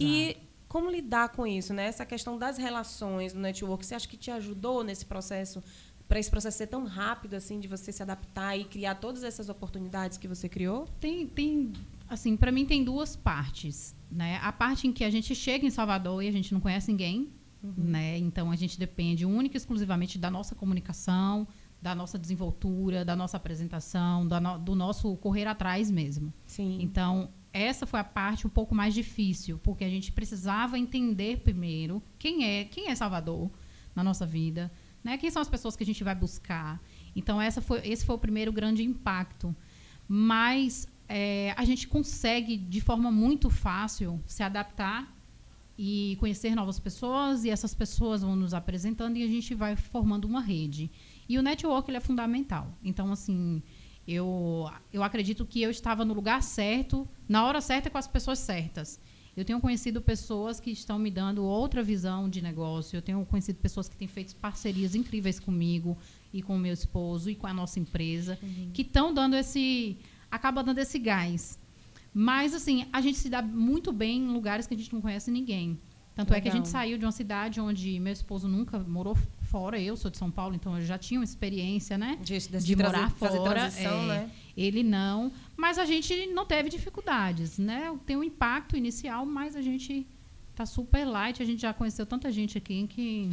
E 0.00 0.36
como 0.68 0.90
lidar 0.90 1.30
com 1.30 1.46
isso, 1.46 1.72
né? 1.72 1.86
Essa 1.86 2.04
questão 2.04 2.36
das 2.38 2.58
relações 2.58 3.32
no 3.32 3.40
network, 3.40 3.84
você 3.86 3.94
acha 3.94 4.06
que 4.06 4.16
te 4.16 4.30
ajudou 4.30 4.84
nesse 4.84 5.06
processo, 5.06 5.62
para 6.06 6.18
esse 6.18 6.30
processo 6.30 6.58
ser 6.58 6.66
tão 6.66 6.84
rápido 6.84 7.34
assim, 7.34 7.58
de 7.58 7.66
você 7.68 7.90
se 7.90 8.02
adaptar 8.02 8.56
e 8.56 8.64
criar 8.64 8.96
todas 8.96 9.22
essas 9.22 9.48
oportunidades 9.48 10.18
que 10.18 10.28
você 10.28 10.48
criou? 10.48 10.86
Tem, 11.00 11.26
tem 11.26 11.72
assim, 12.08 12.36
para 12.36 12.52
mim 12.52 12.66
tem 12.66 12.84
duas 12.84 13.16
partes, 13.16 13.94
né? 14.10 14.38
A 14.42 14.52
parte 14.52 14.86
em 14.86 14.92
que 14.92 15.04
a 15.04 15.10
gente 15.10 15.34
chega 15.34 15.66
em 15.66 15.70
Salvador 15.70 16.22
e 16.22 16.28
a 16.28 16.32
gente 16.32 16.52
não 16.52 16.60
conhece 16.60 16.90
ninguém, 16.90 17.30
né? 17.76 18.16
Então 18.18 18.50
a 18.50 18.56
gente 18.56 18.78
depende 18.78 19.24
única 19.26 19.56
e 19.56 19.58
exclusivamente 19.58 20.18
da 20.18 20.30
nossa 20.30 20.54
comunicação, 20.54 21.46
da 21.80 21.94
nossa 21.94 22.18
desenvoltura, 22.18 23.04
da 23.04 23.14
nossa 23.16 23.36
apresentação, 23.36 24.26
da 24.26 24.40
no- 24.40 24.58
do 24.58 24.74
nosso 24.74 25.16
correr 25.16 25.46
atrás 25.46 25.90
mesmo. 25.90 26.32
Sim. 26.46 26.78
Então, 26.82 27.30
essa 27.58 27.86
foi 27.86 28.00
a 28.00 28.04
parte 28.04 28.46
um 28.46 28.50
pouco 28.50 28.74
mais 28.74 28.94
difícil, 28.94 29.58
porque 29.58 29.84
a 29.84 29.88
gente 29.88 30.12
precisava 30.12 30.78
entender 30.78 31.40
primeiro 31.40 32.02
quem 32.18 32.44
é, 32.44 32.64
quem 32.64 32.88
é 32.88 32.94
Salvador 32.94 33.50
na 33.94 34.04
nossa 34.04 34.24
vida, 34.24 34.70
né? 35.02 35.18
Quem 35.18 35.30
são 35.30 35.42
as 35.42 35.48
pessoas 35.48 35.76
que 35.76 35.82
a 35.82 35.86
gente 35.86 36.04
vai 36.04 36.14
buscar. 36.14 36.80
Então, 37.14 37.40
essa 37.40 37.60
foi, 37.60 37.80
esse 37.84 38.04
foi 38.04 38.14
o 38.14 38.18
primeiro 38.18 38.52
grande 38.52 38.82
impacto. 38.82 39.54
Mas 40.06 40.88
é, 41.08 41.52
a 41.56 41.64
gente 41.64 41.88
consegue, 41.88 42.56
de 42.56 42.80
forma 42.80 43.10
muito 43.10 43.50
fácil, 43.50 44.22
se 44.26 44.42
adaptar 44.42 45.14
e 45.76 46.16
conhecer 46.18 46.54
novas 46.54 46.78
pessoas, 46.80 47.44
e 47.44 47.50
essas 47.50 47.72
pessoas 47.72 48.22
vão 48.22 48.34
nos 48.34 48.52
apresentando 48.52 49.16
e 49.16 49.22
a 49.22 49.28
gente 49.28 49.54
vai 49.54 49.76
formando 49.76 50.24
uma 50.26 50.40
rede. 50.40 50.90
E 51.28 51.38
o 51.38 51.42
network 51.42 51.88
ele 51.88 51.98
é 51.98 52.00
fundamental. 52.00 52.76
Então, 52.82 53.12
assim, 53.12 53.62
eu, 54.08 54.70
eu 54.90 55.02
acredito 55.02 55.44
que 55.44 55.60
eu 55.60 55.70
estava 55.70 56.02
no 56.02 56.14
lugar 56.14 56.42
certo, 56.42 57.06
na 57.28 57.44
hora 57.44 57.60
certa, 57.60 57.90
com 57.90 57.98
as 57.98 58.08
pessoas 58.08 58.38
certas. 58.38 58.98
Eu 59.36 59.44
tenho 59.44 59.60
conhecido 59.60 60.00
pessoas 60.00 60.58
que 60.58 60.70
estão 60.70 60.98
me 60.98 61.10
dando 61.10 61.44
outra 61.44 61.82
visão 61.82 62.28
de 62.28 62.40
negócio. 62.40 62.96
Eu 62.96 63.02
tenho 63.02 63.24
conhecido 63.26 63.56
pessoas 63.60 63.86
que 63.86 63.96
têm 63.96 64.08
feito 64.08 64.34
parcerias 64.36 64.94
incríveis 64.94 65.38
comigo 65.38 65.96
e 66.32 66.42
com 66.42 66.56
o 66.56 66.58
meu 66.58 66.72
esposo 66.72 67.30
e 67.30 67.34
com 67.34 67.46
a 67.46 67.52
nossa 67.52 67.78
empresa, 67.78 68.38
que 68.72 68.82
estão 68.82 69.12
dando 69.12 69.36
esse. 69.36 69.98
acaba 70.30 70.64
dando 70.64 70.78
esse 70.78 70.98
gás. 70.98 71.58
Mas, 72.12 72.54
assim, 72.54 72.86
a 72.90 73.02
gente 73.02 73.18
se 73.18 73.28
dá 73.28 73.42
muito 73.42 73.92
bem 73.92 74.22
em 74.22 74.28
lugares 74.28 74.66
que 74.66 74.74
a 74.74 74.76
gente 74.76 74.92
não 74.92 75.02
conhece 75.02 75.30
ninguém. 75.30 75.78
Tanto 76.14 76.34
é 76.34 76.40
que 76.40 76.48
a 76.48 76.52
Legal. 76.52 76.64
gente 76.64 76.72
saiu 76.72 76.98
de 76.98 77.04
uma 77.04 77.12
cidade 77.12 77.60
onde 77.60 78.00
meu 78.00 78.12
esposo 78.12 78.48
nunca 78.48 78.78
morou 78.80 79.16
fora, 79.50 79.80
eu 79.80 79.96
sou 79.96 80.10
de 80.10 80.16
São 80.18 80.30
Paulo, 80.30 80.54
então 80.54 80.76
eu 80.78 80.84
já 80.84 80.96
tinha 80.98 81.18
uma 81.20 81.24
experiência, 81.24 81.96
né? 81.98 82.18
De, 82.22 82.38
de, 82.38 82.58
de 82.58 82.76
trazer- 82.76 82.96
morar 82.98 83.10
fazer 83.12 83.36
fora, 83.38 83.60
é, 83.76 84.06
né? 84.06 84.30
Ele 84.56 84.82
não, 84.82 85.32
mas 85.56 85.78
a 85.78 85.84
gente 85.84 86.26
não 86.28 86.44
teve 86.44 86.68
dificuldades, 86.68 87.58
né? 87.58 87.94
Tem 88.06 88.16
um 88.16 88.24
impacto 88.24 88.76
inicial, 88.76 89.24
mas 89.24 89.54
a 89.56 89.62
gente 89.62 90.06
tá 90.54 90.66
super 90.66 91.04
light, 91.04 91.42
a 91.42 91.46
gente 91.46 91.62
já 91.62 91.72
conheceu 91.72 92.04
tanta 92.04 92.30
gente 92.32 92.58
aqui 92.58 92.86
que 92.88 93.30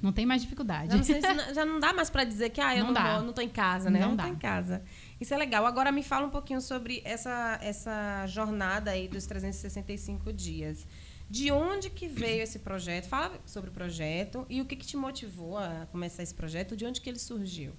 não 0.00 0.12
tem 0.12 0.24
mais 0.24 0.40
dificuldade. 0.42 0.96
Não- 0.96 1.54
já 1.54 1.64
não 1.64 1.78
dá 1.80 1.92
mais 1.92 2.08
para 2.10 2.24
dizer 2.24 2.50
que 2.50 2.60
ah, 2.60 2.74
eu 2.74 2.80
Não 2.84 2.86
não, 2.86 2.94
dá. 2.94 3.14
vou, 3.16 3.26
não 3.26 3.32
tô 3.32 3.40
em 3.42 3.48
casa, 3.48 3.90
né? 3.90 4.00
Não 4.00 4.08
não 4.10 4.16
dá. 4.16 4.24
tô 4.24 4.28
em 4.30 4.36
casa. 4.36 4.82
Isso 5.20 5.32
é 5.34 5.36
legal. 5.36 5.66
Agora 5.66 5.90
me 5.92 6.02
fala 6.02 6.26
um 6.26 6.30
pouquinho 6.30 6.60
sobre 6.60 7.00
essa, 7.04 7.58
essa 7.62 8.26
jornada 8.26 8.90
aí 8.92 9.08
dos 9.08 9.26
365 9.26 10.32
dias. 10.32 10.86
De 11.34 11.50
onde 11.50 11.90
que 11.90 12.06
veio 12.06 12.42
esse 12.44 12.60
projeto? 12.60 13.06
Fala 13.08 13.40
sobre 13.44 13.68
o 13.68 13.72
projeto 13.72 14.46
e 14.48 14.60
o 14.60 14.64
que, 14.64 14.76
que 14.76 14.86
te 14.86 14.96
motivou 14.96 15.58
a 15.58 15.84
começar 15.90 16.22
esse 16.22 16.32
projeto, 16.32 16.76
de 16.76 16.86
onde 16.86 17.00
que 17.00 17.10
ele 17.10 17.18
surgiu? 17.18 17.72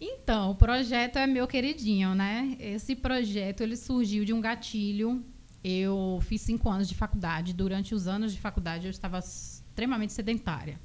Então, 0.00 0.50
o 0.50 0.54
projeto 0.56 1.16
é 1.16 1.28
meu 1.28 1.46
queridinho, 1.46 2.12
né? 2.12 2.56
Esse 2.58 2.96
projeto 2.96 3.60
ele 3.60 3.76
surgiu 3.76 4.24
de 4.24 4.32
um 4.32 4.40
gatilho. 4.40 5.24
Eu 5.62 6.18
fiz 6.22 6.40
cinco 6.40 6.68
anos 6.68 6.88
de 6.88 6.96
faculdade. 6.96 7.52
Durante 7.52 7.94
os 7.94 8.08
anos 8.08 8.32
de 8.32 8.40
faculdade, 8.40 8.86
eu 8.86 8.90
estava 8.90 9.20
extremamente 9.20 10.12
sedentária. 10.12 10.80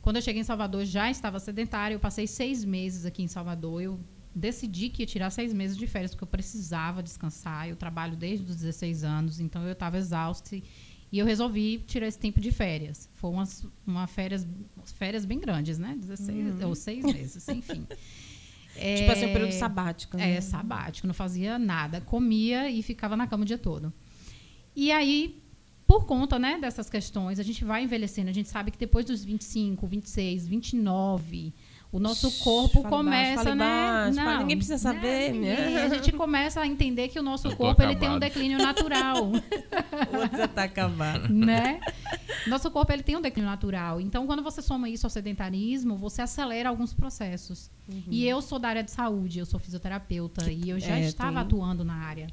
Quando 0.00 0.14
eu 0.14 0.22
cheguei 0.22 0.42
em 0.42 0.44
Salvador, 0.44 0.84
já 0.84 1.10
estava 1.10 1.40
sedentária. 1.40 1.96
Eu 1.96 2.00
passei 2.08 2.28
seis 2.28 2.64
meses 2.64 3.04
aqui 3.04 3.24
em 3.24 3.28
Salvador. 3.28 3.82
Eu 3.82 3.98
decidi 4.38 4.88
que 4.88 5.02
ia 5.02 5.06
tirar 5.06 5.30
seis 5.30 5.52
meses 5.52 5.76
de 5.76 5.86
férias, 5.86 6.12
porque 6.12 6.24
eu 6.24 6.28
precisava 6.28 7.02
descansar. 7.02 7.68
Eu 7.68 7.76
trabalho 7.76 8.16
desde 8.16 8.50
os 8.50 8.56
16 8.56 9.04
anos, 9.04 9.40
então 9.40 9.64
eu 9.64 9.72
estava 9.72 9.98
exausta. 9.98 10.56
E 11.10 11.18
eu 11.18 11.26
resolvi 11.26 11.78
tirar 11.86 12.06
esse 12.06 12.18
tempo 12.18 12.40
de 12.40 12.52
férias. 12.52 13.08
Foi 13.14 13.30
umas 13.30 13.66
uma 13.86 14.06
férias, 14.06 14.46
férias 14.94 15.24
bem 15.24 15.38
grandes, 15.38 15.78
né? 15.78 15.96
16 15.98 16.60
uhum. 16.60 16.68
ou 16.68 16.74
seis 16.74 17.04
meses, 17.04 17.48
enfim. 17.48 17.86
É, 18.76 18.96
tipo 19.00 19.12
assim, 19.12 19.26
um 19.26 19.32
período 19.32 19.52
sabático. 19.52 20.16
Né? 20.16 20.36
É, 20.36 20.40
sabático. 20.40 21.06
Não 21.06 21.14
fazia 21.14 21.58
nada. 21.58 22.00
Comia 22.00 22.70
e 22.70 22.82
ficava 22.82 23.16
na 23.16 23.26
cama 23.26 23.42
o 23.42 23.46
dia 23.46 23.58
todo. 23.58 23.92
E 24.76 24.92
aí, 24.92 25.42
por 25.86 26.04
conta 26.04 26.38
né, 26.38 26.58
dessas 26.60 26.90
questões, 26.90 27.40
a 27.40 27.42
gente 27.42 27.64
vai 27.64 27.82
envelhecendo. 27.82 28.28
A 28.28 28.34
gente 28.34 28.48
sabe 28.48 28.70
que 28.70 28.78
depois 28.78 29.06
dos 29.06 29.24
25, 29.24 29.86
26, 29.86 30.46
29 30.46 31.54
o 31.90 31.98
nosso 31.98 32.30
corpo 32.44 32.82
fale 32.82 32.94
começa, 32.94 33.44
baixo, 33.44 33.56
né? 33.56 34.04
Baixo, 34.04 34.16
não, 34.16 34.38
ninguém 34.40 34.56
precisa 34.58 34.76
saber. 34.76 35.32
Né? 35.32 35.82
A 35.84 35.88
gente 35.88 36.12
começa 36.12 36.60
a 36.60 36.66
entender 36.66 37.08
que 37.08 37.18
o 37.18 37.22
nosso 37.22 37.54
corpo 37.56 37.82
ele 37.82 37.96
tem 37.96 38.10
um 38.10 38.18
declínio 38.18 38.58
natural. 38.58 39.32
Você 40.30 40.42
está 40.42 40.64
acabado. 40.64 41.32
Né? 41.32 41.80
Nosso 42.46 42.70
corpo 42.70 42.92
ele 42.92 43.02
tem 43.02 43.16
um 43.16 43.22
declínio 43.22 43.50
natural. 43.50 44.00
Então, 44.00 44.26
quando 44.26 44.42
você 44.42 44.60
soma 44.60 44.88
isso 44.88 45.06
ao 45.06 45.10
sedentarismo, 45.10 45.96
você 45.96 46.22
acelera 46.22 46.68
alguns 46.68 46.92
processos. 46.92 47.70
Uhum. 47.88 48.02
E 48.10 48.26
eu 48.26 48.40
sou 48.42 48.58
da 48.58 48.68
área 48.68 48.82
de 48.82 48.90
saúde, 48.90 49.38
eu 49.38 49.46
sou 49.46 49.58
fisioterapeuta 49.58 50.44
que, 50.44 50.50
e 50.50 50.70
eu 50.70 50.78
já 50.78 50.98
é, 50.98 51.06
estava 51.06 51.32
tem... 51.32 51.40
atuando 51.40 51.84
na 51.84 51.94
área. 51.94 52.28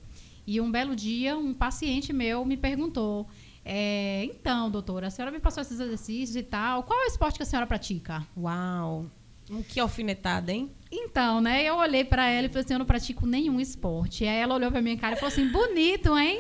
E 0.46 0.62
um 0.62 0.72
belo 0.72 0.96
dia, 0.96 1.38
um 1.38 1.54
paciente 1.54 2.14
meu 2.14 2.46
me 2.46 2.56
perguntou: 2.56 3.28
é, 3.64 4.26
então, 4.26 4.70
doutora, 4.70 5.08
a 5.08 5.10
senhora 5.10 5.32
me 5.32 5.40
passou 5.40 5.62
esses 5.62 5.80
exercícios 5.80 6.36
e 6.36 6.44
tal. 6.44 6.84
Qual 6.84 7.00
é 7.00 7.06
o 7.06 7.08
esporte 7.08 7.38
que 7.38 7.44
a 7.44 7.46
senhora 7.46 7.66
pratica? 7.66 8.26
Uau! 8.38 9.10
Que 9.68 9.80
alfinetada, 9.80 10.52
hein? 10.52 10.72
Então, 10.92 11.40
né? 11.40 11.64
Eu 11.64 11.76
olhei 11.76 12.04
para 12.04 12.28
ela 12.28 12.48
e 12.48 12.50
falei 12.50 12.64
assim: 12.64 12.74
eu 12.74 12.80
não 12.80 12.86
pratico 12.86 13.26
nenhum 13.26 13.60
esporte. 13.60 14.24
E 14.24 14.28
aí 14.28 14.38
ela 14.38 14.56
olhou 14.56 14.72
pra 14.72 14.82
minha 14.82 14.98
cara 14.98 15.16
e 15.16 15.20
falou 15.20 15.32
assim: 15.32 15.48
bonito, 15.50 16.18
hein? 16.18 16.40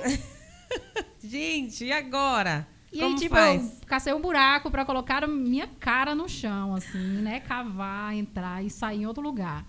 Gente, 1.23 1.85
e 1.85 1.91
agora? 1.91 2.67
E 2.91 2.99
Como 2.99 3.13
aí, 3.13 3.19
tipo, 3.19 3.35
faz? 3.35 3.61
eu 3.81 3.87
cacei 3.87 4.13
um 4.13 4.21
buraco 4.21 4.71
para 4.71 4.85
colocar 4.85 5.27
minha 5.27 5.67
cara 5.67 6.15
no 6.15 6.29
chão, 6.29 6.73
assim, 6.73 6.97
né? 6.97 7.41
Cavar, 7.41 8.15
entrar 8.15 8.63
e 8.63 8.69
sair 8.69 9.01
em 9.01 9.05
outro 9.05 9.21
lugar. 9.21 9.65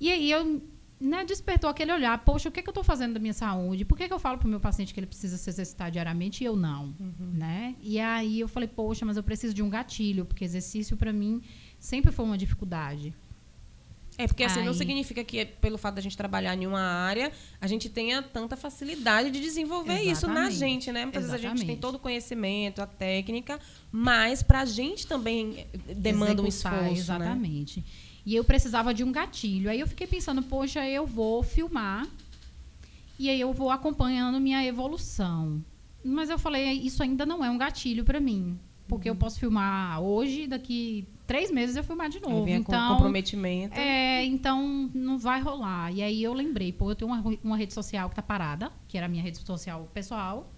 E 0.00 0.10
aí 0.10 0.30
eu 0.30 0.62
né, 1.00 1.24
despertou 1.24 1.68
aquele 1.68 1.92
olhar, 1.92 2.16
poxa, 2.24 2.48
o 2.48 2.52
que, 2.52 2.60
é 2.60 2.62
que 2.62 2.68
eu 2.68 2.72
estou 2.72 2.84
fazendo 2.84 3.14
da 3.14 3.20
minha 3.20 3.32
saúde? 3.32 3.84
Por 3.84 3.98
que, 3.98 4.06
que 4.06 4.14
eu 4.14 4.18
falo 4.18 4.38
para 4.38 4.46
o 4.46 4.50
meu 4.50 4.60
paciente 4.60 4.94
que 4.94 5.00
ele 5.00 5.06
precisa 5.06 5.36
se 5.36 5.50
exercitar 5.50 5.90
diariamente 5.90 6.44
e 6.44 6.46
eu 6.46 6.54
não? 6.56 6.94
Uhum. 7.00 7.32
Né? 7.32 7.74
E 7.80 7.98
aí 7.98 8.40
eu 8.40 8.48
falei, 8.48 8.68
poxa, 8.68 9.04
mas 9.04 9.16
eu 9.16 9.22
preciso 9.22 9.52
de 9.52 9.62
um 9.62 9.68
gatilho, 9.68 10.24
porque 10.24 10.44
exercício 10.44 10.96
para 10.96 11.12
mim 11.12 11.42
sempre 11.84 12.10
foi 12.10 12.24
uma 12.24 12.38
dificuldade. 12.38 13.14
É, 14.16 14.26
porque 14.26 14.44
assim, 14.44 14.60
Aí. 14.60 14.66
não 14.66 14.72
significa 14.72 15.22
que 15.24 15.44
pelo 15.44 15.76
fato 15.76 15.96
da 15.96 16.00
gente 16.00 16.16
trabalhar 16.16 16.54
em 16.54 16.66
uma 16.66 16.80
área, 16.80 17.30
a 17.60 17.66
gente 17.66 17.90
tenha 17.90 18.22
tanta 18.22 18.56
facilidade 18.56 19.30
de 19.30 19.40
desenvolver 19.40 20.00
Exatamente. 20.00 20.12
isso 20.12 20.26
na 20.28 20.50
gente, 20.50 20.92
né? 20.92 21.02
Muitas 21.02 21.24
Exatamente. 21.24 21.42
vezes 21.42 21.52
a 21.52 21.56
gente 21.56 21.66
tem 21.66 21.76
todo 21.76 21.96
o 21.96 21.98
conhecimento, 21.98 22.80
a 22.80 22.86
técnica, 22.86 23.60
mas 23.90 24.42
para 24.42 24.60
a 24.60 24.64
gente 24.64 25.06
também 25.06 25.66
demanda 25.96 26.42
Executar, 26.42 26.44
um 26.44 26.48
esforço, 26.48 26.86
né? 26.86 26.92
Exatamente. 26.92 27.80
Né? 27.80 27.86
E 28.24 28.34
eu 28.34 28.44
precisava 28.44 28.94
de 28.94 29.04
um 29.04 29.12
gatilho. 29.12 29.68
Aí 29.68 29.80
eu 29.80 29.86
fiquei 29.86 30.06
pensando, 30.06 30.42
poxa, 30.42 30.88
eu 30.88 31.06
vou 31.06 31.42
filmar 31.42 32.06
e 33.18 33.28
aí 33.28 33.40
eu 33.40 33.52
vou 33.52 33.70
acompanhando 33.70 34.40
minha 34.40 34.64
evolução. 34.64 35.62
Mas 36.02 36.30
eu 36.30 36.38
falei, 36.38 36.72
isso 36.72 37.02
ainda 37.02 37.26
não 37.26 37.44
é 37.44 37.50
um 37.50 37.58
gatilho 37.58 38.04
para 38.04 38.20
mim. 38.20 38.58
Porque 38.86 39.10
uhum. 39.10 39.16
eu 39.16 39.18
posso 39.18 39.40
filmar 39.40 40.00
hoje, 40.00 40.46
daqui 40.46 41.06
três 41.26 41.50
meses 41.50 41.76
eu 41.76 41.84
filmar 41.84 42.08
de 42.08 42.20
novo. 42.20 42.48
Então, 42.48 42.88
com 42.88 42.94
comprometimento. 42.94 43.78
É, 43.78 44.24
então 44.24 44.90
não 44.94 45.18
vai 45.18 45.40
rolar. 45.40 45.92
E 45.92 46.02
aí 46.02 46.22
eu 46.22 46.32
lembrei, 46.32 46.72
pô, 46.72 46.90
eu 46.90 46.94
tenho 46.94 47.10
uma, 47.10 47.22
uma 47.42 47.56
rede 47.56 47.74
social 47.74 48.08
que 48.08 48.16
tá 48.16 48.22
parada, 48.22 48.70
que 48.88 48.96
era 48.96 49.06
a 49.06 49.08
minha 49.08 49.22
rede 49.22 49.38
social 49.38 49.88
pessoal. 49.92 50.52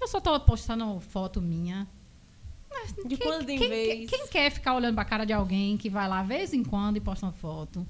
Eu 0.00 0.08
só 0.08 0.20
tô 0.20 0.38
postando 0.40 0.98
foto 1.00 1.40
minha. 1.40 1.86
De 3.06 3.16
quem, 3.16 3.26
quando 3.26 3.48
em 3.50 3.58
quem, 3.58 3.68
vez? 3.68 4.10
Quem, 4.10 4.18
quem 4.18 4.28
quer 4.28 4.50
ficar 4.50 4.74
olhando 4.74 4.94
pra 4.94 5.04
cara 5.04 5.24
de 5.24 5.32
alguém 5.32 5.76
que 5.76 5.90
vai 5.90 6.08
lá 6.08 6.22
vez 6.22 6.54
em 6.54 6.64
quando 6.64 6.96
e 6.96 7.00
posta 7.00 7.26
uma 7.26 7.32
foto? 7.32 7.86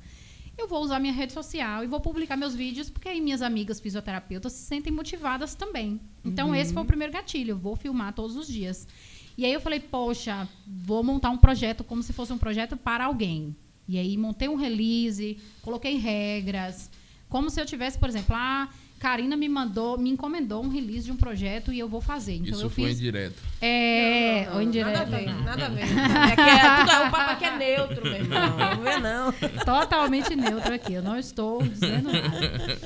eu 0.58 0.68
vou 0.68 0.82
usar 0.82 0.98
minha 0.98 1.12
rede 1.12 1.32
social 1.32 1.82
e 1.82 1.86
vou 1.86 2.00
publicar 2.00 2.36
meus 2.36 2.54
vídeos, 2.54 2.90
porque 2.90 3.08
aí 3.08 3.20
minhas 3.20 3.42
amigas 3.42 3.80
fisioterapeutas 3.80 4.52
se 4.52 4.64
sentem 4.66 4.92
motivadas 4.92 5.54
também. 5.54 6.00
Então, 6.24 6.48
uhum. 6.48 6.54
esse 6.54 6.72
foi 6.72 6.82
o 6.82 6.86
primeiro 6.86 7.12
gatilho. 7.12 7.52
Eu 7.52 7.58
vou 7.58 7.74
filmar 7.74 8.12
todos 8.12 8.36
os 8.36 8.46
dias. 8.46 8.86
E 9.36 9.44
aí 9.44 9.52
eu 9.52 9.60
falei, 9.60 9.80
poxa, 9.80 10.48
vou 10.66 11.02
montar 11.02 11.30
um 11.30 11.38
projeto 11.38 11.82
como 11.82 12.02
se 12.02 12.12
fosse 12.12 12.32
um 12.32 12.38
projeto 12.38 12.76
para 12.76 13.04
alguém. 13.04 13.56
E 13.88 13.98
aí 13.98 14.16
montei 14.16 14.48
um 14.48 14.54
release, 14.54 15.38
coloquei 15.62 15.96
regras, 15.96 16.90
como 17.28 17.50
se 17.50 17.60
eu 17.60 17.66
tivesse, 17.66 17.98
por 17.98 18.08
exemplo, 18.08 18.36
ah, 18.36 18.68
Karina 19.02 19.36
me 19.36 19.48
mandou, 19.48 19.98
me 19.98 20.10
encomendou 20.10 20.62
um 20.62 20.68
release 20.68 21.06
de 21.06 21.10
um 21.10 21.16
projeto 21.16 21.72
e 21.72 21.78
eu 21.80 21.88
vou 21.88 22.00
fazer. 22.00 22.34
Então 22.34 22.52
Isso 22.52 22.62
eu 22.66 22.70
foi 22.70 22.84
fiz... 22.84 23.00
indireto. 23.00 23.42
É, 23.60 24.48
ou 24.54 24.62
indireto. 24.62 24.92
Nada 24.92 25.16
a 25.16 25.18
ver, 25.18 25.44
nada 25.44 25.66
a 25.66 25.68
ver. 25.70 25.82
É 25.82 26.36
que 26.36 26.40
é, 26.40 26.84
tudo, 26.84 27.08
o 27.08 27.10
papo 27.10 27.30
aqui 27.32 27.44
é 27.44 27.56
neutro, 27.56 28.04
meu 28.04 28.14
irmão. 28.14 28.56
Não 28.56 28.80
vê, 28.80 28.98
não. 28.98 29.32
Totalmente 29.64 30.36
neutro 30.36 30.72
aqui. 30.72 30.92
Eu 30.92 31.02
não 31.02 31.18
estou 31.18 31.60
dizendo 31.64 32.12
nada. 32.12 32.78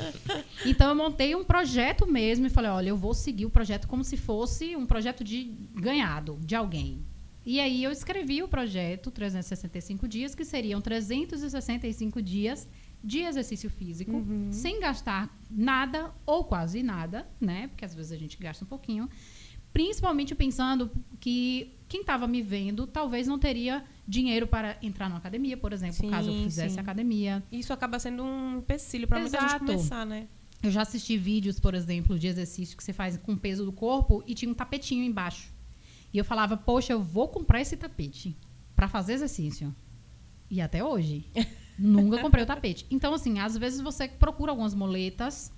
Então 0.65 0.89
eu 0.89 0.95
montei 0.95 1.35
um 1.35 1.45
projeto 1.45 2.07
mesmo 2.07 2.47
e 2.47 2.51
falei, 2.51 2.71
olha, 2.71 2.89
eu 2.89 2.97
vou 2.97 3.13
seguir 3.13 3.45
o 3.45 3.51
projeto 3.51 3.87
como 3.87 4.03
se 4.03 4.17
fosse 4.17 4.75
um 4.75 4.87
projeto 4.87 5.23
de 5.23 5.45
ganhado 5.75 6.39
de 6.41 6.55
alguém. 6.55 7.05
E 7.45 7.61
aí 7.61 7.85
eu 7.85 7.93
escrevi 7.93 8.43
o 8.43 8.49
projeto 8.49 9.11
365 9.11 10.09
dias, 10.09 10.35
que 10.35 10.47
seriam 10.47 10.81
365 10.81 12.23
dias 12.23 12.67
de 13.03 13.21
exercício 13.21 13.71
físico, 13.71 14.13
uhum. 14.13 14.53
sem 14.53 14.81
gastar 14.81 15.35
nada 15.51 16.13
ou 16.25 16.45
quase 16.45 16.83
nada, 16.83 17.27
né? 17.41 17.69
Porque 17.69 17.85
às 17.85 17.95
vezes 17.95 18.13
a 18.13 18.17
gente 18.17 18.37
gasta 18.39 18.65
um 18.65 18.69
pouquinho. 18.69 19.09
Principalmente 19.73 20.35
pensando 20.35 20.91
que 21.21 21.75
quem 21.89 22.01
estava 22.01 22.27
me 22.27 22.43
vendo 22.43 22.87
talvez 22.87 23.27
não 23.27 23.39
teria 23.39 23.85
dinheiro 24.09 24.47
para 24.47 24.79
entrar 24.83 25.09
na 25.09 25.17
academia, 25.17 25.57
por 25.57 25.73
exemplo, 25.73 25.97
sim, 25.97 26.11
caso 26.11 26.31
eu 26.31 26.45
fizesse 26.45 26.75
sim. 26.75 26.81
academia. 26.81 27.43
Isso 27.53 27.73
acaba 27.73 27.99
sendo 27.99 28.23
um 28.23 28.59
empecilho 28.59 29.07
para 29.07 29.21
muita 29.21 29.41
gente 29.41 29.59
começar, 29.59 30.07
né? 30.07 30.27
Eu 30.63 30.71
já 30.71 30.83
assisti 30.83 31.17
vídeos, 31.17 31.61
por 31.61 31.75
exemplo, 31.75 32.19
de 32.19 32.27
exercício 32.27 32.77
que 32.77 32.83
você 32.83 32.93
faz 32.93 33.17
com 33.19 33.33
o 33.35 33.37
peso 33.37 33.65
do 33.65 33.73
corpo 33.73 34.25
e 34.27 34.35
tinha 34.35 34.51
um 34.51 34.55
tapetinho 34.55 35.05
embaixo. 35.05 35.53
E 36.13 36.19
eu 36.19 36.25
falava, 36.25 36.57
poxa, 36.57 36.93
eu 36.93 37.03
vou 37.03 37.29
comprar 37.29 37.61
esse 37.61 37.77
tapete 37.77 38.35
para 38.75 38.89
fazer 38.89 39.13
exercício. 39.13 39.75
E 40.51 40.61
até 40.61 40.83
hoje. 40.83 41.27
Nunca 41.79 42.21
comprei 42.21 42.43
o 42.43 42.47
tapete. 42.47 42.87
Então, 42.91 43.13
assim, 43.13 43.39
às 43.39 43.57
vezes 43.57 43.81
você 43.81 44.09
procura 44.09 44.53
algumas 44.53 44.75
moletas 44.75 45.53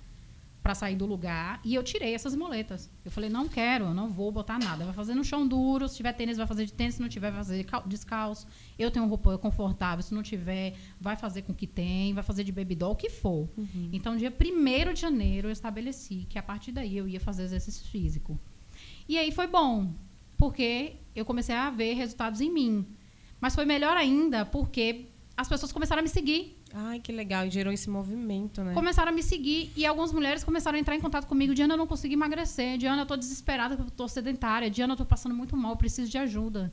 para 0.61 0.75
sair 0.75 0.95
do 0.95 1.05
lugar 1.05 1.61
e 1.63 1.73
eu 1.73 1.81
tirei 1.81 2.13
essas 2.13 2.35
moletas. 2.35 2.91
Eu 3.03 3.11
falei, 3.11 3.29
não 3.29 3.47
quero, 3.47 3.85
eu 3.85 3.93
não 3.93 4.09
vou 4.09 4.31
botar 4.31 4.59
nada. 4.59 4.83
Vai 4.85 4.93
fazer 4.93 5.15
no 5.15 5.23
chão 5.23 5.47
duro, 5.47 5.87
se 5.87 5.95
tiver 5.95 6.13
tênis, 6.13 6.37
vai 6.37 6.45
fazer 6.45 6.65
de 6.65 6.73
tênis, 6.73 6.95
se 6.95 7.01
não 7.01 7.07
tiver, 7.07 7.31
vai 7.31 7.39
fazer 7.39 7.65
descalço. 7.85 8.45
Eu 8.77 8.91
tenho 8.91 9.05
roupa 9.07 9.37
confortável, 9.37 10.03
se 10.03 10.13
não 10.13 10.21
tiver, 10.21 10.75
vai 10.99 11.15
fazer 11.15 11.43
com 11.43 11.53
o 11.53 11.55
que 11.55 11.65
tem, 11.65 12.13
vai 12.13 12.23
fazer 12.23 12.43
de 12.43 12.51
baby 12.51 12.75
doll, 12.75 12.91
o 12.91 12.95
que 12.95 13.09
for. 13.09 13.49
Uhum. 13.57 13.89
Então, 13.93 14.17
dia 14.17 14.31
1 14.31 14.93
de 14.93 14.99
janeiro, 14.99 15.47
eu 15.47 15.51
estabeleci 15.51 16.27
que 16.29 16.37
a 16.37 16.43
partir 16.43 16.71
daí 16.71 16.97
eu 16.97 17.07
ia 17.07 17.19
fazer 17.19 17.43
exercício 17.43 17.87
físico. 17.87 18.39
E 19.07 19.17
aí 19.17 19.31
foi 19.31 19.47
bom, 19.47 19.93
porque 20.37 20.97
eu 21.15 21.25
comecei 21.25 21.55
a 21.55 21.69
ver 21.69 21.93
resultados 21.93 22.41
em 22.41 22.51
mim. 22.51 22.85
Mas 23.39 23.55
foi 23.55 23.65
melhor 23.65 23.95
ainda 23.95 24.45
porque 24.45 25.07
as 25.39 25.47
pessoas 25.47 25.71
começaram 25.71 26.01
a 26.01 26.03
me 26.03 26.09
seguir. 26.09 26.61
Ai, 26.73 26.99
que 26.99 27.13
legal. 27.13 27.45
E 27.47 27.49
gerou 27.49 27.71
esse 27.71 27.89
movimento, 27.89 28.61
né? 28.61 28.73
Começaram 28.73 29.09
a 29.09 29.15
me 29.15 29.23
seguir 29.23 29.71
e 29.73 29.85
algumas 29.85 30.11
mulheres 30.11 30.43
começaram 30.43 30.77
a 30.77 30.81
entrar 30.81 30.95
em 30.95 30.99
contato 30.99 31.27
comigo. 31.27 31.55
Diana, 31.55 31.75
eu 31.75 31.77
não 31.77 31.87
consegui 31.87 32.15
emagrecer. 32.15 32.77
Diana, 32.77 33.03
eu 33.03 33.05
tô 33.05 33.15
desesperada, 33.15 33.75
eu 33.75 33.89
tô 33.89 34.05
sedentária. 34.09 34.69
Diana, 34.69 34.93
eu 34.93 34.97
tô 34.97 35.05
passando 35.05 35.33
muito 35.33 35.55
mal, 35.55 35.77
preciso 35.77 36.11
de 36.11 36.17
ajuda. 36.17 36.69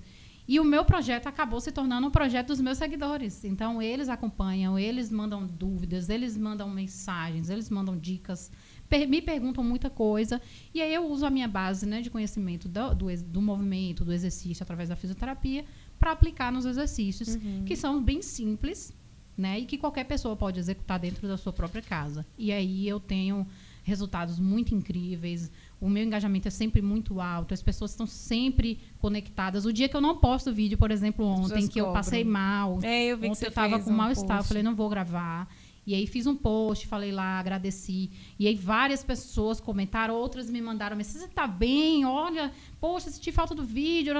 E 0.49 0.59
o 0.59 0.65
meu 0.65 0.85
projeto 0.85 1.29
acabou 1.29 1.61
se 1.61 1.71
tornando 1.71 2.09
um 2.09 2.11
projeto 2.11 2.49
dos 2.49 2.61
meus 2.61 2.79
seguidores. 2.79 3.45
Então, 3.45 3.81
eles 3.81 4.09
acompanham, 4.09 4.77
eles 4.77 5.13
mandam 5.13 5.47
dúvidas, 5.47 6.09
eles 6.09 6.37
mandam 6.37 6.69
mensagens, 6.69 7.49
eles 7.49 7.69
mandam 7.69 7.97
dicas, 7.97 8.51
per 8.89 9.09
me 9.09 9.21
perguntam 9.21 9.65
muita 9.65 9.91
coisa. 9.91 10.41
E 10.73 10.81
aí 10.81 10.93
eu 10.95 11.07
uso 11.09 11.27
a 11.27 11.31
minha 11.31 11.49
base 11.49 11.85
né, 11.85 12.01
de 12.01 12.11
conhecimento 12.11 12.69
do, 12.69 12.95
do, 12.95 13.17
do 13.25 13.43
movimento, 13.43 14.05
do 14.05 14.13
exercício, 14.13 14.63
através 14.63 14.89
da 14.89 14.95
fisioterapia, 14.95 15.65
para 15.99 16.13
aplicar 16.13 16.53
nos 16.53 16.65
exercícios, 16.65 17.35
uhum. 17.37 17.65
que 17.65 17.77
são 17.77 18.03
bem 18.03 18.23
simples, 18.23 18.95
né? 19.37 19.61
E 19.61 19.67
que 19.67 19.77
qualquer 19.79 20.05
pessoa 20.05 20.37
pode 20.37 20.59
executar 20.59 20.99
dentro 20.99 21.27
da 21.29 21.37
sua 21.37 21.53
própria 21.53 21.83
casa. 21.83 22.27
E 22.39 22.53
aí 22.53 22.89
eu 22.89 22.99
tenho 22.99 23.47
resultados 23.87 24.41
muito 24.41 24.75
incríveis. 24.75 25.51
O 25.81 25.89
meu 25.89 26.03
engajamento 26.03 26.49
é 26.49 26.51
sempre 26.51 26.83
muito 26.83 27.21
alto, 27.21 27.55
as 27.55 27.63
pessoas 27.63 27.93
estão 27.93 28.07
sempre 28.07 28.81
conectadas. 28.99 29.65
O 29.65 29.73
dia 29.73 29.89
que 29.89 29.97
eu 29.97 30.01
não 30.01 30.17
posto 30.17 30.53
vídeo, 30.53 30.77
por 30.77 30.91
exemplo, 30.91 31.25
ontem, 31.25 31.69
que 31.69 31.81
eu 31.81 31.93
passei 31.93 32.25
mal, 32.25 32.81
é, 32.83 33.05
eu 33.05 33.17
vi 33.17 33.29
ontem 33.29 33.31
que 33.31 33.37
você 33.37 33.47
eu 33.47 33.53
tava 33.53 33.75
fez 33.75 33.85
com 33.85 33.91
um 33.91 33.97
mal-estar, 33.97 34.39
eu 34.39 34.45
falei, 34.45 34.63
não 34.63 34.75
vou 34.75 34.89
gravar. 34.89 35.49
E 35.87 35.95
aí 35.95 36.07
fiz 36.07 36.27
um 36.27 36.35
post, 36.35 36.87
falei 36.89 37.13
lá, 37.13 37.39
agradeci. 37.39 38.11
E 38.39 38.47
aí 38.49 38.57
várias 38.57 39.05
pessoas 39.05 39.61
comentaram, 39.61 40.15
outras 40.15 40.51
me 40.51 40.61
mandaram 40.61 40.97
mensagem, 40.97 41.29
você 41.29 41.33
tá 41.33 41.47
bem? 41.47 42.05
Olha, 42.05 42.53
poxa, 42.81 43.09
senti 43.11 43.31
falta 43.31 43.55
do 43.55 43.63
vídeo. 43.65 44.13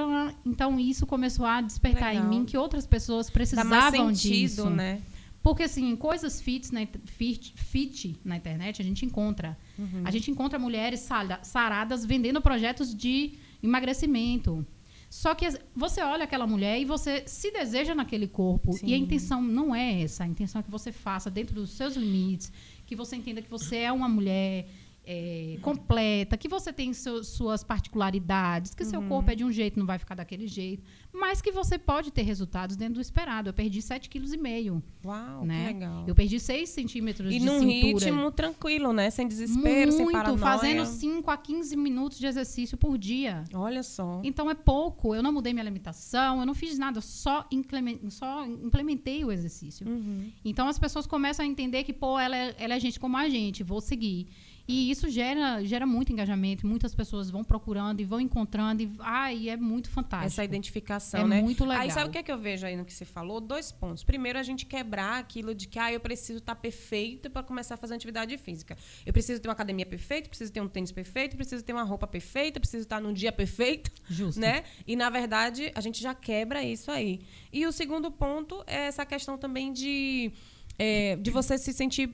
Então 0.45 0.79
isso 0.79 1.05
começou 1.05 1.45
a 1.45 1.59
despertar 1.59 2.13
Legal. 2.13 2.25
em 2.25 2.29
mim 2.29 2.45
que 2.45 2.57
outras 2.57 2.87
pessoas 2.87 3.27
Dá 3.27 3.33
precisavam 3.33 4.05
mais 4.05 4.17
sentido, 4.19 4.39
disso. 4.63 4.69
né? 4.69 5.01
Porque, 5.43 5.63
assim, 5.63 5.95
coisas 5.95 6.41
fit 6.41 6.73
na, 6.73 6.85
fit, 7.05 7.53
fit 7.55 8.17
na 8.25 8.35
internet 8.35 8.81
a 8.81 8.85
gente 8.85 9.05
encontra. 9.05 9.57
Uhum. 9.77 10.01
A 10.03 10.11
gente 10.11 10.29
encontra 10.31 10.57
mulheres 10.59 11.01
sara- 11.01 11.39
saradas 11.43 12.03
vendendo 12.05 12.41
projetos 12.41 12.93
de 12.93 13.33
emagrecimento. 13.63 14.65
Só 15.09 15.33
que 15.33 15.47
você 15.75 16.01
olha 16.01 16.25
aquela 16.25 16.45
mulher 16.45 16.79
e 16.79 16.85
você 16.85 17.23
se 17.25 17.51
deseja 17.51 17.95
naquele 17.95 18.27
corpo. 18.27 18.73
Sim. 18.73 18.87
E 18.87 18.93
a 18.93 18.97
intenção 18.97 19.41
não 19.41 19.73
é 19.73 20.01
essa. 20.01 20.23
A 20.23 20.27
intenção 20.27 20.59
é 20.59 20.63
que 20.63 20.71
você 20.71 20.91
faça 20.91 21.31
dentro 21.31 21.55
dos 21.55 21.71
seus 21.71 21.95
limites, 21.95 22.51
que 22.85 22.95
você 22.95 23.15
entenda 23.15 23.41
que 23.41 23.49
você 23.49 23.77
é 23.77 23.91
uma 23.91 24.09
mulher 24.09 24.67
é, 25.09 25.57
completa, 25.61 26.35
que 26.35 26.49
você 26.49 26.73
tem 26.73 26.91
seu- 26.91 27.23
suas 27.23 27.63
particularidades, 27.63 28.75
que 28.75 28.83
Uhum. 28.83 28.89
seu 28.89 29.01
corpo 29.03 29.31
é 29.31 29.35
de 29.35 29.43
um 29.45 29.51
jeito, 29.51 29.79
não 29.79 29.85
vai 29.85 29.97
ficar 29.97 30.15
daquele 30.15 30.47
jeito, 30.47 30.83
mas 31.13 31.41
que 31.41 31.49
você 31.51 31.77
pode 31.77 32.11
ter 32.11 32.23
resultados 32.23 32.75
dentro 32.75 32.95
do 32.95 33.01
esperado. 33.01 33.49
Eu 33.49 33.53
perdi 33.53 33.81
7,5 33.81 34.81
kg 34.81 34.83
Uau, 35.05 35.45
né? 35.45 35.67
que 35.67 35.73
legal. 35.73 36.03
Eu 36.07 36.13
perdi 36.13 36.39
6 36.39 36.69
centímetros 36.69 37.33
E 37.33 37.39
de 37.39 37.45
num 37.45 37.59
cintura. 37.59 38.05
ritmo 38.05 38.31
tranquilo, 38.31 38.91
né? 38.91 39.09
Sem 39.09 39.27
desespero, 39.27 39.91
sem 39.93 40.01
muito, 40.03 40.11
paranoia. 40.11 40.37
fazendo 40.39 40.85
5 40.85 41.31
a 41.31 41.37
15 41.37 41.75
minutos 41.77 42.19
de 42.19 42.27
exercício 42.27 42.77
por 42.77 42.97
dia. 42.97 43.45
Olha 43.53 43.83
só. 43.83 44.21
Então 44.25 44.51
é 44.51 44.53
pouco. 44.55 45.15
Eu 45.15 45.23
não 45.23 45.31
mudei 45.31 45.53
minha 45.53 45.63
alimentação, 45.63 46.39
eu 46.41 46.45
não 46.45 46.53
fiz 46.53 46.77
nada, 46.77 46.99
só, 46.99 47.47
inclemen- 47.49 48.01
só 48.09 48.45
implementei 48.45 49.23
o 49.23 49.31
exercício. 49.31 49.87
Uhum. 49.87 50.29
Então 50.43 50.67
as 50.67 50.77
pessoas 50.77 51.07
começam 51.07 51.45
a 51.45 51.47
entender 51.47 51.83
que, 51.85 51.93
pô, 51.93 52.19
ela 52.19 52.35
é, 52.35 52.55
ela 52.59 52.73
é 52.75 52.79
gente 52.79 52.99
como 52.99 53.15
a 53.15 53.29
gente, 53.29 53.63
vou 53.63 53.79
seguir. 53.79 54.27
E 54.67 54.91
isso 54.91 55.09
gera, 55.09 55.63
gera 55.63 55.85
muito 55.85 56.11
engajamento, 56.11 56.67
muitas 56.67 56.93
pessoas 56.93 57.29
vão 57.29 57.41
procurando 57.43 58.01
e 58.01 58.03
vão 58.03 58.19
encontrando, 58.19 58.83
e, 58.83 58.91
ai, 58.99 59.47
é 59.49 59.55
muito 59.55 59.89
fantástico. 59.89 60.27
Essa 60.27 60.43
identificação, 60.43 61.21
É 61.21 61.27
né? 61.27 61.41
muito 61.41 61.63
legal. 61.63 61.83
Aí 61.83 61.91
sabe 61.91 62.09
o 62.09 62.11
que, 62.11 62.17
é 62.17 62.23
que 62.23 62.31
eu 62.31 62.37
vejo 62.37 62.65
aí 62.65 62.75
no 62.75 62.83
que 62.83 62.93
você 62.93 63.05
falou? 63.05 63.39
Dois 63.39 63.71
pontos. 63.71 64.03
Primeiro, 64.03 64.37
a 64.37 64.43
gente 64.43 64.65
quebrar 64.65 65.19
aquilo 65.19 65.55
de 65.55 65.69
que 65.69 65.79
ah, 65.79 65.93
eu 65.93 66.01
preciso 66.01 66.39
estar 66.39 66.55
perfeito 66.55 67.29
para 67.29 67.43
começar 67.43 67.75
a 67.75 67.77
fazer 67.77 67.95
atividade 67.95 68.37
física. 68.37 68.77
Eu 69.05 69.13
preciso 69.13 69.41
ter 69.41 69.47
uma 69.47 69.53
academia 69.53 69.85
perfeita, 69.85 70.27
preciso 70.27 70.51
ter 70.51 70.59
um 70.59 70.67
tênis 70.67 70.91
perfeito, 70.91 71.37
preciso 71.37 71.63
ter 71.63 71.71
uma 71.71 71.83
roupa 71.83 72.05
perfeita, 72.05 72.59
preciso 72.59 72.83
estar 72.83 72.99
num 72.99 73.13
dia 73.13 73.31
perfeito. 73.31 73.89
Justo. 74.09 74.41
Né? 74.41 74.63
E, 74.85 74.97
na 74.97 75.09
verdade, 75.09 75.71
a 75.75 75.79
gente 75.79 76.01
já 76.01 76.13
quebra 76.13 76.61
isso 76.61 76.91
aí. 76.91 77.21
E 77.53 77.65
o 77.65 77.71
segundo 77.71 78.11
ponto 78.11 78.63
é 78.67 78.87
essa 78.87 79.05
questão 79.05 79.37
também 79.37 79.71
de, 79.71 80.31
é, 80.77 81.15
de 81.15 81.31
você 81.31 81.57
se 81.57 81.71
sentir 81.71 82.13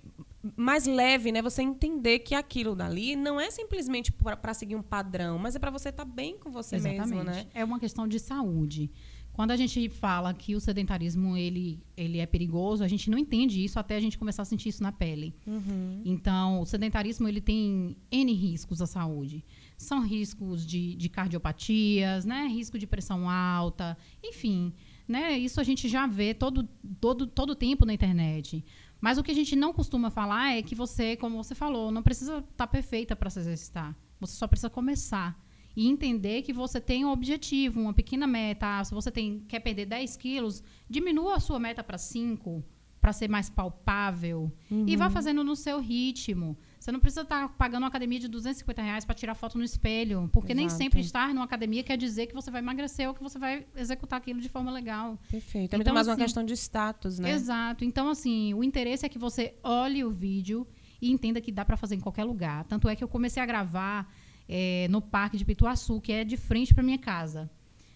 mais 0.56 0.86
leve, 0.86 1.32
né? 1.32 1.42
Você 1.42 1.62
entender 1.62 2.20
que 2.20 2.36
aquilo 2.36 2.76
dali 2.76 3.16
não 3.16 3.40
é 3.40 3.50
simplesmente 3.50 4.12
para 4.12 4.54
seguir 4.54 4.76
um 4.76 4.82
padrão, 4.82 5.38
mas 5.38 5.56
é 5.56 5.60
para 5.60 5.72
você 5.72 5.90
estar 5.90 6.06
bem 6.06 6.38
com 6.38 6.52
você 6.52 6.76
Exatamente. 6.76 7.10
mesmo, 7.10 7.24
né? 7.24 7.48
É 7.54 7.64
uma 7.64 7.80
questão 7.80 8.08
de 8.08 8.20
saúde. 8.20 8.92
Quando 9.34 9.50
a 9.50 9.56
gente 9.56 9.90
fala 9.90 10.32
que 10.32 10.56
o 10.56 10.60
sedentarismo 10.60 11.36
ele, 11.36 11.82
ele 11.98 12.20
é 12.20 12.26
perigoso, 12.26 12.84
a 12.84 12.88
gente 12.88 13.10
não 13.10 13.18
entende 13.18 13.64
isso 13.64 13.80
até 13.80 13.96
a 13.96 14.00
gente 14.00 14.16
começar 14.16 14.44
a 14.44 14.46
sentir 14.46 14.70
isso 14.70 14.84
na 14.84 14.92
pele. 14.92 15.34
Uhum. 15.48 16.02
Então, 16.06 16.62
o 16.62 16.66
sedentarismo 16.68 17.28
ele 17.28 17.42
tem 17.42 17.98
N 18.12 18.32
riscos 18.32 18.80
à 18.80 18.86
saúde. 18.86 19.44
São 19.76 20.06
riscos 20.06 20.64
de, 20.64 20.96
de 20.96 21.10
cardiopatias, 21.10 22.26
né? 22.26 22.46
risco 22.46 22.78
de 22.78 22.86
pressão 22.86 23.28
alta, 23.28 23.98
enfim. 24.24 24.72
Né? 25.08 25.36
Isso 25.40 25.60
a 25.60 25.64
gente 25.64 25.90
já 25.90 26.06
vê 26.06 26.36
todo, 26.36 26.70
todo, 27.02 27.26
todo 27.26 27.56
tempo 27.56 27.88
na 27.88 27.94
internet. 27.94 28.64
Mas 29.04 29.18
o 29.18 29.24
que 29.24 29.32
a 29.32 29.36
gente 29.36 29.54
não 29.54 29.74
costuma 29.74 30.10
falar 30.10 30.56
é 30.56 30.62
que 30.62 30.74
você, 30.74 31.18
como 31.18 31.36
você 31.36 31.54
falou, 31.54 31.92
não 31.92 32.02
precisa 32.02 32.38
estar 32.38 32.68
perfeita 32.68 33.18
para 33.18 33.30
se 33.30 33.38
exercitar. 33.38 33.94
Você 34.18 34.38
só 34.38 34.48
precisa 34.48 34.70
começar. 34.70 35.38
E 35.76 35.90
entender 35.90 36.42
que 36.42 36.54
você 36.54 36.80
tem 36.80 37.04
um 37.04 37.12
objetivo, 37.12 37.82
uma 37.82 37.94
pequena 37.94 38.26
meta. 38.26 38.80
Ah, 38.80 38.82
se 38.82 38.94
você 38.94 39.12
tem, 39.12 39.42
quer 39.42 39.60
perder 39.60 39.88
10 39.88 40.16
quilos, 40.16 40.64
diminua 40.90 41.36
a 41.36 41.42
sua 41.42 41.60
meta 41.60 41.84
para 41.84 41.98
5, 41.98 42.64
para 43.02 43.12
ser 43.12 43.30
mais 43.30 43.50
palpável. 43.50 44.50
E 44.88 44.96
vá 44.96 45.10
fazendo 45.10 45.44
no 45.44 45.58
seu 45.58 45.82
ritmo. 45.82 46.58
Você 46.84 46.92
não 46.92 47.00
precisa 47.00 47.22
estar 47.22 47.48
pagando 47.48 47.84
uma 47.84 47.88
academia 47.88 48.20
de 48.20 48.28
250 48.28 48.82
reais 48.82 49.06
para 49.06 49.16
tirar 49.16 49.36
foto 49.36 49.58
no 49.58 49.64
espelho. 49.64 50.30
Porque 50.34 50.54
nem 50.54 50.66
Exato. 50.66 50.84
sempre 50.84 51.00
estar 51.00 51.34
numa 51.34 51.46
academia 51.46 51.82
quer 51.82 51.96
dizer 51.96 52.28
que 52.28 52.34
você 52.34 52.52
vai 52.52 52.60
emagrecer 52.60 53.08
ou 53.08 53.14
que 53.14 53.24
você 53.24 53.40
vai 53.40 53.66
executar 53.74 54.18
aquilo 54.20 54.42
de 54.42 54.50
forma 54.50 54.70
legal. 54.70 55.18
Perfeito. 55.32 55.74
É 55.74 55.78
muito 55.78 55.84
Então, 55.84 55.94
mais 55.94 56.08
uma 56.08 56.16
assim, 56.16 56.24
questão 56.24 56.44
de 56.44 56.52
status, 56.58 57.20
né? 57.20 57.32
Exato. 57.32 57.86
Então, 57.86 58.10
assim, 58.10 58.54
o 58.54 58.62
interesse 58.62 59.06
é 59.06 59.10
que 59.10 59.18
você 59.18 59.56
olhe 59.64 60.04
o 60.04 60.12
vídeo 60.12 60.68
e 61.02 61.10
entenda 61.10 61.40
que 61.40 61.54
dá 61.54 61.64
para 61.64 61.78
fazer 61.78 61.96
em 61.96 62.02
qualquer 62.02 62.26
lugar. 62.26 62.66
Tanto 62.66 62.90
é 62.90 62.98
que 62.98 63.04
eu 63.04 63.08
comecei 63.08 63.42
a 63.42 63.46
gravar 63.46 64.14
eh, 64.50 64.88
no 64.90 65.02
Parque 65.02 65.38
de 65.38 65.46
Pituaçu, 65.46 66.02
que 66.02 66.12
é 66.12 66.26
de 66.26 66.36
frente 66.36 66.74
para 66.74 66.84
minha 66.84 66.98
casa. 66.98 67.50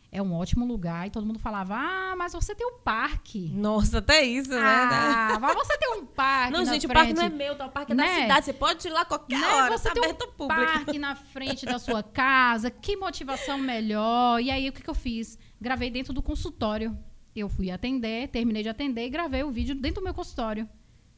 É 0.10 0.22
um 0.22 0.34
ótimo 0.34 0.66
lugar 0.66 1.06
e 1.06 1.10
todo 1.10 1.26
mundo 1.26 1.38
falava: 1.38 1.76
Ah, 1.76 2.16
mas 2.18 2.32
você 2.34 2.56
tem 2.56 2.66
um 2.66 2.80
parque. 2.80 3.52
Nossa, 3.54 3.98
até 3.98 4.24
isso, 4.24 4.50
né? 4.52 4.58
Ah, 4.62 5.38
mas 5.40 5.54
você 5.56 5.78
tem 5.78 5.94
um 5.96 6.06
parque. 6.06 6.54
Não, 6.54 6.66
gente, 6.66 6.86
o 6.86 6.90
parque 6.90 7.14
não 7.14 7.24
é 7.24 7.26
frente. 7.28 7.38
meu, 7.38 7.56
tá? 7.58 7.66
o 7.66 7.70
parque 7.72 7.92
é 7.92 7.96
da 7.96 8.04
Né? 8.04 8.22
cidade. 8.22 8.46
Você 8.46 8.54
pode 8.54 8.88
ir 8.88 8.92
lá 8.92 9.04
qualquer 9.04 9.38
Né? 9.40 9.48
hora, 9.48 9.78
Você 9.78 9.90
tá 9.90 9.94
tem 9.94 10.04
aberto 10.04 10.24
um 10.24 10.32
público. 10.32 10.48
parque 10.64 10.98
na 10.98 11.16
frente 11.16 11.66
da 11.66 11.78
sua 11.78 12.02
casa, 12.04 12.72
que 12.72 12.96
motivação 12.96 13.58
melhor. 13.58 14.42
E 14.42 14.50
aí, 14.50 14.70
o 14.70 14.72
que, 14.72 14.82
que 14.82 14.90
eu 14.90 14.96
fiz? 14.96 15.38
Gravei 15.60 15.90
dentro 15.90 16.14
do 16.14 16.22
consultório. 16.22 16.98
Eu 17.36 17.50
fui 17.50 17.70
atender, 17.70 18.30
terminei 18.30 18.64
de 18.64 18.70
atender 18.70 19.06
e 19.06 19.10
gravei 19.10 19.44
o 19.44 19.52
vídeo 19.52 19.76
dentro 19.76 20.02
do 20.02 20.06
meu 20.06 20.14
consultório. 20.14 20.68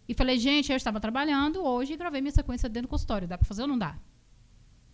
E 0.08 0.14
falei, 0.16 0.40
gente, 0.40 0.72
eu 0.72 0.76
estava 0.76 1.00
trabalhando 1.00 1.64
hoje 1.64 1.94
e 1.94 1.96
gravei 1.96 2.20
minha 2.22 2.32
sequência 2.32 2.68
dentro 2.68 2.88
do 2.88 2.92
consultório. 2.92 3.28
Dá 3.28 3.38
pra 3.38 3.48
fazer 3.48 3.62
ou 3.62 3.68
não 3.68 3.78
dá? 3.78 3.96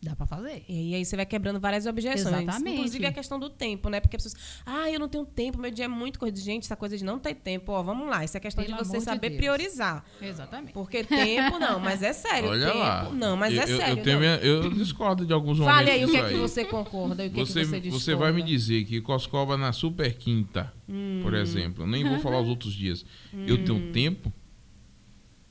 Dá 0.01 0.15
pra 0.15 0.27
fazer. 0.27 0.63
E 0.69 0.93
aí 0.93 1.03
você 1.03 1.15
vai 1.15 1.25
quebrando 1.25 1.59
várias 1.59 1.85
objeções. 1.87 2.27
Exatamente. 2.27 2.77
Inclusive 2.77 3.05
a 3.07 3.11
questão 3.11 3.39
do 3.39 3.49
tempo, 3.49 3.89
né? 3.89 3.99
Porque 3.99 4.15
as 4.17 4.23
pessoas, 4.23 4.61
ah, 4.65 4.89
eu 4.91 4.99
não 4.99 5.07
tenho 5.07 5.25
tempo, 5.25 5.57
meu 5.57 5.71
dia 5.71 5.85
é 5.85 5.87
muito 5.87 6.19
corrido. 6.19 6.37
Gente, 6.37 6.65
essa 6.65 6.75
coisa 6.75 6.95
de 6.97 7.03
não 7.03 7.17
ter 7.17 7.33
tempo, 7.33 7.71
ó, 7.71 7.81
vamos 7.81 8.07
lá. 8.07 8.23
Isso 8.23 8.37
é 8.37 8.39
questão 8.39 8.63
Pelo 8.63 8.77
de 8.77 8.83
você 8.83 8.99
de 8.99 9.03
saber 9.03 9.29
Deus. 9.29 9.39
priorizar. 9.39 10.05
Exatamente. 10.21 10.73
Porque 10.73 11.03
tempo 11.03 11.57
não, 11.57 11.79
mas 11.79 12.03
é 12.03 12.13
sério. 12.13 12.49
Olha 12.49 12.67
tempo, 12.67 12.77
lá. 12.77 13.09
Não, 13.11 13.35
mas 13.35 13.53
eu, 13.55 13.61
é 13.61 13.67
sério. 13.67 13.97
Eu, 13.97 14.03
tenho 14.03 14.23
eu 14.23 14.69
discordo 14.73 15.25
de 15.25 15.33
alguns 15.33 15.57
momentos 15.59 15.75
Fale 15.77 15.89
aí 15.89 16.05
o 16.05 16.09
que 16.09 16.17
é 16.17 16.27
que 16.29 16.35
você 16.35 16.65
concorda 16.65 17.25
e 17.25 17.27
o 17.27 17.31
que, 17.31 17.39
você, 17.39 17.59
é 17.59 17.63
que 17.63 17.69
você 17.69 17.79
discorda. 17.79 18.03
você 18.05 18.15
vai 18.15 18.31
me 18.31 18.43
dizer 18.43 18.83
que 18.85 19.01
Coscoba 19.01 19.57
na 19.57 19.71
Super 19.73 20.13
Quinta, 20.13 20.71
Hum. 20.87 21.21
por 21.23 21.33
exemplo, 21.33 21.83
eu 21.83 21.87
nem 21.87 22.07
vou 22.07 22.19
falar 22.19 22.39
os 22.41 22.47
outros 22.47 22.73
dias, 22.73 23.03
eu 23.47 23.63
tenho 23.63 23.91
tempo? 23.91 24.31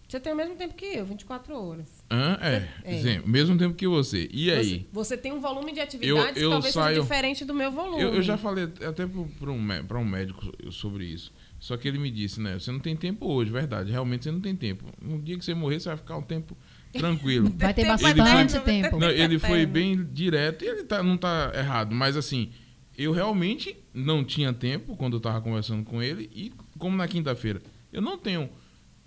Você 0.08 0.20
tem 0.20 0.32
o 0.32 0.36
mesmo 0.36 0.54
tempo 0.54 0.74
que 0.74 0.84
eu, 0.84 1.04
24 1.04 1.54
horas. 1.56 1.88
Hã? 2.10 2.38
É, 2.40 2.68
É. 2.84 2.98
sim, 3.00 3.22
mesmo 3.26 3.56
tempo 3.58 3.74
que 3.74 3.86
você. 3.88 4.28
E 4.32 4.50
aí? 4.50 4.64
Você, 4.64 4.86
você 4.92 5.16
tem 5.16 5.32
um 5.32 5.40
volume 5.40 5.72
de 5.72 5.80
atividades 5.80 6.36
eu 6.40 6.48
que 6.50 6.54
talvez 6.54 6.74
saio- 6.74 6.88
seja 6.96 7.02
diferente 7.02 7.44
do 7.44 7.54
meu 7.54 7.70
volume. 7.72 8.02
Eu, 8.02 8.14
eu 8.14 8.22
já 8.22 8.36
falei 8.36 8.64
até 8.64 9.06
para 9.06 9.50
um, 9.50 9.84
pra 9.86 9.98
um 9.98 10.04
médico 10.04 10.52
sobre 10.70 11.04
isso. 11.06 11.32
Só 11.58 11.76
que 11.78 11.88
ele 11.88 11.98
me 11.98 12.10
disse, 12.10 12.40
né? 12.40 12.58
Você 12.58 12.70
não 12.70 12.78
tem 12.78 12.94
tempo 12.94 13.26
hoje, 13.26 13.50
verdade. 13.50 13.90
Realmente 13.90 14.24
você 14.24 14.30
não 14.30 14.40
tem 14.40 14.54
tempo. 14.54 14.84
No 15.00 15.18
dia 15.20 15.38
que 15.38 15.44
você 15.44 15.54
morrer, 15.54 15.80
você 15.80 15.88
vai 15.88 15.96
ficar 15.96 16.16
um 16.18 16.22
tempo 16.22 16.56
tranquilo. 16.92 17.50
Vai 17.56 17.72
ter 17.74 17.86
bastante 17.86 18.20
eterno, 18.20 18.60
tempo. 18.60 18.98
Não, 18.98 19.08
ele 19.10 19.38
foi 19.38 19.66
bem 19.66 20.04
direto 20.12 20.64
e 20.64 20.68
ele 20.68 20.84
tá, 20.84 21.02
não 21.02 21.16
tá 21.16 21.50
errado. 21.54 21.92
Mas 21.94 22.16
assim, 22.16 22.52
eu 22.96 23.10
realmente 23.10 23.74
não 23.92 24.22
tinha 24.22 24.52
tempo 24.52 24.94
quando 24.96 25.16
eu 25.16 25.20
tava 25.20 25.40
conversando 25.40 25.82
com 25.84 26.00
ele. 26.02 26.30
E 26.32 26.52
como 26.78 26.96
na 26.96 27.08
quinta-feira, 27.08 27.60
eu 27.92 28.00
não 28.02 28.16
tenho. 28.18 28.48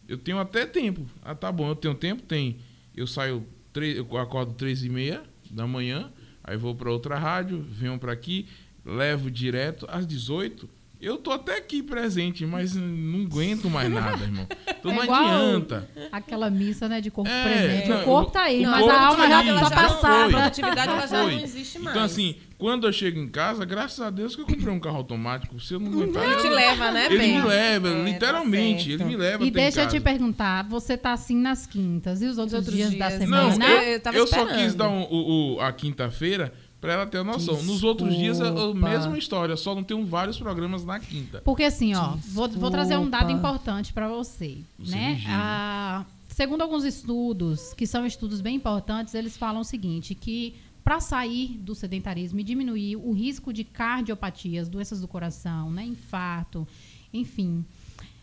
Eu 0.08 0.18
tenho 0.18 0.40
até 0.40 0.66
tempo. 0.66 1.06
Ah, 1.24 1.36
tá 1.36 1.52
bom, 1.52 1.68
eu 1.70 1.76
tenho 1.76 1.94
tempo? 1.94 2.22
Tem. 2.24 2.58
Eu 2.96 3.06
saio, 3.08 3.46
três, 3.74 3.98
eu 3.98 4.18
acordo 4.18 4.54
três 4.54 4.84
e 4.84 4.90
meia 4.90 5.22
da 5.52 5.68
manhã, 5.68 6.10
aí 6.44 6.58
vou 6.58 6.74
para 6.76 6.92
outra 6.92 7.18
rádio, 7.18 7.66
venho 7.70 7.98
para 8.00 8.12
aqui, 8.12 8.48
levo 8.86 9.30
direto 9.30 9.86
às 9.90 10.06
18. 10.08 10.70
Eu 11.00 11.18
tô 11.18 11.30
até 11.32 11.58
aqui 11.58 11.84
presente, 11.84 12.44
mas 12.44 12.74
não 12.74 13.22
aguento 13.22 13.70
mais 13.70 13.88
nada, 13.92 14.24
irmão. 14.24 14.48
Então 14.68 14.92
É 14.92 14.96
não 14.96 15.04
igual 15.04 15.24
adianta. 15.26 15.88
Aquela 16.12 16.50
missa, 16.50 16.90
né, 16.90 17.00
de 17.00 17.12
corpo 17.12 17.30
É, 17.30 17.44
presente. 17.44 17.90
não, 17.90 18.02
o 18.02 18.04
corpo 18.04 18.32
tá 18.32 18.42
aí, 18.44 18.66
mas 18.66 18.84
a 18.84 18.88
tá 18.88 19.02
alma 19.08 19.24
aí, 19.26 19.30
já 19.30 19.44
já 19.44 19.70
tá 19.70 19.76
foi. 19.76 19.78
A 19.78 19.90
passada. 19.90 20.30
produtividade 20.30 20.92
ela 20.92 21.06
já 21.08 21.22
não 21.24 21.32
existe 21.32 21.78
mais. 21.80 21.96
Então, 21.96 22.04
assim, 22.04 22.36
quando 22.58 22.88
eu 22.88 22.92
chego 22.94 23.20
em 23.20 23.28
casa, 23.30 23.64
graças 23.66 24.00
a 24.02 24.10
Deus 24.10 24.36
que 24.36 24.42
eu 24.42 24.46
comprei 24.46 24.74
um 24.74 24.80
carro 24.80 24.98
automático. 24.98 25.60
Se 25.60 25.74
eu 25.76 25.80
não 25.80 25.92
aguentar, 25.92 26.24
Ele 26.24 26.36
te 26.42 26.50
leva, 26.50 26.92
né, 26.92 27.06
ele 27.06 27.18
bem? 27.18 27.36
me 27.42 27.48
leva, 27.48 27.88
É, 27.90 27.92
tá 27.96 28.04
literalmente. 28.04 28.84
certo. 28.90 29.02
ele 29.02 29.04
me 29.06 29.16
leva 29.16 29.44
E 29.44 29.50
até 29.50 29.60
em 29.60 29.64
deixa 29.64 29.84
eu 29.84 29.88
te 29.88 30.00
perguntar, 30.00 30.64
você 30.68 30.98
tá 30.98 31.14
assim 31.14 31.36
nas 31.36 31.66
quintas 31.68 32.22
e 32.22 32.26
os 32.26 32.38
outros, 32.38 32.56
outros 32.56 32.76
dias, 32.76 32.94
da 32.96 33.08
dias? 33.10 33.20
semana? 33.20 33.56
Não, 33.58 33.68
eu- 33.68 33.82
eu, 33.84 33.90
eu 33.94 34.00
tava 34.00 34.18
eu 34.18 34.26
só 34.28 34.46
quis 34.46 34.74
dar 34.74 34.90
um- 34.90 35.04
o, 35.04 35.56
o- 35.56 35.62
a 35.62 35.72
quinta-feira 35.72 36.52
pra 36.82 36.94
ela 36.94 37.06
ter 37.06 37.24
noção. 37.24 37.62
Nos 37.64 37.84
outros 37.84 38.16
dias, 38.16 38.40
a, 38.42 38.48
a 38.48 38.52
Desculpa. 38.52 38.90
mesma 38.90 39.18
história, 39.18 39.56
só 39.56 39.74
não 39.76 39.84
tem 39.84 40.04
vários 40.06 40.38
programas 40.38 40.84
na 40.86 41.00
quinta. 41.00 41.42
Porque 41.44 41.64
assim, 41.64 41.94
ó, 41.96 42.16
vou, 42.30 42.48
vou 42.50 42.70
trazer 42.72 42.98
um 42.98 43.10
dado 43.10 43.28
Desculpa. 43.28 43.48
importante 43.50 43.94
para 43.94 44.08
você, 44.08 44.58
Você 44.80 44.96
né? 44.96 45.14
vigia. 45.16 45.30
A 45.32 46.06
segundo 46.30 46.62
alguns 46.62 46.84
estudos, 46.84 47.74
que 47.74 47.88
são 47.88 48.06
estudos 48.06 48.42
bem 48.42 48.56
importantes, 48.56 49.16
eles 49.16 49.36
falam 49.36 49.62
o 49.62 49.64
seguinte, 49.64 50.14
que 50.14 50.54
para 50.88 51.02
sair 51.02 51.58
do 51.58 51.76
sedentarismo 51.76 52.40
e 52.40 52.44
diminuir 52.44 52.96
o 52.96 53.12
risco 53.12 53.52
de 53.52 53.66
cardiopatias, 53.66 54.70
doenças 54.70 55.02
do 55.02 55.08
coração, 55.08 55.70
né, 55.70 55.84
infarto, 55.84 56.66
enfim, 57.12 57.66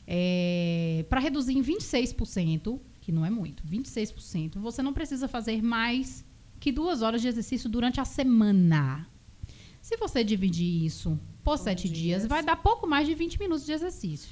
é, 0.07 1.05
para 1.11 1.21
reduzir 1.21 1.59
em 1.59 1.63
26%, 1.63 2.81
que 3.03 3.13
não 3.13 3.27
é 3.27 3.29
muito, 3.29 3.63
26%, 3.65 4.59
você 4.59 4.83
não 4.83 4.95
precisa 4.95 5.29
fazer 5.29 5.63
mais 5.63 6.25
que 6.59 6.73
duas 6.73 7.03
horas 7.03 7.21
de 7.21 7.29
exercício 7.29 7.69
durante 7.69 8.01
a 8.01 8.05
semana. 8.07 9.07
Se 9.83 9.99
você 9.99 10.25
dividir 10.25 10.87
isso 10.87 11.21
por 11.43 11.59
sete 11.59 11.87
dias. 11.87 12.23
dias, 12.23 12.27
vai 12.27 12.43
dar 12.43 12.57
pouco 12.57 12.87
mais 12.87 13.07
de 13.07 13.15
20 13.15 13.39
minutos 13.41 13.67
de 13.67 13.73
exercício. 13.73 14.31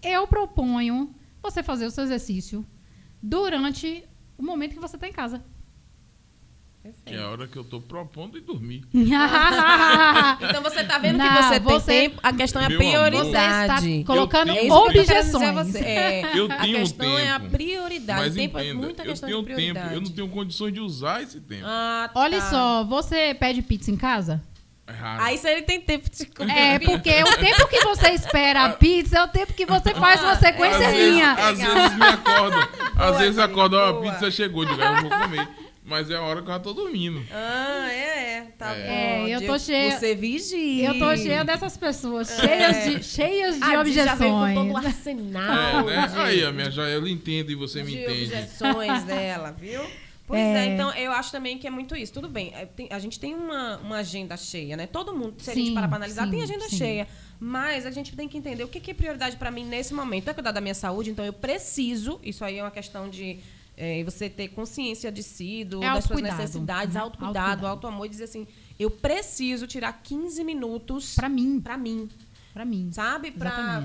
Eu 0.00 0.28
proponho 0.28 1.12
você 1.42 1.60
fazer 1.60 1.86
o 1.86 1.90
seu 1.90 2.04
exercício 2.04 2.64
durante 3.20 4.04
o 4.38 4.44
momento 4.44 4.74
que 4.74 4.80
você 4.80 4.94
está 4.94 5.08
em 5.08 5.12
casa. 5.12 5.42
É 7.06 7.18
a 7.18 7.28
hora 7.28 7.46
que 7.46 7.56
eu 7.56 7.62
estou 7.62 7.80
propondo 7.80 8.36
e 8.36 8.40
dormir. 8.40 8.84
então 8.92 10.62
você 10.62 10.80
está 10.80 10.98
vendo 10.98 11.18
Não, 11.18 11.28
que 11.28 11.42
você, 11.42 11.60
você, 11.60 11.86
tem 11.86 12.10
tempo. 12.10 12.20
A 12.22 12.32
questão 12.32 12.62
é 12.62 12.64
a 12.66 12.68
prioridade. 12.68 13.82
Você 13.82 13.90
está 13.90 14.06
colocando 14.06 14.52
objeções. 14.72 15.74
É, 15.76 16.22
eu 16.38 16.48
tenho 16.48 16.76
a 16.76 16.80
questão 16.80 17.06
tempo, 17.06 17.18
é 17.18 17.30
a 17.30 17.40
prioridade. 17.40 18.20
Mas 18.20 18.34
tempo 18.34 18.58
entenda, 18.58 18.70
é 18.70 18.74
muita 18.74 19.02
questão 19.02 19.28
eu 19.28 19.42
tenho 19.42 19.56
de 19.56 19.62
tempo. 19.62 19.86
Eu 19.92 20.00
não 20.00 20.10
tenho 20.10 20.28
condições 20.28 20.72
de 20.72 20.80
usar 20.80 21.22
esse 21.22 21.40
tempo. 21.40 21.64
Ah, 21.66 22.10
tá. 22.12 22.20
Olha 22.20 22.40
só, 22.42 22.84
você 22.84 23.34
pede 23.34 23.62
pizza 23.62 23.90
em 23.90 23.96
casa? 23.96 24.42
É. 24.88 24.94
Aí 25.02 25.40
ele 25.44 25.62
tem 25.62 25.80
tempo 25.80 26.08
de 26.10 26.24
comer. 26.26 26.52
É, 26.52 26.78
porque 26.78 27.22
o 27.22 27.36
tempo 27.36 27.68
que 27.68 27.80
você 27.84 28.08
espera 28.10 28.64
a 28.64 28.70
pizza 28.76 29.18
é 29.18 29.22
o 29.22 29.28
tempo 29.28 29.52
que 29.52 29.66
você 29.66 29.92
faz 29.94 30.22
uma 30.22 30.36
sequenciazinha. 30.36 31.32
Às 31.32 31.58
vezes, 31.58 31.66
às 31.66 31.74
vezes 31.74 31.98
me 31.98 32.06
acorda. 32.06 32.68
Às 32.96 33.18
vezes 33.18 33.38
acorda, 33.38 33.76
ó, 33.76 33.90
a 33.90 34.00
pizza 34.00 34.30
chegou, 34.30 34.64
digo, 34.64 34.80
eu 34.80 35.02
vou 35.02 35.10
comer. 35.10 35.48
Mas 35.88 36.10
é 36.10 36.16
a 36.16 36.20
hora 36.20 36.42
que 36.42 36.48
eu 36.48 36.52
já 36.52 36.60
tô 36.60 36.74
dormindo. 36.74 37.24
Ah, 37.32 37.88
é, 37.90 38.34
é. 38.34 38.42
Tá 38.58 38.74
é. 38.74 38.82
bom. 38.82 39.26
É, 39.26 39.34
eu 39.34 39.46
tô 39.46 39.58
cheia. 39.58 39.98
Você 39.98 40.14
vigia. 40.14 40.88
Eu 40.88 40.98
tô 40.98 41.16
cheia 41.16 41.44
dessas 41.44 41.76
pessoas, 41.78 42.28
cheias 42.28 42.76
é. 42.76 42.88
de, 42.90 43.02
cheias 43.02 43.56
de 43.56 43.62
a 43.64 43.80
objeções. 43.80 44.06
Já 44.06 44.14
veio 44.14 44.32
com 44.32 44.54
todo 44.54 44.72
o 44.72 44.76
arsenal. 44.76 45.88
É, 45.88 46.08
né? 46.08 46.14
Aí, 46.16 46.44
a 46.44 46.52
minha 46.52 46.70
joia, 46.70 46.94
ela 46.94 47.08
entende 47.08 47.52
e 47.52 47.54
você 47.54 47.82
me 47.82 47.94
entende. 47.94 48.24
objeções 48.24 49.04
dela, 49.04 49.50
viu? 49.50 49.82
Pois 50.26 50.40
é. 50.40 50.66
é. 50.66 50.74
então 50.74 50.92
eu 50.92 51.10
acho 51.10 51.32
também 51.32 51.56
que 51.56 51.66
é 51.66 51.70
muito 51.70 51.96
isso. 51.96 52.12
Tudo 52.12 52.28
bem, 52.28 52.52
é, 52.54 52.68
a 52.90 52.98
gente 52.98 53.18
tem 53.18 53.34
uma, 53.34 53.78
uma 53.78 53.96
agenda 53.96 54.36
cheia, 54.36 54.76
né? 54.76 54.86
Todo 54.86 55.14
mundo, 55.14 55.36
se 55.38 55.46
sim, 55.46 55.50
a 55.50 55.54
gente 55.54 55.74
parar 55.74 55.88
para 55.88 55.96
analisar, 55.96 56.26
sim, 56.26 56.30
tem 56.32 56.42
agenda 56.42 56.68
sim. 56.68 56.76
cheia. 56.76 57.08
Mas 57.40 57.86
a 57.86 57.90
gente 57.90 58.14
tem 58.14 58.28
que 58.28 58.36
entender 58.36 58.62
o 58.62 58.68
que, 58.68 58.78
que 58.78 58.90
é 58.90 58.94
prioridade 58.94 59.36
para 59.36 59.50
mim 59.50 59.64
nesse 59.64 59.94
momento. 59.94 60.28
É 60.28 60.34
cuidar 60.34 60.52
da 60.52 60.60
minha 60.60 60.74
saúde, 60.74 61.10
então 61.10 61.24
eu 61.24 61.32
preciso, 61.32 62.20
isso 62.22 62.44
aí 62.44 62.58
é 62.58 62.62
uma 62.62 62.70
questão 62.70 63.08
de 63.08 63.38
é, 63.78 64.02
você 64.02 64.28
ter 64.28 64.48
consciência 64.48 65.10
de 65.10 65.22
si, 65.22 65.64
do, 65.64 65.82
é 65.82 65.94
das 65.94 66.04
suas 66.04 66.20
necessidades, 66.20 66.96
uhum. 66.96 67.02
autocuidado, 67.02 67.66
auto-amor, 67.66 68.06
e 68.06 68.08
dizer 68.08 68.24
assim, 68.24 68.46
eu 68.76 68.90
preciso 68.90 69.68
tirar 69.68 69.92
15 70.02 70.42
minutos 70.42 71.14
para 71.14 71.28
mim. 71.28 71.60
Para 71.60 71.78
mim. 71.78 72.08
Para 72.52 72.64
mim. 72.64 72.90
Sabe? 72.92 73.30
Para 73.30 73.84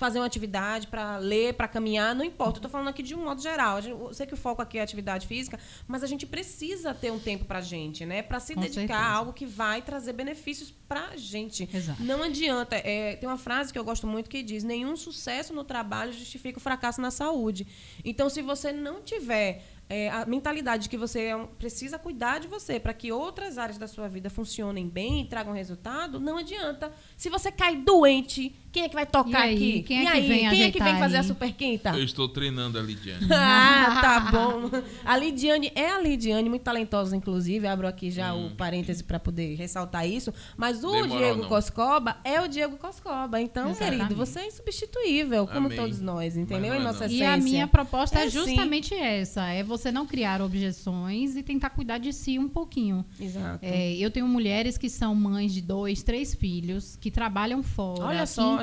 fazer 0.00 0.18
uma 0.18 0.24
atividade, 0.24 0.86
para 0.86 1.18
ler, 1.18 1.52
para 1.52 1.68
caminhar, 1.68 2.14
não 2.14 2.24
importa. 2.24 2.56
Eu 2.56 2.60
estou 2.60 2.70
falando 2.70 2.88
aqui 2.88 3.02
de 3.02 3.14
um 3.14 3.22
modo 3.22 3.42
geral. 3.42 3.80
Eu 3.80 4.14
sei 4.14 4.26
que 4.26 4.32
o 4.32 4.36
foco 4.36 4.62
aqui 4.62 4.78
é 4.78 4.82
atividade 4.82 5.26
física, 5.26 5.60
mas 5.86 6.02
a 6.02 6.06
gente 6.06 6.26
precisa 6.26 6.94
ter 6.94 7.12
um 7.12 7.18
tempo 7.18 7.44
para 7.44 7.58
a 7.58 7.60
gente, 7.60 8.06
né? 8.06 8.22
Para 8.22 8.40
se 8.40 8.54
Com 8.54 8.62
dedicar 8.62 8.80
certeza. 8.80 8.98
a 8.98 9.12
algo 9.12 9.34
que 9.34 9.44
vai 9.44 9.82
trazer 9.82 10.14
benefícios 10.14 10.72
para 10.88 11.08
a 11.08 11.16
gente. 11.18 11.68
Exato. 11.70 12.02
Não 12.02 12.22
adianta. 12.22 12.76
É, 12.76 13.16
tem 13.16 13.28
uma 13.28 13.36
frase 13.36 13.70
que 13.70 13.78
eu 13.78 13.84
gosto 13.84 14.06
muito 14.06 14.30
que 14.30 14.42
diz: 14.42 14.64
nenhum 14.64 14.96
sucesso 14.96 15.52
no 15.52 15.64
trabalho 15.64 16.14
justifica 16.14 16.56
o 16.56 16.62
fracasso 16.62 16.98
na 16.98 17.10
saúde. 17.10 17.66
Então, 18.02 18.30
se 18.30 18.40
você 18.40 18.72
não 18.72 19.02
tiver 19.02 19.62
é, 19.90 20.08
a 20.08 20.24
mentalidade 20.24 20.84
de 20.84 20.88
que 20.88 20.96
você 20.96 21.24
é 21.24 21.36
um, 21.36 21.48
precisa 21.48 21.98
cuidar 21.98 22.38
de 22.38 22.46
você 22.46 22.78
para 22.78 22.94
que 22.94 23.10
outras 23.10 23.58
áreas 23.58 23.76
da 23.76 23.88
sua 23.88 24.08
vida 24.08 24.30
funcionem 24.30 24.88
bem 24.88 25.22
e 25.22 25.24
tragam 25.24 25.52
resultado, 25.52 26.20
não 26.20 26.38
adianta. 26.38 26.92
Se 27.16 27.28
você 27.28 27.50
cai 27.50 27.74
doente, 27.74 28.54
quem 28.72 28.84
é 28.84 28.88
que 28.88 28.94
vai 28.94 29.06
tocar 29.06 29.42
aí, 29.42 29.54
aqui? 29.54 29.82
Quem 29.82 29.98
é 29.98 30.02
e 30.02 30.06
que 30.06 30.12
aí, 30.12 30.28
vem 30.28 30.50
quem 30.50 30.62
é 30.62 30.70
que 30.70 30.82
vem 30.82 30.98
fazer 30.98 31.16
a 31.16 31.22
super 31.24 31.52
quinta? 31.52 31.90
Eu 31.90 32.04
estou 32.04 32.28
treinando 32.28 32.78
a 32.78 32.82
Lidiane. 32.82 33.26
ah, 33.32 33.98
tá 34.00 34.20
bom. 34.30 34.70
A 35.04 35.16
Lidiane 35.16 35.72
é 35.74 35.90
a 35.90 35.98
Lidiane, 36.00 36.48
muito 36.48 36.62
talentosa, 36.62 37.16
inclusive. 37.16 37.66
Abro 37.66 37.88
aqui 37.88 38.10
já 38.10 38.32
hum. 38.32 38.46
o 38.46 38.50
parêntese 38.50 39.02
para 39.02 39.18
poder 39.18 39.56
ressaltar 39.56 40.06
isso. 40.06 40.32
Mas 40.56 40.84
o 40.84 41.06
Diego 41.06 41.42
não. 41.42 41.48
Coscoba 41.48 42.16
é 42.22 42.40
o 42.40 42.46
Diego 42.46 42.76
Coscoba. 42.76 43.40
Então, 43.40 43.70
Exatamente. 43.70 44.02
querido, 44.02 44.14
você 44.14 44.40
é 44.40 44.46
insubstituível, 44.46 45.46
como 45.48 45.66
Amém. 45.66 45.76
todos 45.76 46.00
nós, 46.00 46.36
entendeu? 46.36 46.74
Em 46.74 46.82
nossa 46.82 47.06
essência. 47.06 47.24
E 47.24 47.26
a 47.26 47.36
minha 47.36 47.66
proposta 47.66 48.20
é, 48.20 48.26
é 48.26 48.30
justamente 48.30 48.90
sim. 48.90 49.00
essa: 49.00 49.48
é 49.48 49.64
você 49.64 49.90
não 49.90 50.06
criar 50.06 50.40
objeções 50.40 51.34
e 51.36 51.42
tentar 51.42 51.70
cuidar 51.70 51.98
de 51.98 52.12
si 52.12 52.38
um 52.38 52.48
pouquinho. 52.48 53.04
Exato. 53.20 53.58
É, 53.62 53.94
eu 53.94 54.10
tenho 54.12 54.28
mulheres 54.28 54.78
que 54.78 54.88
são 54.88 55.12
mães 55.12 55.52
de 55.52 55.60
dois, 55.60 56.04
três 56.04 56.34
filhos, 56.34 56.96
que 56.96 57.10
trabalham 57.10 57.62
fora, 57.62 58.04
Olha 58.04 58.26
só, 58.26 58.59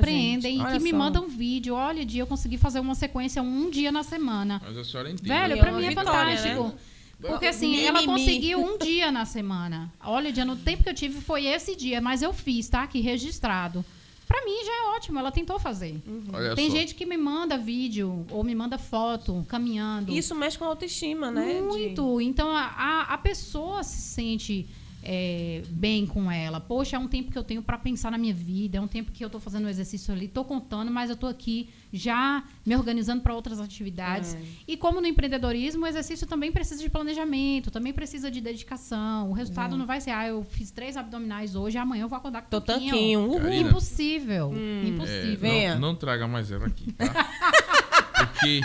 e 0.47 0.63
que 0.63 0.79
me 0.79 0.93
mandam 0.93 1.27
vídeo. 1.27 1.75
Olha, 1.75 2.05
dia 2.05 2.21
eu 2.21 2.27
consegui 2.27 2.57
fazer 2.57 2.79
uma 2.79 2.95
sequência 2.95 3.41
um 3.41 3.69
dia 3.69 3.91
na 3.91 4.03
semana. 4.03 4.61
Mas 4.65 4.77
a 4.77 4.83
senhora 4.83 5.09
entende. 5.09 5.27
Velho, 5.27 5.53
é 5.53 5.57
pra 5.57 5.71
mim 5.71 5.85
é 5.85 5.89
vitória, 5.89 6.37
fantástico. 6.37 6.63
Né? 6.63 6.73
Porque 7.19 7.47
assim, 7.47 7.71
Mimimi. 7.71 7.87
ela 7.87 8.03
conseguiu 8.03 8.59
um 8.59 8.77
dia 8.77 9.11
na 9.11 9.25
semana. 9.25 9.91
Olha, 10.03 10.31
dia, 10.31 10.45
no 10.45 10.55
tempo 10.55 10.83
que 10.83 10.89
eu 10.89 10.93
tive 10.93 11.19
foi 11.19 11.45
esse 11.45 11.75
dia, 11.75 11.99
mas 11.99 12.21
eu 12.21 12.31
fiz, 12.31 12.69
tá? 12.69 12.83
Aqui 12.83 12.99
registrado. 13.01 13.83
Pra 14.27 14.43
mim 14.43 14.65
já 14.65 14.71
é 14.71 14.95
ótimo, 14.95 15.17
ela 15.17 15.31
tentou 15.31 15.57
fazer. 15.57 16.01
Uhum. 16.05 16.53
Tem 16.53 16.69
só. 16.69 16.75
gente 16.75 16.93
que 16.93 17.05
me 17.05 17.15
manda 17.15 17.57
vídeo 17.57 18.25
ou 18.29 18.43
me 18.43 18.53
manda 18.53 18.77
foto 18.77 19.45
caminhando. 19.47 20.11
Isso 20.11 20.35
mexe 20.35 20.57
com 20.57 20.65
a 20.65 20.67
autoestima, 20.67 21.31
né? 21.31 21.61
Muito. 21.61 22.17
De... 22.17 22.25
Então 22.25 22.49
a, 22.51 23.07
a 23.09 23.17
pessoa 23.17 23.83
se 23.83 24.01
sente 24.01 24.67
é, 25.09 25.63
bem 25.69 26.05
com 26.05 26.29
ela. 26.29 26.59
Poxa, 26.59 26.97
é 26.97 26.99
um 26.99 27.07
tempo 27.07 27.31
que 27.31 27.37
eu 27.37 27.43
tenho 27.43 27.61
para 27.61 27.77
pensar 27.77 28.11
na 28.11 28.17
minha 28.17 28.33
vida, 28.33 28.77
é 28.77 28.81
um 28.81 28.87
tempo 28.87 29.09
que 29.09 29.23
eu 29.23 29.27
estou 29.27 29.39
fazendo 29.39 29.65
um 29.65 29.69
exercício 29.69 30.13
ali, 30.13 30.25
estou 30.25 30.43
contando, 30.43 30.91
mas 30.91 31.09
eu 31.09 31.13
estou 31.13 31.29
aqui 31.29 31.69
já 31.93 32.43
me 32.65 32.75
organizando 32.75 33.23
para 33.23 33.33
outras 33.33 33.61
atividades. 33.61 34.35
É. 34.35 34.41
E 34.67 34.75
como 34.75 34.99
no 34.99 35.07
empreendedorismo, 35.07 35.85
o 35.85 35.87
exercício 35.87 36.27
também 36.27 36.51
precisa 36.51 36.83
de 36.83 36.89
planejamento, 36.89 37.71
também 37.71 37.93
precisa 37.93 38.29
de 38.29 38.41
dedicação. 38.41 39.29
O 39.29 39.33
resultado 39.33 39.75
é. 39.75 39.77
não 39.77 39.85
vai 39.85 40.01
ser, 40.01 40.11
ah, 40.11 40.27
eu 40.27 40.43
fiz 40.43 40.71
três 40.71 40.97
abdominais 40.97 41.55
hoje, 41.55 41.77
amanhã 41.77 42.03
eu 42.03 42.09
vou 42.09 42.17
acordar 42.17 42.41
com 42.41 42.49
Tô 42.49 42.59
tanquinho. 42.59 43.39
Impossível. 43.53 44.49
Hum, 44.49 44.87
impossível. 44.87 45.49
É, 45.49 45.73
não, 45.75 45.79
não, 45.79 45.95
traga 45.95 46.27
mais 46.27 46.51
ela 46.51 46.67
aqui, 46.67 46.91
tá? 46.91 47.05
Porque 48.17 48.61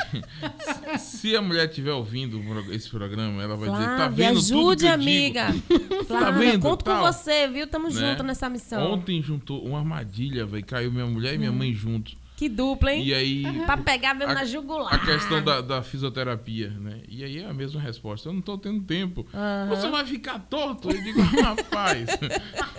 se 0.99 1.37
a 1.37 1.43
mulher 1.43 1.69
estiver 1.69 1.93
ouvindo 1.93 2.41
esse 2.73 2.89
programa, 2.89 3.43
ela 3.43 3.57
vai 3.57 3.69
Flávia, 3.69 3.87
dizer, 3.87 3.99
tá 3.99 4.09
vendo 4.09 4.39
ajude, 4.39 4.87
amiga. 4.87 5.51
Digo? 5.51 6.05
Flávia, 6.05 6.27
tá 6.27 6.31
vendo? 6.31 6.61
Conto 6.61 6.85
Tal. 6.85 6.97
com 7.05 7.13
você, 7.13 7.49
viu? 7.49 7.67
Tamo 7.67 7.89
né? 7.89 7.93
junto 7.93 8.23
nessa 8.23 8.49
missão. 8.49 8.93
Ontem 8.93 9.23
juntou 9.23 9.65
uma 9.65 9.79
armadilha, 9.79 10.47
velho. 10.47 10.65
Caiu 10.65 10.91
minha 10.91 11.07
mulher 11.07 11.35
e 11.35 11.39
minha 11.39 11.53
hum. 11.53 11.57
mãe 11.57 11.73
juntos. 11.73 12.17
Que 12.43 12.49
dupla, 12.49 12.93
hein? 12.93 13.05
E 13.05 13.15
aí. 13.15 13.45
pra 13.67 13.77
pegar 13.77 14.15
mesmo 14.15 14.35
na 14.35 14.45
jugular. 14.45 14.93
A 14.93 14.99
questão 14.99 15.41
da, 15.45 15.61
da, 15.61 15.81
fisioterapia, 15.81 16.71
né? 16.71 16.99
E 17.09 17.23
aí 17.23 17.39
é 17.39 17.47
a 17.47 17.55
mesma 17.55 17.81
resposta. 17.81 18.29
Eu 18.29 18.33
não 18.33 18.41
tô 18.41 18.59
tendo 18.59 18.83
tempo. 18.83 19.25
Uhum. 19.33 19.69
Você 19.69 19.89
vai 19.89 20.05
ficar 20.05 20.41
torto? 20.41 20.91
Eu 20.91 21.01
digo, 21.01 21.21
rapaz, 21.41 22.09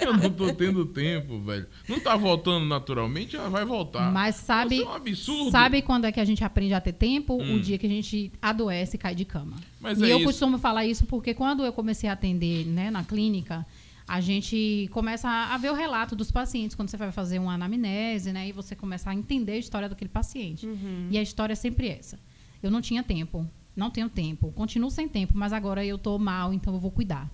eu 0.01 0.17
não 0.17 0.29
tô 0.29 0.51
tendo 0.51 0.85
tempo, 0.87 1.39
velho. 1.39 1.65
Não 1.87 1.97
tá 1.97 2.17
voltando 2.17 2.65
naturalmente, 2.65 3.37
ela 3.37 3.49
vai 3.49 3.63
voltar. 3.63 4.11
Mas 4.11 4.35
sabe. 4.35 4.75
Isso 4.75 4.83
é 4.83 4.89
um 4.89 4.95
absurdo. 4.95 5.51
Sabe 5.51 5.81
quando 5.81 6.03
é 6.07 6.11
que 6.11 6.19
a 6.19 6.25
gente 6.25 6.43
aprende 6.43 6.73
a 6.73 6.81
ter 6.81 6.91
tempo? 6.91 7.41
Hum. 7.41 7.55
O 7.55 7.61
dia 7.61 7.77
que 7.77 7.85
a 7.85 7.89
gente 7.89 8.33
adoece 8.41 8.97
e 8.97 8.99
cai 8.99 9.15
de 9.15 9.23
cama. 9.23 9.55
Mas 9.79 9.97
e 9.97 10.03
é 10.03 10.11
eu 10.11 10.17
isso. 10.17 10.25
costumo 10.25 10.57
falar 10.57 10.85
isso 10.85 11.05
porque 11.05 11.33
quando 11.33 11.63
eu 11.63 11.71
comecei 11.71 12.09
a 12.09 12.13
atender 12.13 12.65
né, 12.65 12.91
na 12.91 13.05
clínica 13.05 13.65
a 14.07 14.19
gente 14.19 14.89
começa 14.91 15.29
a 15.29 15.57
ver 15.57 15.71
o 15.71 15.73
relato 15.73 16.15
dos 16.15 16.31
pacientes 16.31 16.75
quando 16.75 16.89
você 16.89 16.97
vai 16.97 17.11
fazer 17.11 17.39
uma 17.39 17.53
anamnese, 17.53 18.31
né? 18.31 18.49
E 18.49 18.51
você 18.51 18.75
começa 18.75 19.09
a 19.09 19.15
entender 19.15 19.53
a 19.53 19.57
história 19.57 19.89
daquele 19.89 20.09
paciente. 20.09 20.65
Uhum. 20.65 21.07
E 21.09 21.17
a 21.17 21.21
história 21.21 21.53
é 21.53 21.55
sempre 21.55 21.87
essa. 21.87 22.19
Eu 22.61 22.69
não 22.69 22.81
tinha 22.81 23.03
tempo, 23.03 23.47
não 23.75 23.89
tenho 23.89 24.09
tempo, 24.09 24.51
continuo 24.51 24.91
sem 24.91 25.07
tempo, 25.07 25.33
mas 25.35 25.53
agora 25.53 25.85
eu 25.85 25.95
estou 25.95 26.19
mal, 26.19 26.53
então 26.53 26.73
eu 26.73 26.79
vou 26.79 26.91
cuidar. 26.91 27.29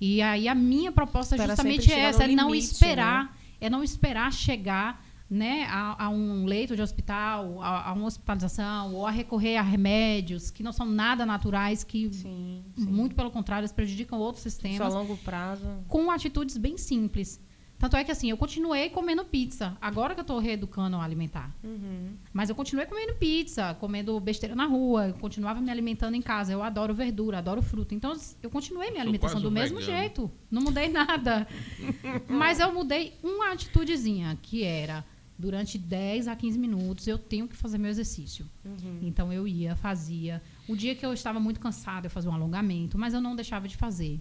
E 0.00 0.22
aí 0.22 0.48
a 0.48 0.54
minha 0.54 0.90
proposta 0.90 1.34
Espera 1.34 1.54
justamente 1.54 1.92
é 1.92 2.00
essa, 2.00 2.24
é 2.24 2.28
não 2.28 2.54
esperar, 2.54 3.24
né? 3.24 3.30
é 3.60 3.70
não 3.70 3.84
esperar 3.84 4.32
chegar 4.32 5.04
né, 5.30 5.64
a, 5.70 6.06
a, 6.06 6.08
um 6.08 6.44
leito 6.44 6.74
de 6.74 6.82
hospital, 6.82 7.62
a, 7.62 7.90
a, 7.90 7.92
uma 7.92 8.06
hospitalização, 8.06 8.92
ou 8.94 9.06
a 9.06 9.10
recorrer 9.12 9.56
a 9.56 9.62
remédios 9.62 10.50
que 10.50 10.60
não 10.60 10.72
são 10.72 10.84
nada 10.84 11.24
naturais, 11.24 11.84
que 11.84 12.12
sim, 12.12 12.64
sim. 12.76 12.86
muito 12.86 13.14
pelo 13.14 13.30
contrário, 13.30 13.62
eles 13.62 13.72
prejudicam 13.72 14.18
outros 14.18 14.42
sistemas. 14.42 14.78
Só 14.78 14.84
a 14.84 14.88
longo 14.88 15.16
prazo. 15.18 15.64
Com 15.86 16.10
atitudes 16.10 16.56
bem 16.56 16.76
simples. 16.76 17.40
Tanto 17.78 17.96
é 17.96 18.04
que 18.04 18.10
assim, 18.10 18.28
eu 18.28 18.36
continuei 18.36 18.90
comendo 18.90 19.24
pizza. 19.24 19.74
Agora 19.80 20.12
que 20.12 20.20
eu 20.20 20.22
estou 20.22 20.38
reeducando 20.38 20.98
a 20.98 21.02
alimentar. 21.02 21.50
Uhum. 21.64 22.14
Mas 22.30 22.50
eu 22.50 22.54
continuei 22.54 22.84
comendo 22.84 23.14
pizza, 23.14 23.74
comendo 23.80 24.20
besteira 24.20 24.54
na 24.54 24.66
rua, 24.66 25.08
eu 25.08 25.14
continuava 25.14 25.62
me 25.62 25.70
alimentando 25.70 26.14
em 26.14 26.20
casa. 26.20 26.52
Eu 26.52 26.62
adoro 26.62 26.92
verdura, 26.92 27.38
adoro 27.38 27.62
fruta. 27.62 27.94
Então, 27.94 28.14
eu 28.42 28.50
continuei 28.50 28.90
minha 28.90 29.02
alimentação 29.02 29.40
do 29.40 29.50
mesmo 29.50 29.78
vegano. 29.80 29.98
jeito. 29.98 30.30
Não 30.50 30.60
mudei 30.60 30.90
nada. 30.90 31.48
Mas 32.28 32.60
eu 32.60 32.70
mudei 32.70 33.14
uma 33.22 33.52
atitudezinha, 33.52 34.38
que 34.42 34.62
era 34.62 35.02
durante 35.40 35.78
10 35.78 36.28
a 36.28 36.36
15 36.36 36.58
minutos 36.58 37.06
eu 37.06 37.18
tenho 37.18 37.48
que 37.48 37.56
fazer 37.56 37.78
meu 37.78 37.90
exercício. 37.90 38.46
Uhum. 38.64 39.00
Então 39.02 39.32
eu 39.32 39.48
ia, 39.48 39.74
fazia. 39.74 40.42
O 40.68 40.76
dia 40.76 40.94
que 40.94 41.04
eu 41.04 41.12
estava 41.12 41.40
muito 41.40 41.58
cansada, 41.58 42.06
eu 42.06 42.10
fazia 42.10 42.30
um 42.30 42.34
alongamento, 42.34 42.98
mas 42.98 43.14
eu 43.14 43.20
não 43.20 43.34
deixava 43.34 43.66
de 43.66 43.76
fazer. 43.76 44.20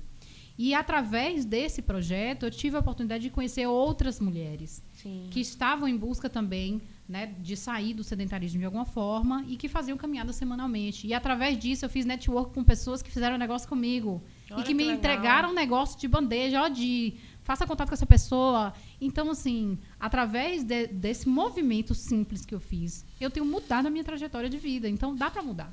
E 0.58 0.74
através 0.74 1.46
desse 1.46 1.82
projeto, 1.82 2.44
eu 2.44 2.52
tive 2.52 2.76
a 2.76 2.80
oportunidade 2.80 3.24
de 3.24 3.30
conhecer 3.30 3.66
outras 3.66 4.20
mulheres 4.20 4.84
Sim. 4.94 5.28
que 5.32 5.40
estavam 5.40 5.88
em 5.88 5.96
busca 5.96 6.30
também 6.30 6.82
né, 7.08 7.34
de 7.40 7.56
sair 7.56 7.94
do 7.94 8.04
sedentarismo 8.04 8.60
de 8.60 8.66
alguma 8.66 8.84
forma 8.86 9.46
e 9.48 9.56
que 9.56 9.70
faziam 9.70 9.98
caminhada 9.98 10.34
semanalmente. 10.34 11.08
E 11.08 11.14
através 11.14 11.58
disso, 11.58 11.86
eu 11.86 11.90
fiz 11.90 12.06
network 12.06 12.54
com 12.54 12.62
pessoas 12.64 13.02
que 13.02 13.10
fizeram 13.10 13.38
negócio 13.38 13.70
comigo 13.70 14.22
Olha 14.52 14.60
e 14.60 14.64
que, 14.64 14.68
que 14.70 14.74
me 14.74 14.84
legal. 14.84 14.98
entregaram 14.98 15.50
um 15.52 15.54
negócio 15.54 15.98
de 15.98 16.10
bandeja, 16.10 16.62
ó, 16.62 16.68
de 16.68 17.16
faça 17.42 17.66
contato 17.66 17.88
com 17.88 17.96
essa 17.96 18.06
pessoa. 18.06 18.74
Então, 19.02 19.30
assim, 19.30 19.78
através 20.00 20.64
de- 20.64 20.88
desse 20.88 21.28
movimento 21.30 21.94
simples 21.96 22.46
que 22.46 22.54
eu 22.54 22.60
fiz, 22.60 23.06
eu 23.20 23.30
tenho 23.30 23.46
mudado 23.46 23.88
a 23.88 23.90
minha 23.90 24.04
trajetória 24.04 24.50
de 24.50 24.58
vida. 24.58 24.90
Então, 24.90 25.16
dá 25.16 25.30
para 25.32 25.42
mudar. 25.42 25.72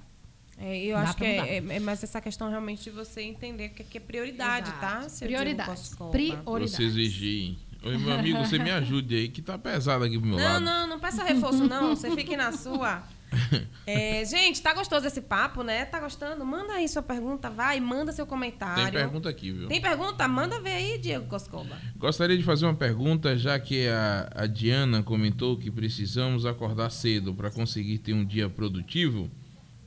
É, 0.58 0.78
eu 0.84 0.96
Dá 0.96 1.02
acho 1.02 1.16
que 1.16 1.24
é, 1.24 1.56
é- 1.58 1.76
é 1.76 1.80
mais 1.80 2.02
essa 2.02 2.20
questão 2.20 2.48
realmente 2.48 2.84
de 2.84 2.90
você 2.90 3.20
entender 3.22 3.66
o 3.66 3.70
que 3.74 3.82
é, 3.82 3.84
que 3.84 3.98
é 3.98 4.00
prioridade, 4.00 4.68
Exato. 4.70 4.80
tá? 4.80 5.08
seu 5.08 5.26
Prioridade. 5.28 5.80
Prioridade. 6.10 6.70
Você 6.70 6.82
exigir. 6.84 7.56
Oi, 7.82 7.98
meu 7.98 8.12
amigo, 8.14 8.38
você 8.38 8.58
me 8.58 8.70
ajude 8.70 9.14
aí, 9.14 9.28
que 9.28 9.42
tá 9.42 9.58
pesado 9.58 10.04
aqui 10.04 10.18
pro 10.18 10.26
meu 10.26 10.38
Não, 10.38 10.44
lado. 10.44 10.64
não, 10.64 10.86
não 10.88 10.98
peça 10.98 11.22
reforço, 11.22 11.66
não. 11.68 11.94
Você 11.94 12.10
fique 12.16 12.36
na 12.36 12.52
sua. 12.52 13.02
É, 13.86 14.24
gente, 14.24 14.60
tá 14.60 14.74
gostoso 14.74 15.06
esse 15.06 15.20
papo, 15.20 15.62
né? 15.62 15.84
Tá 15.84 16.00
gostando? 16.00 16.44
Manda 16.44 16.72
aí 16.72 16.88
sua 16.88 17.02
pergunta, 17.02 17.48
vai, 17.48 17.78
manda 17.78 18.10
seu 18.10 18.26
comentário. 18.26 18.82
Tem 18.82 18.92
pergunta 18.92 19.28
aqui, 19.28 19.52
viu? 19.52 19.68
Tem 19.68 19.80
pergunta? 19.80 20.26
Manda 20.26 20.58
ver 20.58 20.72
aí, 20.72 20.98
Diego 20.98 21.26
Coscoba. 21.26 21.78
Gostaria 21.96 22.36
de 22.36 22.42
fazer 22.42 22.66
uma 22.66 22.74
pergunta, 22.74 23.38
já 23.38 23.56
que 23.60 23.86
a, 23.86 24.28
a 24.34 24.46
Diana 24.48 25.04
comentou 25.04 25.56
que 25.56 25.70
precisamos 25.70 26.44
acordar 26.44 26.90
cedo 26.90 27.32
para 27.32 27.48
conseguir 27.48 27.98
ter 27.98 28.12
um 28.12 28.24
dia 28.24 28.50
produtivo. 28.50 29.30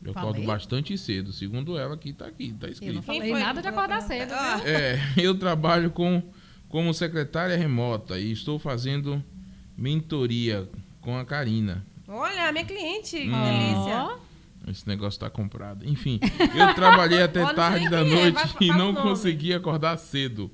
Eu 0.02 0.14
Falei? 0.14 0.30
acordo 0.30 0.48
bastante 0.48 0.98
cedo, 0.98 1.34
segundo 1.34 1.78
ela 1.78 1.98
que 1.98 2.14
tá 2.14 2.26
aqui, 2.26 2.54
tá 2.54 2.68
Eu 2.68 2.70
não 2.70 2.72
escrito. 2.72 3.04
Falei 3.04 3.34
nada 3.34 3.62
de 3.62 3.68
acordar 3.68 4.02
cedo. 4.02 4.32
Ah? 4.32 4.62
É, 4.64 4.98
eu 5.22 5.38
trabalho 5.38 5.92
com, 5.92 6.24
como 6.70 6.94
secretária 6.94 7.58
remota 7.58 8.18
e 8.18 8.32
estou 8.32 8.58
fazendo 8.58 9.22
mentoria 9.78 10.70
com 11.02 11.18
a 11.18 11.26
Karina. 11.26 11.86
Olha, 12.10 12.52
minha 12.52 12.66
cliente, 12.66 13.18
que 13.18 13.30
Hum. 13.30 13.44
delícia. 13.44 14.10
Esse 14.68 14.88
negócio 14.88 15.20
tá 15.20 15.30
comprado. 15.30 15.88
Enfim, 15.88 16.20
eu 16.56 16.74
trabalhei 16.76 17.22
até 17.22 17.42
tarde 17.54 17.90
da 17.90 18.00
é, 18.02 18.04
noite 18.04 18.34
vai, 18.34 18.48
e 18.62 18.68
não 18.70 18.94
consegui 18.94 19.54
acordar 19.54 19.98
cedo, 19.98 20.52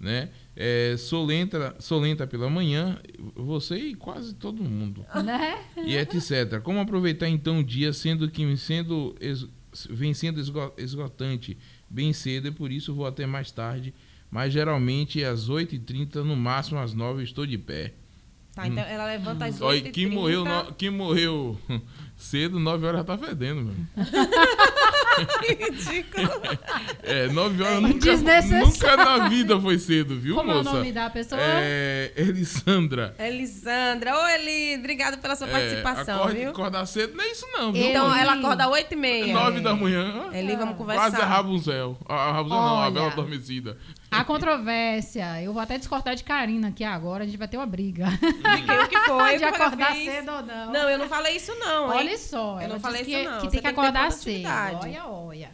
né? 0.00 0.30
É, 0.54 0.96
sou, 0.98 1.24
lenta, 1.24 1.76
sou 1.78 2.00
lenta 2.00 2.26
pela 2.26 2.48
manhã, 2.50 2.98
você 3.34 3.76
e 3.76 3.94
quase 3.94 4.34
todo 4.34 4.62
mundo. 4.64 5.04
né? 5.22 5.62
E 5.76 5.94
etc. 5.96 6.60
Como 6.62 6.80
aproveitar 6.80 7.28
então 7.28 7.60
o 7.60 7.64
dia, 7.64 7.92
sendo 7.92 8.28
que 8.30 8.56
sendo 8.56 9.14
es- 9.20 9.46
vem 9.90 10.12
sendo 10.14 10.40
esgo- 10.40 10.72
esgotante 10.78 11.56
bem 11.88 12.12
cedo 12.14 12.48
e 12.48 12.50
por 12.50 12.72
isso 12.72 12.94
vou 12.94 13.06
até 13.06 13.26
mais 13.26 13.50
tarde, 13.50 13.94
mas 14.30 14.52
geralmente 14.52 15.22
às 15.22 15.48
8h30, 15.50 16.16
no 16.24 16.34
máximo 16.34 16.78
às 16.80 16.94
9 16.94 17.22
estou 17.22 17.46
de 17.46 17.58
pé. 17.58 17.92
Tá, 18.56 18.66
então 18.66 18.82
ela 18.84 19.04
levanta 19.04 19.44
às 19.44 19.60
Olha, 19.60 19.84
8 19.84 19.92
quem 19.92 20.06
morreu, 20.06 20.42
quem 20.78 20.88
morreu 20.88 21.58
cedo, 22.16 22.58
9 22.58 22.86
horas 22.86 22.98
já 23.00 23.04
tá 23.04 23.18
fedendo, 23.18 23.66
velho. 23.66 23.86
Ridículo. 25.42 26.28
É, 27.08 27.28
9 27.28 27.62
horas 27.62 27.76
É 27.76 27.80
nunca, 27.80 28.16
nunca 28.66 28.96
na 28.96 29.28
vida 29.28 29.60
foi 29.60 29.78
cedo, 29.78 30.18
viu, 30.18 30.34
Como 30.34 30.50
é 30.50 30.54
o 30.54 30.58
moça? 30.58 30.72
nome 30.72 30.90
da 30.90 31.08
pessoa? 31.08 31.40
É, 31.40 32.12
Elisandra. 32.16 33.14
Elisandra. 33.16 34.12
Ô, 34.18 34.26
Eli, 34.26 34.76
obrigado 34.76 35.18
pela 35.18 35.36
sua 35.36 35.46
É, 35.46 35.50
participação, 35.52 36.16
acorde, 36.18 36.38
viu? 36.40 36.50
acordar 36.50 36.84
cedo 36.86 37.16
não 37.16 37.22
é 37.24 37.28
isso 37.30 37.46
não, 37.52 37.72
viu? 37.72 37.86
Então, 37.86 38.08
moça? 38.08 38.20
ela 38.20 38.32
acorda 38.34 38.64
às 38.64 38.70
8 38.72 38.92
e 38.92 38.96
meia. 38.96 39.32
9 39.32 39.60
da 39.60 39.74
manhã. 39.74 40.30
Eli, 40.32 40.56
vamos 40.56 40.76
conversar. 40.76 41.10
Quase 41.10 41.22
a 41.22 41.26
Rapunzel. 41.26 41.96
A 42.08 42.32
Rapunzel 42.32 42.58
não, 42.58 42.66
a 42.66 42.80
Olha. 42.82 42.90
Bela 42.90 43.06
Adormecida. 43.12 43.78
A 44.10 44.24
controvérsia. 44.24 45.42
Eu 45.42 45.52
vou 45.52 45.62
até 45.62 45.78
discordar 45.78 46.16
de 46.16 46.24
Karina 46.24 46.68
aqui 46.68 46.82
agora, 46.82 47.22
a 47.22 47.26
gente 47.26 47.38
vai 47.38 47.46
ter 47.46 47.56
uma 47.56 47.66
briga. 47.66 48.06
Fiquei, 48.56 48.78
o 48.80 48.88
que 48.88 48.98
foi? 49.00 49.38
de 49.38 49.44
O 49.44 49.52
que 49.52 49.58
foi 49.58 49.60
eu 49.60 49.66
acordar 49.66 49.94
cedo 49.94 50.32
ou 50.32 50.42
não. 50.42 50.72
Não, 50.72 50.90
eu 50.90 50.98
não 50.98 51.08
falei 51.08 51.36
isso 51.36 51.54
não, 51.56 51.92
hein? 51.92 52.05
Olha 52.08 52.18
só, 52.18 52.54
Eu 52.56 52.60
ela 52.60 52.74
não 52.74 52.80
falei 52.80 53.02
isso 53.02 53.10
que, 53.10 53.22
não. 53.24 53.40
que 53.40 53.40
Você 53.40 53.40
tem 53.40 53.46
que 53.46 53.50
tem 53.50 53.60
que 53.60 53.62
ter 53.62 53.68
acordar 53.80 54.12
cedo. 54.12 54.48
Olha, 54.82 55.06
olha. 55.06 55.50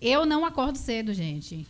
Eu 0.00 0.26
não 0.26 0.44
acordo 0.44 0.76
cedo, 0.78 1.12
gente. 1.14 1.66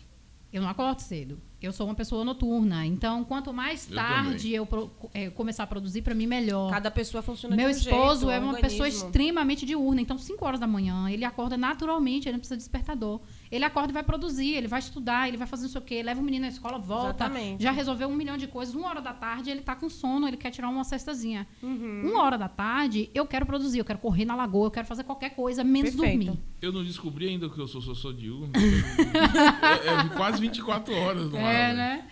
Eu 0.53 0.61
não 0.63 0.69
acordo 0.69 1.01
cedo. 1.01 1.41
Eu 1.63 1.73
sou 1.73 1.87
uma 1.87 1.95
pessoa 1.95 2.25
noturna. 2.25 2.85
Então, 2.85 3.25
quanto 3.25 3.53
mais 3.53 3.89
Eu 3.89 3.95
tarde 3.95 4.37
também. 4.39 4.51
eu, 4.53 4.67
pro- 4.67 4.91
eh, 5.15 5.31
começar 5.31 5.63
a 5.63 5.67
produzir, 5.67 6.03
para 6.03 6.15
mim, 6.15 6.27
melhor. 6.27 6.71
Cada 6.71 6.91
pessoa 6.91 7.23
funciona 7.23 7.55
Meu 7.57 7.71
de 7.71 7.77
um 7.77 7.79
esposo 7.79 8.27
jeito, 8.27 8.31
é 8.33 8.41
um 8.41 8.45
uma 8.45 8.55
pessoa 8.55 8.83
organismo. 8.83 9.07
extremamente 9.07 9.65
diurna. 9.65 10.01
Então, 10.01 10.19
5 10.19 10.45
horas 10.45 10.59
da 10.61 10.67
manhã, 10.67 11.09
ele 11.09 11.25
acorda 11.25 11.57
naturalmente, 11.57 12.27
ele 12.29 12.33
não 12.33 12.41
precisa 12.41 12.57
de 12.57 12.63
despertador. 12.63 13.21
Ele 13.53 13.67
acorda 13.67 13.91
e 13.91 13.93
vai 13.93 14.03
produzir, 14.03 14.55
ele 14.55 14.67
vai 14.67 14.79
estudar, 14.79 15.29
ele 15.29 15.37
vai 15.37 15.47
fazer 15.47 15.65
não 15.65 15.71
sei 15.71 15.79
o 15.79 15.85
quê, 15.85 16.03
leva 16.03 16.23
o 16.23 16.25
menino 16.25 16.47
na 16.47 16.49
escola, 16.49 16.79
volta. 16.79 17.27
Exatamente. 17.27 17.63
Já 17.63 17.71
resolveu 17.71 18.09
um 18.09 18.17
milhão 18.17 18.39
de 18.39 18.47
coisas. 18.47 18.75
Uma 18.75 18.89
hora 18.89 19.03
da 19.03 19.13
tarde, 19.13 19.51
ele 19.51 19.61
tá 19.61 19.77
com 19.77 19.91
sono, 19.91 20.27
ele 20.27 20.39
quer 20.39 20.51
tirar 20.51 20.71
uma 20.71 20.85
cestazinha. 20.85 21.47
Uhum. 21.63 22.11
Uma 22.11 22.23
hora 22.23 22.39
da 22.39 22.49
tarde, 22.49 23.11
eu 23.15 23.27
quero 23.27 23.45
produzir, 23.45 23.79
eu 23.79 23.85
quero 23.85 23.99
correr 23.99 24.25
na 24.25 24.35
lagoa, 24.35 24.69
eu 24.69 24.71
quero 24.71 24.87
fazer 24.87 25.05
qualquer 25.05 25.35
coisa, 25.37 25.63
menos 25.63 25.95
Perfeito. 25.95 26.25
dormir. 26.25 26.41
Eu 26.63 26.73
não 26.73 26.83
descobri 26.83 27.29
ainda 27.29 27.51
que 27.51 27.59
eu 27.59 27.69
sou, 27.69 27.83
sou, 27.83 27.95
sou 27.95 28.11
diurno. 28.11 28.51
é, 28.57 30.07
é 30.07 30.17
quase 30.17 30.41
24 30.41 30.95
horas 30.95 31.31
no 31.31 31.37
ar. 31.37 31.43
É, 31.43 31.67
velho. 31.67 31.77
né? 31.77 32.09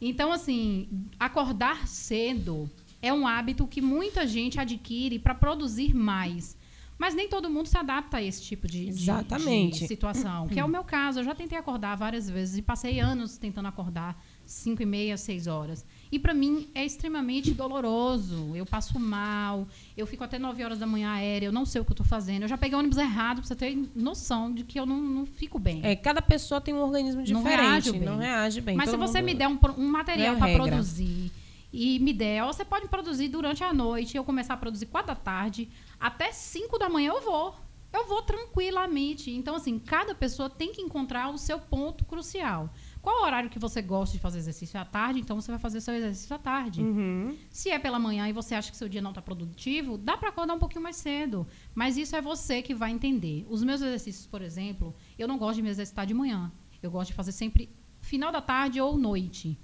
Então, 0.00 0.30
assim, 0.30 0.88
acordar 1.18 1.88
cedo 1.88 2.70
é 3.02 3.12
um 3.12 3.26
hábito 3.26 3.66
que 3.66 3.80
muita 3.80 4.28
gente 4.28 4.60
adquire 4.60 5.18
para 5.18 5.34
produzir 5.34 5.92
mais. 5.92 6.56
Mas 6.96 7.12
nem 7.14 7.28
todo 7.28 7.50
mundo 7.50 7.66
se 7.66 7.76
adapta 7.76 8.18
a 8.18 8.22
esse 8.22 8.40
tipo 8.42 8.68
de, 8.68 8.84
de- 8.84 8.88
Exatamente. 8.90 9.80
de 9.80 9.88
situação, 9.88 10.46
que 10.46 10.60
é 10.60 10.64
o 10.64 10.68
meu 10.68 10.84
caso. 10.84 11.18
Eu 11.20 11.24
já 11.24 11.34
tentei 11.34 11.58
acordar 11.58 11.96
várias 11.96 12.30
vezes 12.30 12.56
e 12.56 12.62
passei 12.62 13.00
anos 13.00 13.36
tentando 13.36 13.66
acordar 13.66 14.16
5 14.46 14.80
e 14.80 14.86
meia, 14.86 15.16
6 15.16 15.46
horas. 15.48 15.84
E 16.12 16.18
para 16.20 16.32
mim 16.32 16.68
é 16.74 16.84
extremamente 16.84 17.52
doloroso. 17.52 18.52
Eu 18.54 18.64
passo 18.64 18.98
mal, 19.00 19.66
eu 19.96 20.06
fico 20.06 20.22
até 20.22 20.38
9 20.38 20.62
horas 20.64 20.78
da 20.78 20.86
manhã 20.86 21.10
aérea, 21.12 21.46
eu 21.46 21.52
não 21.52 21.64
sei 21.66 21.80
o 21.80 21.84
que 21.84 21.90
eu 21.92 21.96
tô 21.96 22.04
fazendo. 22.04 22.42
Eu 22.42 22.48
já 22.48 22.56
peguei 22.56 22.76
o 22.76 22.78
ônibus 22.78 22.98
errado 22.98 23.38
pra 23.38 23.46
você 23.48 23.56
ter 23.56 23.76
noção 23.96 24.52
de 24.52 24.62
que 24.64 24.78
eu 24.78 24.86
não, 24.86 25.00
não 25.02 25.26
fico 25.26 25.58
bem. 25.58 25.80
É, 25.82 25.96
cada 25.96 26.22
pessoa 26.22 26.60
tem 26.60 26.72
um 26.72 26.80
organismo 26.80 27.18
Não 27.18 27.24
diferente. 27.24 27.58
reage 27.60 27.92
bem. 27.92 28.00
Não 28.02 28.18
reage 28.18 28.60
bem. 28.60 28.76
Mas 28.76 28.90
se 28.90 28.96
Todo 28.96 29.06
você 29.06 29.18
mundo- 29.18 29.26
me 29.26 29.34
der 29.34 29.48
um, 29.48 29.58
um 29.78 29.88
material 29.88 30.36
É 30.36 30.38
para 30.38 30.52
produzir 30.54 31.32
e 31.72 31.98
me 31.98 32.12
der, 32.12 32.44
ou 32.44 32.52
você 32.52 32.64
pode 32.64 32.86
produzir 32.86 33.26
durante 33.28 33.64
a 33.64 33.72
noite, 33.72 34.16
eu 34.16 34.22
começar 34.22 34.54
a 34.54 34.56
produzir 34.56 34.86
4 34.86 35.08
da 35.08 35.16
tarde, 35.16 35.68
até 36.04 36.30
5 36.32 36.78
da 36.78 36.90
manhã 36.90 37.12
eu 37.12 37.22
vou. 37.22 37.54
Eu 37.90 38.06
vou 38.06 38.20
tranquilamente. 38.20 39.30
Então, 39.30 39.54
assim, 39.54 39.78
cada 39.78 40.14
pessoa 40.14 40.50
tem 40.50 40.70
que 40.70 40.82
encontrar 40.82 41.30
o 41.30 41.38
seu 41.38 41.58
ponto 41.58 42.04
crucial. 42.04 42.68
Qual 43.00 43.22
o 43.22 43.24
horário 43.24 43.48
que 43.48 43.58
você 43.58 43.80
gosta 43.80 44.14
de 44.14 44.20
fazer 44.20 44.36
exercício 44.36 44.78
à 44.78 44.84
tarde? 44.84 45.20
Então, 45.20 45.40
você 45.40 45.50
vai 45.50 45.58
fazer 45.58 45.80
seu 45.80 45.94
exercício 45.94 46.36
à 46.36 46.38
tarde. 46.38 46.82
Uhum. 46.82 47.34
Se 47.48 47.70
é 47.70 47.78
pela 47.78 47.98
manhã 47.98 48.28
e 48.28 48.34
você 48.34 48.54
acha 48.54 48.70
que 48.70 48.76
seu 48.76 48.86
dia 48.86 49.00
não 49.00 49.12
está 49.12 49.22
produtivo, 49.22 49.96
dá 49.96 50.14
para 50.14 50.28
acordar 50.28 50.52
um 50.52 50.58
pouquinho 50.58 50.82
mais 50.82 50.96
cedo. 50.96 51.46
Mas 51.74 51.96
isso 51.96 52.14
é 52.14 52.20
você 52.20 52.60
que 52.60 52.74
vai 52.74 52.90
entender. 52.90 53.46
Os 53.48 53.64
meus 53.64 53.80
exercícios, 53.80 54.26
por 54.26 54.42
exemplo, 54.42 54.94
eu 55.18 55.26
não 55.26 55.38
gosto 55.38 55.56
de 55.56 55.62
me 55.62 55.70
exercitar 55.70 56.04
de 56.04 56.12
manhã. 56.12 56.52
Eu 56.82 56.90
gosto 56.90 57.12
de 57.12 57.16
fazer 57.16 57.32
sempre 57.32 57.74
final 58.02 58.30
da 58.30 58.42
tarde 58.42 58.78
ou 58.78 58.98
noite. 58.98 59.58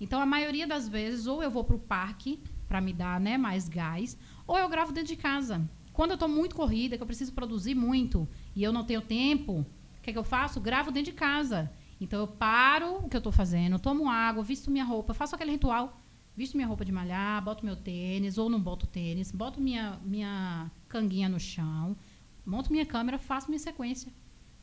Então, 0.00 0.22
a 0.22 0.24
maioria 0.24 0.66
das 0.66 0.88
vezes, 0.88 1.26
ou 1.26 1.42
eu 1.42 1.50
vou 1.50 1.64
para 1.64 1.76
o 1.76 1.78
parque 1.78 2.40
para 2.66 2.80
me 2.80 2.94
dar 2.94 3.20
né, 3.20 3.36
mais 3.36 3.68
gás, 3.68 4.16
ou 4.46 4.58
eu 4.58 4.66
gravo 4.70 4.90
dentro 4.90 5.08
de 5.08 5.16
casa. 5.16 5.68
Quando 5.92 6.12
eu 6.12 6.14
estou 6.14 6.28
muito 6.28 6.56
corrida, 6.56 6.96
que 6.96 7.02
eu 7.02 7.06
preciso 7.06 7.32
produzir 7.32 7.74
muito 7.74 8.28
e 8.54 8.62
eu 8.62 8.72
não 8.72 8.84
tenho 8.84 9.02
tempo, 9.02 9.60
o 9.60 10.02
que, 10.02 10.10
é 10.10 10.12
que 10.12 10.18
eu 10.18 10.24
faço? 10.24 10.60
Gravo 10.60 10.90
dentro 10.90 11.12
de 11.12 11.16
casa. 11.18 11.70
Então, 12.00 12.20
eu 12.20 12.26
paro 12.26 12.96
o 13.04 13.08
que 13.08 13.16
eu 13.16 13.18
estou 13.18 13.32
fazendo, 13.32 13.78
tomo 13.78 14.08
água, 14.08 14.42
visto 14.42 14.70
minha 14.70 14.84
roupa, 14.84 15.14
faço 15.14 15.34
aquele 15.34 15.52
ritual 15.52 16.02
visto 16.36 16.56
minha 16.56 16.66
roupa 16.66 16.84
de 16.84 16.92
malhar, 16.92 17.42
boto 17.44 17.64
meu 17.64 17.76
tênis 17.76 18.38
ou 18.38 18.48
não 18.48 18.60
boto 18.60 18.86
tênis, 18.86 19.30
boto 19.30 19.60
minha, 19.60 20.00
minha 20.02 20.70
canguinha 20.88 21.28
no 21.28 21.38
chão, 21.38 21.96
monto 22.44 22.72
minha 22.72 22.86
câmera, 22.86 23.18
faço 23.18 23.48
minha 23.48 23.58
sequência. 23.58 24.12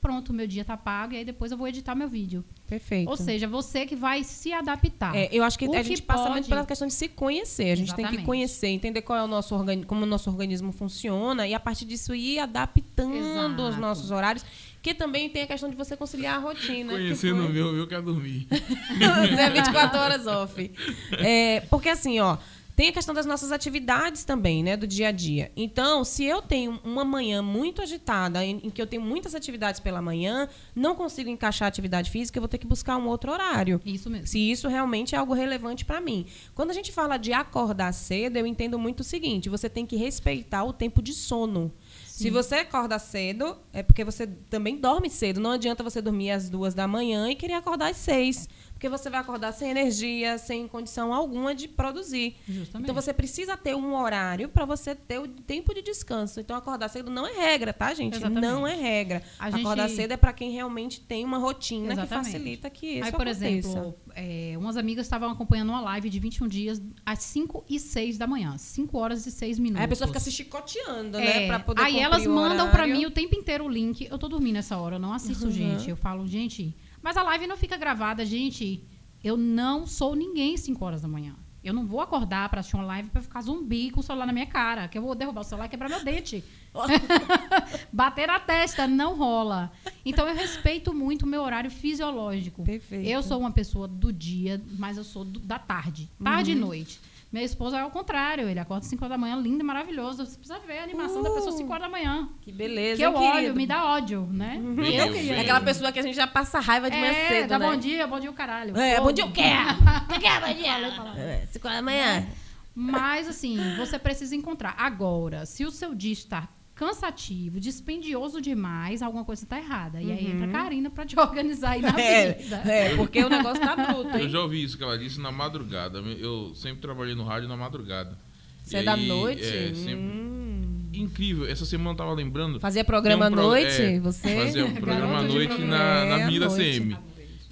Pronto, 0.02 0.32
meu 0.34 0.48
dia 0.48 0.64
tá 0.64 0.78
pago 0.78 1.14
e 1.14 1.18
aí 1.18 1.26
depois 1.26 1.52
eu 1.52 1.58
vou 1.58 1.68
editar 1.68 1.94
meu 1.94 2.08
vídeo. 2.08 2.44
Perfeito. 2.66 3.10
Ou 3.10 3.18
seja, 3.18 3.48
você 3.50 3.86
que 3.86 3.96
vai 3.98 4.24
se 4.24 4.54
adaptar. 4.54 5.14
É, 5.14 5.28
eu 5.32 5.44
acho 5.44 5.60
que 5.60 5.68
O 5.68 5.74
a 5.74 5.78
que 5.78 5.84
gente 5.84 6.02
passa 6.04 6.24
muito 6.30 6.36
pode- 6.46 6.50
pela 6.50 6.66
questão 6.66 6.88
de 6.88 6.94
se 6.94 7.10
conhecer. 7.10 7.72
A 7.72 7.76
gente 7.76 7.88
tem 7.88 7.96
que 7.98 8.02
Exatamente. 8.04 8.26
conhecer, 8.26 8.68
entender 8.68 9.02
qual 9.02 9.20
é 9.20 9.24
o 9.24 9.28
nosso 9.28 9.54
organi 9.56 9.84
como 9.84 10.04
o 10.04 10.06
nosso 10.06 10.30
organismo 10.30 10.72
funciona 10.72 11.46
e 11.48 11.54
a 11.54 11.60
partir 11.60 11.84
disso 11.86 12.16
ir 12.16 12.40
adaptando 12.40 13.60
os 13.62 13.68
Exato. 13.70 13.82
nossos 13.82 14.12
horários. 14.12 14.46
Que 14.82 14.94
também 14.94 15.30
tem 15.30 15.44
a 15.44 15.48
questão 15.48 15.70
de 15.70 15.76
você 15.76 15.98
conciliar 15.98 16.36
a 16.36 16.40
rotina. 16.40 16.94
Conhecendo 16.94 17.46
o 17.46 17.50
meu, 17.50 17.76
eu 17.76 17.86
quero 17.86 18.04
dormir. 18.04 18.48
Zé 19.36 19.50
24 19.50 20.00
horas 20.00 20.26
off. 20.26 20.72
É, 21.18 21.60
porque 21.70 21.90
assim, 21.90 22.18
ó, 22.22 22.38
tem 22.80 22.88
a 22.88 22.94
questão 22.94 23.14
das 23.14 23.26
nossas 23.26 23.52
atividades 23.52 24.24
também, 24.24 24.64
né, 24.64 24.78
do 24.78 24.88
dia 24.88 25.10
a 25.10 25.12
dia. 25.12 25.52
Então, 25.54 26.06
se 26.06 26.24
eu 26.24 26.42
tenho 26.42 26.80
uma 26.82 27.04
manhã 27.04 27.42
muito 27.42 27.82
agitada, 27.82 28.42
em, 28.42 28.62
em, 28.64 28.70
que 28.70 28.82
eu 28.82 28.88
tenho 28.88 29.02
muitas 29.02 29.36
atividades 29.36 29.82
pela 29.82 30.02
manhã, 30.02 30.48
não 30.74 30.96
consigo 30.96 31.30
encaixar 31.30 31.68
atividade 31.68 32.10
física, 32.10 32.38
eu 32.38 32.42
vou 32.42 32.48
ter 32.48 32.58
que 32.58 32.66
buscar 32.66 32.96
um 32.96 33.10
outro 33.10 33.34
horário. 33.34 33.82
Isso 33.86 34.10
mesmo. 34.10 34.28
Se 34.28 34.40
isso 34.40 34.70
realmente 34.70 35.14
é 35.14 35.18
algo 35.18 35.34
relevante 35.34 35.84
para 35.84 36.00
mim. 36.00 36.26
Quando 36.56 36.70
a 36.70 36.74
gente 36.74 36.90
fala 36.90 37.18
de 37.18 37.34
acordar 37.34 37.92
cedo, 37.92 38.38
eu 38.38 38.48
entendo 38.48 38.80
muito 38.80 39.02
o 39.02 39.04
seguinte: 39.04 39.50
você 39.50 39.70
tem 39.70 39.86
que 39.86 39.98
respeitar 39.98 40.64
o 40.64 40.72
tempo 40.72 41.02
de 41.02 41.12
sono. 41.12 41.74
Se 42.06 42.30
você 42.30 42.56
acorda 42.56 43.00
cedo, 43.00 43.58
é 43.72 43.82
porque 43.82 44.04
você 44.04 44.28
também 44.50 44.78
dorme 44.78 45.10
cedo. 45.10 45.40
Não 45.40 45.52
adianta 45.52 45.82
você 45.82 46.02
dormir 46.02 46.32
às 46.32 46.50
duas 46.50 46.74
da 46.74 46.86
manhã 46.86 47.30
e 47.30 47.36
querer 47.36 47.54
acordar 47.54 47.92
às 47.92 47.98
seis 47.98 48.48
porque 48.80 48.88
você 48.88 49.10
vai 49.10 49.20
acordar 49.20 49.52
sem 49.52 49.70
energia, 49.70 50.38
sem 50.38 50.66
condição 50.66 51.14
alguma 51.14 51.54
de 51.54 51.68
produzir. 51.68 52.38
Justamente. 52.48 52.86
Então 52.86 52.96
você 52.96 53.12
precisa 53.14 53.58
ter 53.58 53.76
um 53.76 53.94
horário 53.94 54.48
para 54.48 54.64
você 54.64 54.96
ter 54.96 55.20
o 55.20 55.28
tempo 55.28 55.74
de 55.74 55.82
descanso. 55.82 56.40
Então 56.40 56.56
acordar 56.56 56.88
cedo 56.88 57.12
não 57.12 57.28
é 57.28 57.34
regra, 57.34 57.74
tá, 57.74 57.94
gente? 57.94 58.16
Exatamente. 58.16 58.42
Não 58.42 58.66
é 58.66 58.74
regra. 58.74 59.22
A 59.38 59.48
acordar 59.48 59.90
gente... 59.90 59.98
cedo 59.98 60.14
é 60.14 60.18
para 60.18 60.32
quem 60.32 60.52
realmente 60.52 61.02
tem 61.02 61.26
uma 61.26 61.38
rotina 61.38 61.92
Exatamente. 61.92 62.08
que 62.08 62.16
facilita 62.16 62.70
que 62.70 62.88
isso 62.88 63.04
Aí, 63.04 63.12
por 63.12 63.28
aconteça. 63.28 63.48
exemplo, 63.48 63.96
é, 64.16 64.54
umas 64.58 64.78
amigas 64.78 65.06
estavam 65.06 65.30
acompanhando 65.30 65.72
uma 65.72 65.82
live 65.82 66.10
de 66.10 66.18
21 66.18 66.48
dias 66.48 66.82
às 67.06 67.20
5 67.20 67.66
e 67.70 67.78
6 67.82 68.18
da 68.18 68.28
manhã. 68.28 68.58
5 68.58 68.98
horas 68.98 69.26
e 69.26 69.32
6 69.32 69.60
minutos. 69.60 69.82
Aí 69.82 69.86
a 69.88 69.90
pessoa 69.90 70.08
fica 70.08 70.22
se 70.22 70.32
chicoteando, 70.32 71.18
né? 71.18 71.44
É. 71.44 71.48
Pra 71.48 71.60
poder 71.60 71.82
Aí 71.82 72.00
elas 72.00 72.26
mandam 72.26 72.72
para 72.72 72.88
mim 72.88 73.06
o 73.06 73.12
tempo 73.12 73.36
inteiro 73.36 73.66
o 73.66 73.70
link. 73.70 74.08
Eu 74.10 74.18
tô 74.18 74.30
dormindo 74.30 74.56
essa 74.56 74.78
hora, 74.78 74.96
eu 74.96 75.00
não 75.00 75.12
assisto, 75.12 75.48
uhum. 75.48 75.52
gente. 75.52 75.90
Eu 75.90 75.98
falo, 75.98 76.26
gente... 76.26 76.74
Mas 77.02 77.18
a 77.18 77.24
live 77.24 77.48
não 77.48 77.58
fica 77.58 77.78
gravada, 77.78 78.26
gente. 78.26 78.84
Eu 79.24 79.36
não 79.36 79.86
sou 79.86 80.16
ninguém 80.16 80.56
5 80.56 80.84
horas 80.84 81.02
da 81.02 81.08
manhã. 81.08 81.36
Eu 81.62 81.74
não 81.74 81.86
vou 81.86 82.00
acordar 82.00 82.48
para 82.48 82.62
assistir 82.62 82.78
uma 82.78 82.86
live 82.86 83.10
para 83.10 83.22
ficar 83.22 83.42
zumbi 83.42 83.92
com 83.92 84.00
o 84.00 84.04
celular 84.04 84.26
na 84.26 84.32
minha 84.32 84.46
cara, 84.46 84.88
que 84.88 84.98
eu 84.98 85.02
vou 85.02 85.14
derrubar 85.14 85.42
o 85.42 85.44
celular 85.44 85.66
e 85.66 85.70
quebrar 85.70 85.90
meu 85.90 86.04
dente. 86.04 86.44
Bater 87.92 88.28
na 88.28 88.40
testa 88.40 88.88
não 88.88 89.18
rola. 89.18 89.72
Então 90.06 90.28
eu 90.28 90.36
respeito 90.36 90.94
muito 90.94 91.24
o 91.24 91.28
meu 91.28 91.42
horário 91.42 91.70
fisiológico. 91.70 92.64
Perfeito. 92.64 93.06
Eu 93.06 93.22
sou 93.22 93.40
uma 93.40 93.52
pessoa 93.52 93.90
do 93.90 94.14
dia, 94.14 94.62
mas 94.78 94.96
eu 94.96 95.04
sou 95.04 95.26
do, 95.26 95.40
da 95.40 95.60
tarde, 95.60 96.10
tarde 96.24 96.52
uhum. 96.52 96.58
e 96.58 96.60
noite. 96.62 97.00
Meu 97.32 97.44
esposo 97.44 97.76
é 97.76 97.86
o 97.86 97.92
contrário, 97.92 98.50
ele 98.50 98.60
acorda 98.60 98.84
às 98.84 98.90
5 98.90 99.06
horas 99.06 99.16
da 99.16 99.18
manhã, 99.18 99.36
lindo 99.36 99.60
e 99.60 99.64
maravilhoso. 99.64 100.26
Você 100.26 100.36
precisa 100.36 100.60
ver 100.66 100.80
a 100.80 100.84
animação 100.84 101.22
uh, 101.22 101.24
da 101.24 101.30
pessoa 101.30 101.50
às 101.50 101.58
5 101.58 101.72
horas 101.72 101.84
da 101.84 101.90
manhã. 101.90 102.28
Que 102.42 102.52
beleza, 102.52 102.98
Que 102.98 103.06
eu 103.06 103.14
olho, 103.14 103.56
me 103.56 103.68
dá 103.68 103.86
ódio, 103.86 104.28
né? 104.32 104.58
Uhum. 104.60 104.84
Eu 104.84 105.14
queria. 105.14 105.36
É 105.36 105.42
aquela 105.42 105.62
pessoa 105.62 105.92
que 105.92 106.00
a 106.00 106.02
gente 106.02 106.16
já 106.16 106.26
passa 106.26 106.60
raiva 106.60 106.90
de 106.90 106.98
manhã 106.98 107.12
é, 107.12 107.28
cedo, 107.28 107.50
dá 107.50 107.60
né? 107.60 107.68
bom 107.68 107.76
dia, 107.76 108.08
bom 108.08 108.20
dia 108.20 108.32
o 108.32 108.34
caralho. 108.34 108.76
É, 108.76 109.00
bom 109.00 109.12
dia 109.12 109.26
o 109.26 109.32
quê? 109.32 109.44
O 110.10 110.20
quê, 110.20 110.28
bom 110.42 110.54
dia? 110.54 111.48
5 111.52 111.68
horas 111.68 111.78
da 111.78 111.84
manhã. 111.84 112.28
Mas, 112.74 113.28
assim, 113.28 113.76
você 113.78 114.00
precisa 114.00 114.36
encontrar. 114.36 114.74
Agora, 114.78 115.46
se 115.46 115.66
o 115.66 115.72
seu 115.72 115.94
dia 115.94 116.14
está 116.14 116.48
cansativo, 116.80 117.60
dispendioso 117.60 118.40
demais, 118.40 119.02
alguma 119.02 119.26
coisa 119.26 119.44
está 119.44 119.60
errada. 119.60 120.02
E 120.02 120.14
aí 120.14 120.32
entra 120.32 120.46
a 120.46 120.48
uhum. 120.48 120.54
Karina 120.54 120.90
para 120.90 121.06
te 121.06 121.14
organizar 121.20 121.72
aí 121.72 121.82
na 121.82 121.90
é, 122.00 122.32
vida. 122.32 122.56
É, 122.56 122.96
porque 122.96 123.22
o 123.22 123.28
negócio 123.28 123.60
tá 123.60 123.76
bruto, 123.76 124.16
hein? 124.16 124.24
Eu 124.24 124.30
já 124.30 124.40
ouvi 124.40 124.64
isso 124.64 124.78
que 124.78 124.84
ela 124.84 124.98
disse 124.98 125.20
na 125.20 125.30
madrugada. 125.30 126.00
Eu 126.00 126.56
sempre 126.56 126.80
trabalhei 126.80 127.16
no 127.16 127.26
rádio 127.26 127.50
na 127.50 127.58
madrugada. 127.58 128.18
Você 128.64 128.78
é 128.78 128.84
da 128.84 128.96
noite? 128.96 129.44
É, 129.44 129.74
sempre... 129.74 129.96
Hum. 129.96 130.90
Incrível. 130.94 131.46
Essa 131.48 131.66
semana 131.66 131.92
eu 131.92 131.96
tava 131.96 132.14
lembrando. 132.14 132.62
Fazia 132.62 132.84
programa 132.86 133.26
à 133.26 133.28
um 133.28 133.32
pro... 133.32 133.42
noite? 133.42 133.82
É, 133.82 134.00
você? 134.00 134.36
Fazia 134.38 134.66
um 134.66 134.74
programa 134.74 135.20
à 135.20 135.22
noite 135.22 135.58
na, 135.60 136.06
na 136.06 136.16
Avenida 136.16 136.48
CM. 136.48 136.98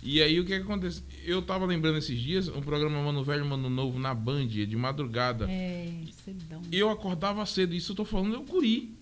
E 0.02 0.22
aí 0.22 0.40
o 0.40 0.46
que, 0.46 0.56
que 0.56 0.64
acontece? 0.64 1.04
Eu 1.26 1.42
tava 1.42 1.66
lembrando 1.66 1.98
esses 1.98 2.18
dias, 2.18 2.48
um 2.48 2.62
programa 2.62 3.02
Mano 3.02 3.26
Velho, 3.26 3.46
Mano 3.46 3.70
Novo 3.70 4.00
na 4.00 4.14
Band, 4.14 4.48
de 4.48 4.76
madrugada. 4.78 5.48
É, 5.50 5.92
cedão. 6.24 6.62
Eu 6.72 6.90
acordava 6.90 7.46
cedo, 7.46 7.76
isso 7.76 7.92
eu 7.92 7.96
tô 7.98 8.06
falando, 8.06 8.34
eu 8.34 8.44
curi 8.44 8.97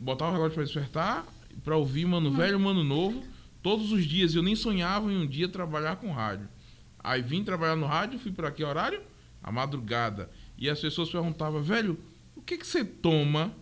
botava 0.00 0.30
o 0.30 0.34
relógio 0.34 0.54
para 0.54 0.64
despertar, 0.64 1.26
para 1.64 1.76
ouvir 1.76 2.06
Mano 2.06 2.30
Velho, 2.30 2.58
Mano 2.58 2.84
Novo, 2.84 3.22
todos 3.62 3.92
os 3.92 4.04
dias. 4.04 4.34
Eu 4.34 4.42
nem 4.42 4.54
sonhava 4.54 5.10
em 5.12 5.16
um 5.16 5.26
dia 5.26 5.48
trabalhar 5.48 5.96
com 5.96 6.10
rádio. 6.10 6.48
Aí 6.98 7.22
vim 7.22 7.44
trabalhar 7.44 7.76
no 7.76 7.86
rádio, 7.86 8.18
fui 8.18 8.32
para 8.32 8.50
que 8.50 8.64
horário? 8.64 9.00
A 9.42 9.52
madrugada. 9.52 10.30
E 10.56 10.68
as 10.68 10.80
pessoas 10.80 11.10
perguntavam, 11.10 11.62
velho, 11.62 11.98
o 12.34 12.42
que, 12.42 12.56
que 12.56 12.66
você 12.66 12.84
toma 12.84 13.52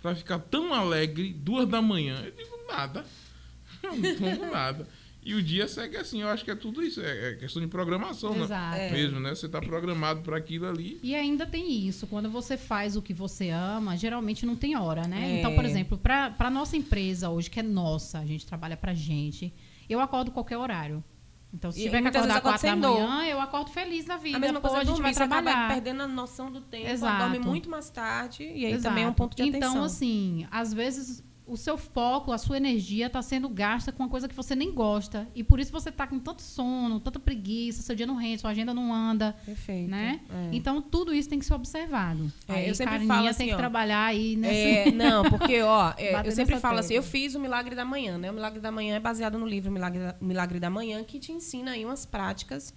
para 0.00 0.14
ficar 0.14 0.38
tão 0.38 0.72
alegre 0.72 1.32
duas 1.32 1.68
da 1.68 1.82
manhã? 1.82 2.16
Eu 2.24 2.30
digo, 2.30 2.58
nada. 2.68 3.04
Eu 3.82 3.96
não 3.96 4.16
tomo 4.16 4.50
nada. 4.50 4.88
E 5.24 5.34
o 5.34 5.42
dia 5.42 5.66
segue 5.66 5.96
assim, 5.96 6.20
eu 6.20 6.28
acho 6.28 6.44
que 6.44 6.50
é 6.50 6.54
tudo 6.54 6.82
isso, 6.82 7.00
é, 7.00 7.30
é 7.30 7.34
questão 7.34 7.62
de 7.62 7.68
programação, 7.68 8.34
né? 8.34 8.42
Exato. 8.42 8.76
né? 8.76 8.90
Mesmo, 8.90 9.20
né? 9.20 9.34
Você 9.34 9.46
está 9.46 9.58
programado 9.58 10.20
para 10.20 10.36
aquilo 10.36 10.68
ali. 10.68 11.00
E 11.02 11.14
ainda 11.14 11.46
tem 11.46 11.86
isso, 11.86 12.06
quando 12.06 12.30
você 12.30 12.58
faz 12.58 12.94
o 12.94 13.00
que 13.00 13.14
você 13.14 13.48
ama, 13.48 13.96
geralmente 13.96 14.44
não 14.44 14.54
tem 14.54 14.76
hora, 14.76 15.08
né? 15.08 15.24
É. 15.24 15.38
Então, 15.38 15.54
por 15.54 15.64
exemplo, 15.64 15.96
para 15.96 16.34
a 16.38 16.50
nossa 16.50 16.76
empresa 16.76 17.30
hoje, 17.30 17.48
que 17.48 17.58
é 17.58 17.62
nossa, 17.62 18.18
a 18.18 18.26
gente 18.26 18.44
trabalha 18.44 18.76
para 18.76 18.92
gente, 18.92 19.52
eu 19.88 19.98
acordo 19.98 20.30
qualquer 20.30 20.58
horário. 20.58 21.02
Então, 21.54 21.70
se 21.70 21.80
e 21.80 21.84
tiver 21.84 22.02
que 22.02 22.08
acordar 22.08 22.40
quatro 22.40 22.66
da 22.66 22.76
manhã, 22.76 23.24
eu 23.26 23.40
acordo 23.40 23.70
feliz 23.70 24.06
na 24.06 24.16
vida. 24.16 24.36
A 24.36 24.40
mesma 24.40 24.60
coisa, 24.60 24.78
a 24.78 24.84
gente 24.84 25.00
vai 25.00 25.14
trabalhar. 25.14 25.68
perdendo 25.68 26.02
a 26.02 26.08
noção 26.08 26.50
do 26.50 26.60
tempo, 26.60 26.88
Exato. 26.88 27.18
dorme 27.18 27.38
muito 27.38 27.70
mais 27.70 27.88
tarde, 27.88 28.42
e 28.42 28.66
aí 28.66 28.72
Exato. 28.72 28.88
também 28.88 29.04
é 29.04 29.08
um 29.08 29.12
ponto 29.12 29.36
de 29.36 29.42
então, 29.44 29.58
atenção. 29.58 29.72
Então, 29.72 29.84
assim, 29.84 30.46
às 30.50 30.74
vezes 30.74 31.22
o 31.46 31.56
seu 31.56 31.76
foco, 31.76 32.32
a 32.32 32.38
sua 32.38 32.56
energia 32.56 33.06
está 33.06 33.20
sendo 33.20 33.48
gasta 33.48 33.92
com 33.92 34.02
uma 34.02 34.08
coisa 34.08 34.26
que 34.26 34.34
você 34.34 34.56
nem 34.56 34.72
gosta. 34.72 35.28
E 35.34 35.44
por 35.44 35.60
isso 35.60 35.70
você 35.70 35.90
está 35.90 36.06
com 36.06 36.18
tanto 36.18 36.40
sono, 36.40 36.98
tanta 36.98 37.18
preguiça, 37.18 37.82
seu 37.82 37.94
dia 37.94 38.06
não 38.06 38.16
rende, 38.16 38.40
sua 38.40 38.50
agenda 38.50 38.72
não 38.72 38.92
anda. 38.92 39.36
Perfeito. 39.44 39.90
Né? 39.90 40.20
É. 40.30 40.56
Então, 40.56 40.80
tudo 40.80 41.12
isso 41.12 41.28
tem 41.28 41.38
que 41.38 41.44
ser 41.44 41.54
observado. 41.54 42.32
É, 42.48 42.54
aí, 42.54 42.68
eu 42.68 42.74
sempre 42.74 43.06
falo 43.06 43.28
assim, 43.28 43.38
tem 43.38 43.48
que 43.48 43.54
ó, 43.54 43.58
trabalhar 43.58 44.04
aí 44.06 44.36
nessa... 44.36 44.54
É, 44.54 44.90
não, 44.92 45.24
porque, 45.24 45.60
ó, 45.60 45.92
é, 45.98 46.26
eu 46.26 46.32
sempre 46.32 46.58
falo 46.58 46.78
assim, 46.78 46.94
eu 46.94 47.02
fiz 47.02 47.34
o 47.34 47.40
Milagre 47.40 47.74
da 47.74 47.84
Manhã, 47.84 48.16
né? 48.16 48.30
O 48.30 48.34
Milagre 48.34 48.60
da 48.60 48.72
Manhã 48.72 48.96
é 48.96 49.00
baseado 49.00 49.38
no 49.38 49.46
livro 49.46 49.70
Milagre 49.70 50.00
da, 50.00 50.16
Milagre 50.20 50.58
da 50.58 50.70
Manhã, 50.70 51.04
que 51.04 51.18
te 51.18 51.30
ensina 51.30 51.72
aí 51.72 51.84
umas 51.84 52.06
práticas 52.06 52.74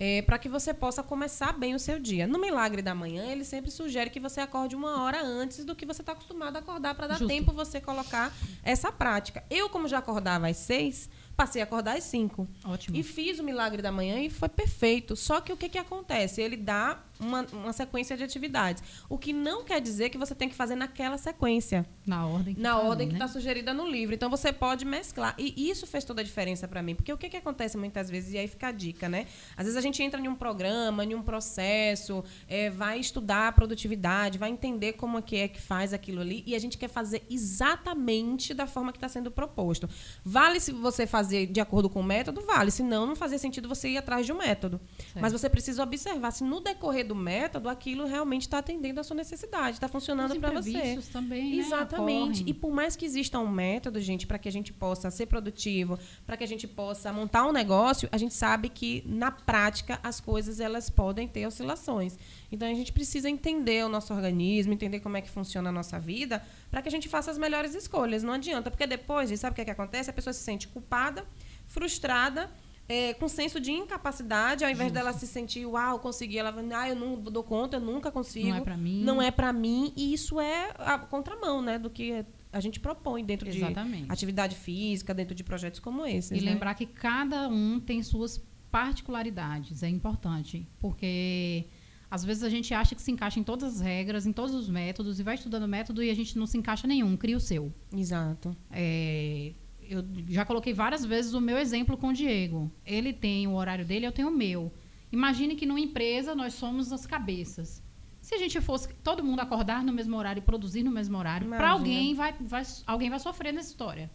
é, 0.00 0.22
para 0.22 0.38
que 0.38 0.48
você 0.48 0.72
possa 0.72 1.02
começar 1.02 1.52
bem 1.52 1.74
o 1.74 1.78
seu 1.78 1.98
dia. 1.98 2.26
No 2.26 2.38
Milagre 2.38 2.82
da 2.82 2.94
Manhã, 2.94 3.26
ele 3.26 3.44
sempre 3.44 3.70
sugere 3.70 4.10
que 4.10 4.20
você 4.20 4.40
acorde 4.40 4.76
uma 4.76 5.02
hora 5.02 5.22
antes 5.22 5.64
do 5.64 5.74
que 5.74 5.84
você 5.84 6.02
está 6.02 6.12
acostumado 6.12 6.56
a 6.56 6.60
acordar, 6.60 6.94
para 6.94 7.08
dar 7.08 7.18
Justo. 7.18 7.28
tempo 7.28 7.52
você 7.52 7.80
colocar 7.80 8.32
essa 8.62 8.92
prática. 8.92 9.44
Eu, 9.50 9.68
como 9.68 9.88
já 9.88 9.98
acordava 9.98 10.48
às 10.48 10.56
seis, 10.56 11.10
passei 11.36 11.60
a 11.60 11.64
acordar 11.64 11.96
às 11.96 12.04
cinco. 12.04 12.46
Ótimo. 12.64 12.96
E 12.96 13.02
fiz 13.02 13.38
o 13.38 13.44
Milagre 13.44 13.82
da 13.82 13.90
Manhã 13.90 14.20
e 14.20 14.30
foi 14.30 14.48
perfeito. 14.48 15.16
Só 15.16 15.40
que 15.40 15.52
o 15.52 15.56
que, 15.56 15.68
que 15.68 15.78
acontece? 15.78 16.40
Ele 16.40 16.56
dá 16.56 17.02
uma, 17.20 17.46
uma 17.52 17.72
sequência 17.72 18.16
de 18.16 18.24
atividades. 18.24 18.82
O 19.08 19.18
que 19.18 19.32
não 19.32 19.64
quer 19.64 19.80
dizer 19.80 20.10
que 20.10 20.18
você 20.18 20.34
tem 20.34 20.48
que 20.48 20.54
fazer 20.54 20.74
naquela 20.74 21.18
sequência. 21.18 21.86
Na 22.06 22.26
ordem 22.26 22.54
que 22.54 22.60
Na 22.60 22.70
tá 22.70 22.78
ordem 22.78 23.08
que 23.08 23.14
está 23.14 23.26
né? 23.26 23.32
sugerida 23.32 23.74
no 23.74 23.86
livro. 23.86 24.14
Então 24.14 24.30
você 24.30 24.52
pode 24.52 24.84
mesclar. 24.84 25.34
E 25.38 25.70
isso 25.70 25.86
fez 25.86 26.04
toda 26.04 26.20
a 26.20 26.24
diferença 26.24 26.66
para 26.66 26.82
mim. 26.82 26.94
Porque 26.94 27.12
o 27.12 27.18
que, 27.18 27.28
que 27.28 27.36
acontece 27.36 27.76
muitas 27.76 28.08
vezes, 28.10 28.32
e 28.32 28.38
aí 28.38 28.48
fica 28.48 28.68
a 28.68 28.72
dica, 28.72 29.08
né? 29.08 29.26
Às 29.56 29.64
vezes 29.64 29.76
a 29.76 29.80
gente 29.80 30.02
entra 30.02 30.20
em 30.20 30.28
um 30.28 30.34
programa, 30.34 31.04
em 31.04 31.14
um 31.14 31.22
processo, 31.22 32.24
é, 32.46 32.70
vai 32.70 32.98
estudar 32.98 33.48
a 33.48 33.52
produtividade, 33.52 34.38
vai 34.38 34.50
entender 34.50 34.94
como 34.94 35.18
é 35.18 35.22
que 35.22 35.36
é 35.36 35.48
que 35.48 35.60
faz 35.60 35.92
aquilo 35.92 36.20
ali, 36.20 36.42
e 36.46 36.54
a 36.54 36.58
gente 36.58 36.78
quer 36.78 36.88
fazer 36.88 37.22
exatamente 37.28 38.54
da 38.54 38.66
forma 38.66 38.92
que 38.92 38.98
está 38.98 39.08
sendo 39.08 39.30
proposto. 39.30 39.88
Vale 40.24 40.60
se 40.60 40.72
você 40.72 41.06
fazer 41.06 41.46
de 41.46 41.60
acordo 41.60 41.90
com 41.90 42.00
o 42.00 42.04
método? 42.04 42.40
Vale. 42.42 42.70
Se 42.70 42.82
não, 42.82 43.06
não 43.06 43.16
fazia 43.16 43.38
sentido 43.38 43.68
você 43.68 43.90
ir 43.90 43.98
atrás 43.98 44.24
de 44.24 44.32
um 44.32 44.38
método. 44.38 44.80
Certo. 44.98 45.20
Mas 45.20 45.32
você 45.32 45.48
precisa 45.48 45.82
observar 45.82 46.30
se 46.30 46.44
no 46.44 46.60
decorrer 46.60 47.06
do 47.08 47.14
método, 47.14 47.68
aquilo 47.68 48.06
realmente 48.06 48.42
está 48.42 48.58
atendendo 48.58 49.00
a 49.00 49.02
sua 49.02 49.16
necessidade, 49.16 49.76
está 49.76 49.88
funcionando 49.88 50.38
para 50.38 50.50
você. 50.50 50.98
também, 51.12 51.56
né? 51.56 51.62
Exatamente. 51.64 52.44
E 52.46 52.54
por 52.54 52.70
mais 52.70 52.94
que 52.94 53.04
exista 53.04 53.38
um 53.38 53.48
método, 53.48 54.00
gente, 54.00 54.26
para 54.26 54.38
que 54.38 54.48
a 54.48 54.52
gente 54.52 54.72
possa 54.72 55.10
ser 55.10 55.26
produtivo, 55.26 55.98
para 56.26 56.36
que 56.36 56.44
a 56.44 56.46
gente 56.46 56.68
possa 56.68 57.12
montar 57.12 57.46
um 57.46 57.52
negócio, 57.52 58.08
a 58.12 58.18
gente 58.18 58.34
sabe 58.34 58.68
que 58.68 59.02
na 59.06 59.32
prática 59.32 59.98
as 60.02 60.20
coisas 60.20 60.60
elas 60.60 60.88
podem 60.88 61.26
ter 61.26 61.46
oscilações. 61.46 62.16
Então 62.52 62.68
a 62.68 62.74
gente 62.74 62.92
precisa 62.92 63.28
entender 63.28 63.84
o 63.84 63.88
nosso 63.88 64.14
organismo, 64.14 64.72
entender 64.72 65.00
como 65.00 65.16
é 65.16 65.20
que 65.20 65.30
funciona 65.30 65.70
a 65.70 65.72
nossa 65.72 65.98
vida, 65.98 66.44
para 66.70 66.82
que 66.82 66.88
a 66.88 66.92
gente 66.92 67.08
faça 67.08 67.30
as 67.30 67.38
melhores 67.38 67.74
escolhas. 67.74 68.22
Não 68.22 68.34
adianta, 68.34 68.70
porque 68.70 68.86
depois, 68.86 69.30
sabe 69.40 69.52
o 69.52 69.54
que, 69.54 69.62
é 69.62 69.64
que 69.64 69.70
acontece? 69.70 70.10
A 70.10 70.12
pessoa 70.12 70.32
se 70.32 70.40
sente 70.40 70.68
culpada, 70.68 71.26
frustrada 71.66 72.50
é, 72.88 73.12
com 73.14 73.28
senso 73.28 73.60
de 73.60 73.70
incapacidade, 73.70 74.64
ao 74.64 74.70
invés 74.70 74.88
Justo. 74.88 74.94
dela 74.94 75.12
se 75.12 75.26
sentir, 75.26 75.66
uau, 75.66 75.98
consegui, 75.98 76.38
ela 76.38 76.50
vai, 76.50 76.64
ah, 76.72 76.88
eu 76.88 76.96
não 76.96 77.20
dou 77.20 77.44
conta, 77.44 77.76
eu 77.76 77.80
nunca 77.80 78.10
consigo. 78.10 78.48
Não 78.48 78.56
é 78.56 78.60
para 78.60 78.76
mim. 78.76 79.04
Não 79.04 79.22
é 79.22 79.30
para 79.30 79.52
mim, 79.52 79.92
e 79.94 80.14
isso 80.14 80.40
é 80.40 80.70
a 80.78 80.98
contramão, 80.98 81.60
né, 81.60 81.78
do 81.78 81.90
que 81.90 82.24
a 82.50 82.60
gente 82.60 82.80
propõe 82.80 83.22
dentro 83.22 83.46
Exatamente. 83.46 84.06
de 84.06 84.12
atividade 84.12 84.56
física, 84.56 85.12
dentro 85.12 85.34
de 85.34 85.44
projetos 85.44 85.80
como 85.80 86.06
esse. 86.06 86.34
E 86.34 86.40
né? 86.40 86.52
lembrar 86.52 86.74
que 86.74 86.86
cada 86.86 87.46
um 87.48 87.78
tem 87.78 88.02
suas 88.02 88.42
particularidades, 88.70 89.82
é 89.82 89.88
importante, 89.88 90.66
porque 90.78 91.66
às 92.10 92.24
vezes 92.24 92.42
a 92.42 92.48
gente 92.48 92.72
acha 92.72 92.94
que 92.94 93.02
se 93.02 93.10
encaixa 93.10 93.38
em 93.38 93.42
todas 93.42 93.76
as 93.76 93.80
regras, 93.80 94.26
em 94.26 94.32
todos 94.32 94.54
os 94.54 94.68
métodos, 94.68 95.20
e 95.20 95.22
vai 95.22 95.34
estudando 95.34 95.68
método 95.68 96.02
e 96.02 96.10
a 96.10 96.14
gente 96.14 96.38
não 96.38 96.46
se 96.46 96.56
encaixa 96.56 96.86
nenhum, 96.86 97.16
cria 97.18 97.36
o 97.36 97.40
seu. 97.40 97.72
Exato. 97.94 98.56
É, 98.70 99.52
eu 99.88 100.04
já 100.28 100.44
coloquei 100.44 100.72
várias 100.72 101.04
vezes 101.04 101.34
o 101.34 101.40
meu 101.40 101.58
exemplo 101.58 101.96
com 101.96 102.08
o 102.08 102.12
Diego. 102.12 102.70
Ele 102.84 103.12
tem 103.12 103.46
o 103.46 103.54
horário 103.54 103.84
dele, 103.84 104.06
eu 104.06 104.12
tenho 104.12 104.28
o 104.28 104.36
meu. 104.36 104.72
Imagine 105.10 105.56
que 105.56 105.66
numa 105.66 105.80
empresa 105.80 106.34
nós 106.34 106.54
somos 106.54 106.92
as 106.92 107.06
cabeças. 107.06 107.82
Se 108.20 108.34
a 108.34 108.38
gente 108.38 108.60
fosse 108.60 108.92
todo 109.02 109.24
mundo 109.24 109.40
acordar 109.40 109.82
no 109.82 109.92
mesmo 109.92 110.16
horário 110.16 110.40
e 110.40 110.42
produzir 110.42 110.82
no 110.82 110.90
mesmo 110.90 111.16
horário, 111.16 111.48
para 111.48 111.70
alguém 111.70 112.14
vai, 112.14 112.34
vai, 112.40 112.62
alguém 112.86 113.08
vai 113.08 113.18
sofrer 113.18 113.52
nessa 113.52 113.70
história. 113.70 114.10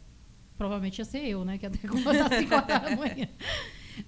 Provavelmente 0.58 1.00
ia 1.00 1.06
ser 1.06 1.26
eu, 1.26 1.44
né? 1.44 1.58
Que 1.58 1.66
ia 1.66 1.70
ter 1.70 1.80
que 1.80 1.88
acordar 1.88 2.28
às 2.32 2.38
5 2.38 2.54
horas 2.54 2.68
da 2.68 2.96
manhã. 2.96 3.28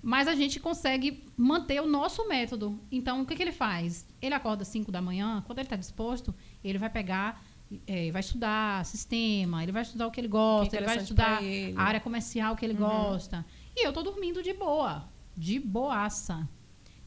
Mas 0.02 0.28
a 0.28 0.36
gente 0.36 0.60
consegue 0.60 1.24
manter 1.36 1.82
o 1.82 1.88
nosso 1.88 2.28
método. 2.28 2.80
Então, 2.92 3.22
o 3.22 3.26
que, 3.26 3.36
que 3.36 3.42
ele 3.42 3.52
faz? 3.52 4.06
Ele 4.22 4.34
acorda 4.34 4.64
às 4.64 4.68
5 4.68 4.92
da 4.92 5.02
manhã, 5.02 5.44
quando 5.46 5.60
ele 5.60 5.66
está 5.66 5.76
disposto, 5.76 6.34
ele 6.64 6.78
vai 6.78 6.90
pegar, 6.90 7.44
é, 7.88 8.12
vai 8.12 8.20
estudar 8.20 8.86
sistema, 8.86 9.64
ele 9.64 9.72
vai 9.72 9.82
estudar 9.82 10.08
o 10.08 10.12
que 10.12 10.20
ele 10.20 10.28
gosta, 10.28 10.70
que 10.70 10.76
ele 10.78 10.86
vai 10.86 10.98
estudar 10.98 11.40
a 11.76 11.84
área 11.84 12.00
comercial 12.00 12.56
que 12.56 12.66
ele 12.66 12.74
uhum. 12.74 12.80
gosta. 12.80 13.46
E 13.76 13.86
eu 13.86 13.90
estou 13.90 14.04
dormindo 14.04 14.42
de 14.42 14.54
boa, 14.54 15.10
de 15.36 15.60
boaça. 15.60 16.48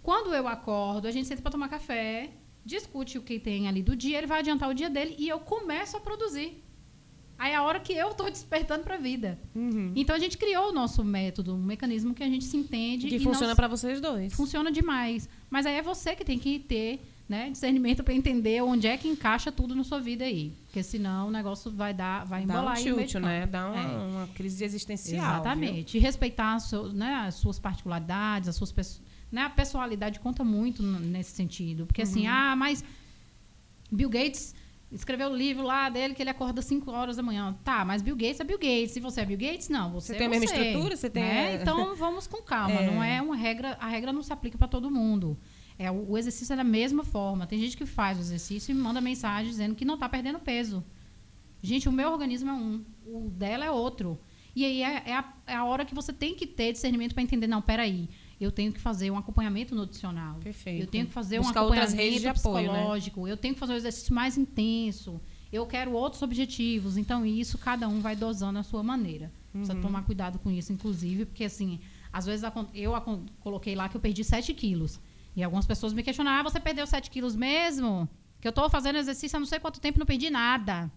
Quando 0.03 0.35
eu 0.35 0.49
acordo, 0.49 1.07
a 1.07 1.11
gente 1.11 1.29
senta 1.29 1.43
para 1.43 1.51
tomar 1.51 1.69
café, 1.69 2.31
discute 2.65 3.19
o 3.19 3.23
que 3.23 3.39
tem 3.39 3.69
ali 3.69 3.83
do 3.83 3.97
dia, 3.97 4.19
ele 4.19 4.27
vai 4.27 4.41
adiantar 4.41 4.69
o 4.69 4.75
dia 4.75 4.91
dele 4.91 5.15
e 5.19 5.29
eu 5.29 5.39
começo 5.39 5.97
a 5.97 6.01
produzir. 6.01 6.63
Aí 7.39 7.53
é 7.53 7.55
a 7.55 7.63
hora 7.63 7.79
que 7.79 7.93
eu 7.93 8.11
estou 8.11 8.29
despertando 8.31 8.83
para 8.83 8.97
a 8.97 8.99
vida. 8.99 9.39
Uhum. 9.55 9.93
Então 9.95 10.17
a 10.17 10.19
gente 10.19 10.37
criou 10.37 10.71
o 10.71 10.73
nosso 10.73 11.05
método, 11.05 11.55
um 11.55 11.63
mecanismo 11.63 12.13
que 12.13 12.23
a 12.23 12.29
gente 12.29 12.45
se 12.45 12.57
entende. 12.57 13.09
Que 13.09 13.21
funciona 13.21 13.55
para 13.55 13.69
vocês 13.69 14.01
dois. 14.01 14.33
Funciona 14.35 14.73
demais. 14.73 15.29
Mas 15.49 15.65
aí 15.65 15.77
é 15.77 15.83
você 15.83 16.17
que 16.17 16.25
tem 16.25 16.39
que 16.39 16.59
ter 16.59 17.01
né, 17.29 17.51
discernimento 17.51 18.03
para 18.03 18.15
entender 18.15 18.63
onde 18.63 18.87
é 18.87 18.97
que 18.97 19.07
encaixa 19.07 19.53
tudo 19.53 19.75
na 19.75 19.85
sua 19.85 20.01
vida 20.01 20.25
aí. 20.25 20.53
Porque 20.65 20.83
senão 20.83 21.29
o 21.29 21.31
negócio 21.31 21.71
vai 21.71 21.93
dar, 21.93 22.25
vai 22.25 22.43
embolar 22.43 22.75
Dá 22.75 22.81
um 22.81 22.83
tilt, 22.83 23.15
né? 23.17 23.47
Dá 23.47 23.71
uma, 23.71 23.83
é. 23.83 23.87
uma, 23.87 24.27
crise 24.29 24.65
existencial. 24.65 25.35
Exatamente. 25.35 25.93
Viu? 25.93 26.01
E 26.01 26.03
respeitar 26.03 26.59
seu, 26.59 26.91
né, 26.91 27.25
as 27.27 27.35
suas 27.35 27.59
particularidades, 27.59 28.49
as 28.49 28.57
suas 28.57 28.73
né, 29.31 29.43
a 29.43 29.51
pessoalidade 29.51 30.21
conta 30.21 30.43
muito 30.43 30.83
nesse 30.83 31.33
sentido. 31.33 31.85
Porque 31.85 32.01
assim, 32.01 32.27
uhum. 32.27 32.33
assim, 32.33 32.51
ah, 32.53 32.57
mas 32.57 32.83
Bill 33.93 34.09
Gates 34.09 34.55
escreveu 34.91 35.29
o 35.29 35.37
livro 35.37 35.65
lá 35.65 35.91
dele 35.91 36.15
que 36.15 36.23
ele 36.23 36.31
acorda 36.31 36.63
5 36.63 36.91
horas 36.91 37.17
da 37.17 37.23
manhã. 37.23 37.55
Tá, 37.63 37.85
mas 37.85 38.01
Bill 38.01 38.17
Gates 38.17 38.41
é 38.41 38.45
Bill 38.45 38.59
Gates. 38.59 38.93
Se 38.93 39.01
você 39.01 39.21
é 39.21 39.27
Bill 39.27 39.37
Gates, 39.37 39.69
não. 39.69 39.93
Você, 39.93 40.13
você 40.13 40.19
tem 40.19 40.27
a 40.27 40.31
mesma 40.31 40.47
estrutura? 40.47 40.97
Você 40.97 41.11
tem. 41.11 41.23
Né? 41.23 41.55
Então 41.61 41.95
vamos 41.95 42.27
com 42.27 42.43
calma. 42.43 42.79
É. 42.81 42.87
Não 42.87 43.03
é 43.03 43.21
uma 43.21 43.37
regra. 43.37 43.77
A 43.81 43.89
regra 43.89 44.13
não 44.13 44.23
se 44.23 44.33
aplica 44.33 44.57
para 44.57 44.69
todo 44.69 44.91
mundo. 44.91 45.39
É, 45.79 45.91
o, 45.91 46.11
o 46.11 46.19
exercício 46.19 46.53
é 46.53 46.57
da 46.57 46.65
mesma 46.65 47.05
forma. 47.05 47.47
Tem 47.47 47.59
gente 47.59 47.77
que 47.77 47.87
faz 47.87 48.19
o 48.19 48.21
exercício 48.21 48.73
e 48.73 48.75
manda 48.75 49.01
mensagem 49.01 49.51
dizendo 49.51 49.75
que 49.75 49.85
não 49.85 49.95
está 49.95 50.09
perdendo 50.09 50.39
peso. 50.39 50.85
Gente, 51.63 51.89
o 51.89 51.93
meu 51.93 52.11
organismo 52.11 52.51
é 52.51 52.53
um, 52.53 52.85
o 53.07 53.31
dela 53.31 53.65
é 53.65 53.71
outro. 53.71 54.19
E 54.55 54.65
aí 54.65 54.83
é, 54.83 55.03
é, 55.07 55.15
a, 55.15 55.33
é 55.47 55.55
a 55.55 55.65
hora 55.65 55.85
que 55.85 55.95
você 55.95 56.13
tem 56.13 56.35
que 56.35 56.47
ter 56.47 56.73
discernimento 56.73 57.15
para 57.15 57.23
entender, 57.23 57.47
não, 57.47 57.63
peraí, 57.63 58.09
eu 58.41 58.51
tenho 58.51 58.73
que 58.73 58.81
fazer 58.81 59.11
um 59.11 59.17
acompanhamento 59.17 59.75
nutricional. 59.75 60.39
Perfeito. 60.41 60.83
Eu 60.83 60.87
tenho 60.87 61.07
que 61.07 61.13
fazer 61.13 61.39
Buscar 61.39 61.63
um 61.63 61.67
acompanhamento 61.67 62.21
de 62.21 62.29
apoio, 62.29 62.73
né? 62.73 62.79
psicológico. 62.79 63.25
Né? 63.25 63.33
Eu 63.33 63.37
tenho 63.37 63.55
que 63.55 63.61
fazer 63.61 63.73
um 63.73 63.77
exercício 63.77 64.15
mais 64.15 64.37
intenso. 64.37 65.21
Eu 65.53 65.67
quero 65.67 65.93
outros 65.93 66.23
objetivos. 66.23 66.97
Então, 66.97 67.25
isso 67.25 67.59
cada 67.59 67.89
um 67.89 68.01
vai 68.01 68.15
dosando 68.15 68.59
a 68.59 68.63
sua 68.63 68.83
maneira. 68.83 69.33
Uhum. 69.55 69.63
Precisa 69.63 69.81
tomar 69.81 70.03
cuidado 70.03 70.39
com 70.39 70.51
isso, 70.51 70.73
inclusive, 70.73 71.25
porque 71.25 71.45
assim, 71.45 71.81
às 72.13 72.27
vezes 72.27 72.45
eu 72.75 72.93
coloquei 73.41 73.75
lá 73.75 73.89
que 73.89 73.97
eu 73.97 74.01
perdi 74.01 74.23
7 74.23 74.55
quilos. 74.55 75.01
E 75.37 75.43
algumas 75.43 75.67
pessoas 75.67 75.93
me 75.93 76.03
questionaram: 76.03 76.41
ah, 76.41 76.51
você 76.51 76.61
perdeu 76.61 76.87
7 76.87 77.11
quilos 77.11 77.37
mesmo? 77.37 78.09
Que 78.41 78.47
eu 78.47 78.51
estou 78.51 78.69
fazendo 78.71 78.97
exercício 78.97 79.37
há 79.37 79.41
não 79.41 79.47
sei 79.47 79.59
quanto 79.59 79.81
tempo 79.81 79.99
não 79.99 80.07
perdi 80.07 80.31
nada. 80.31 80.91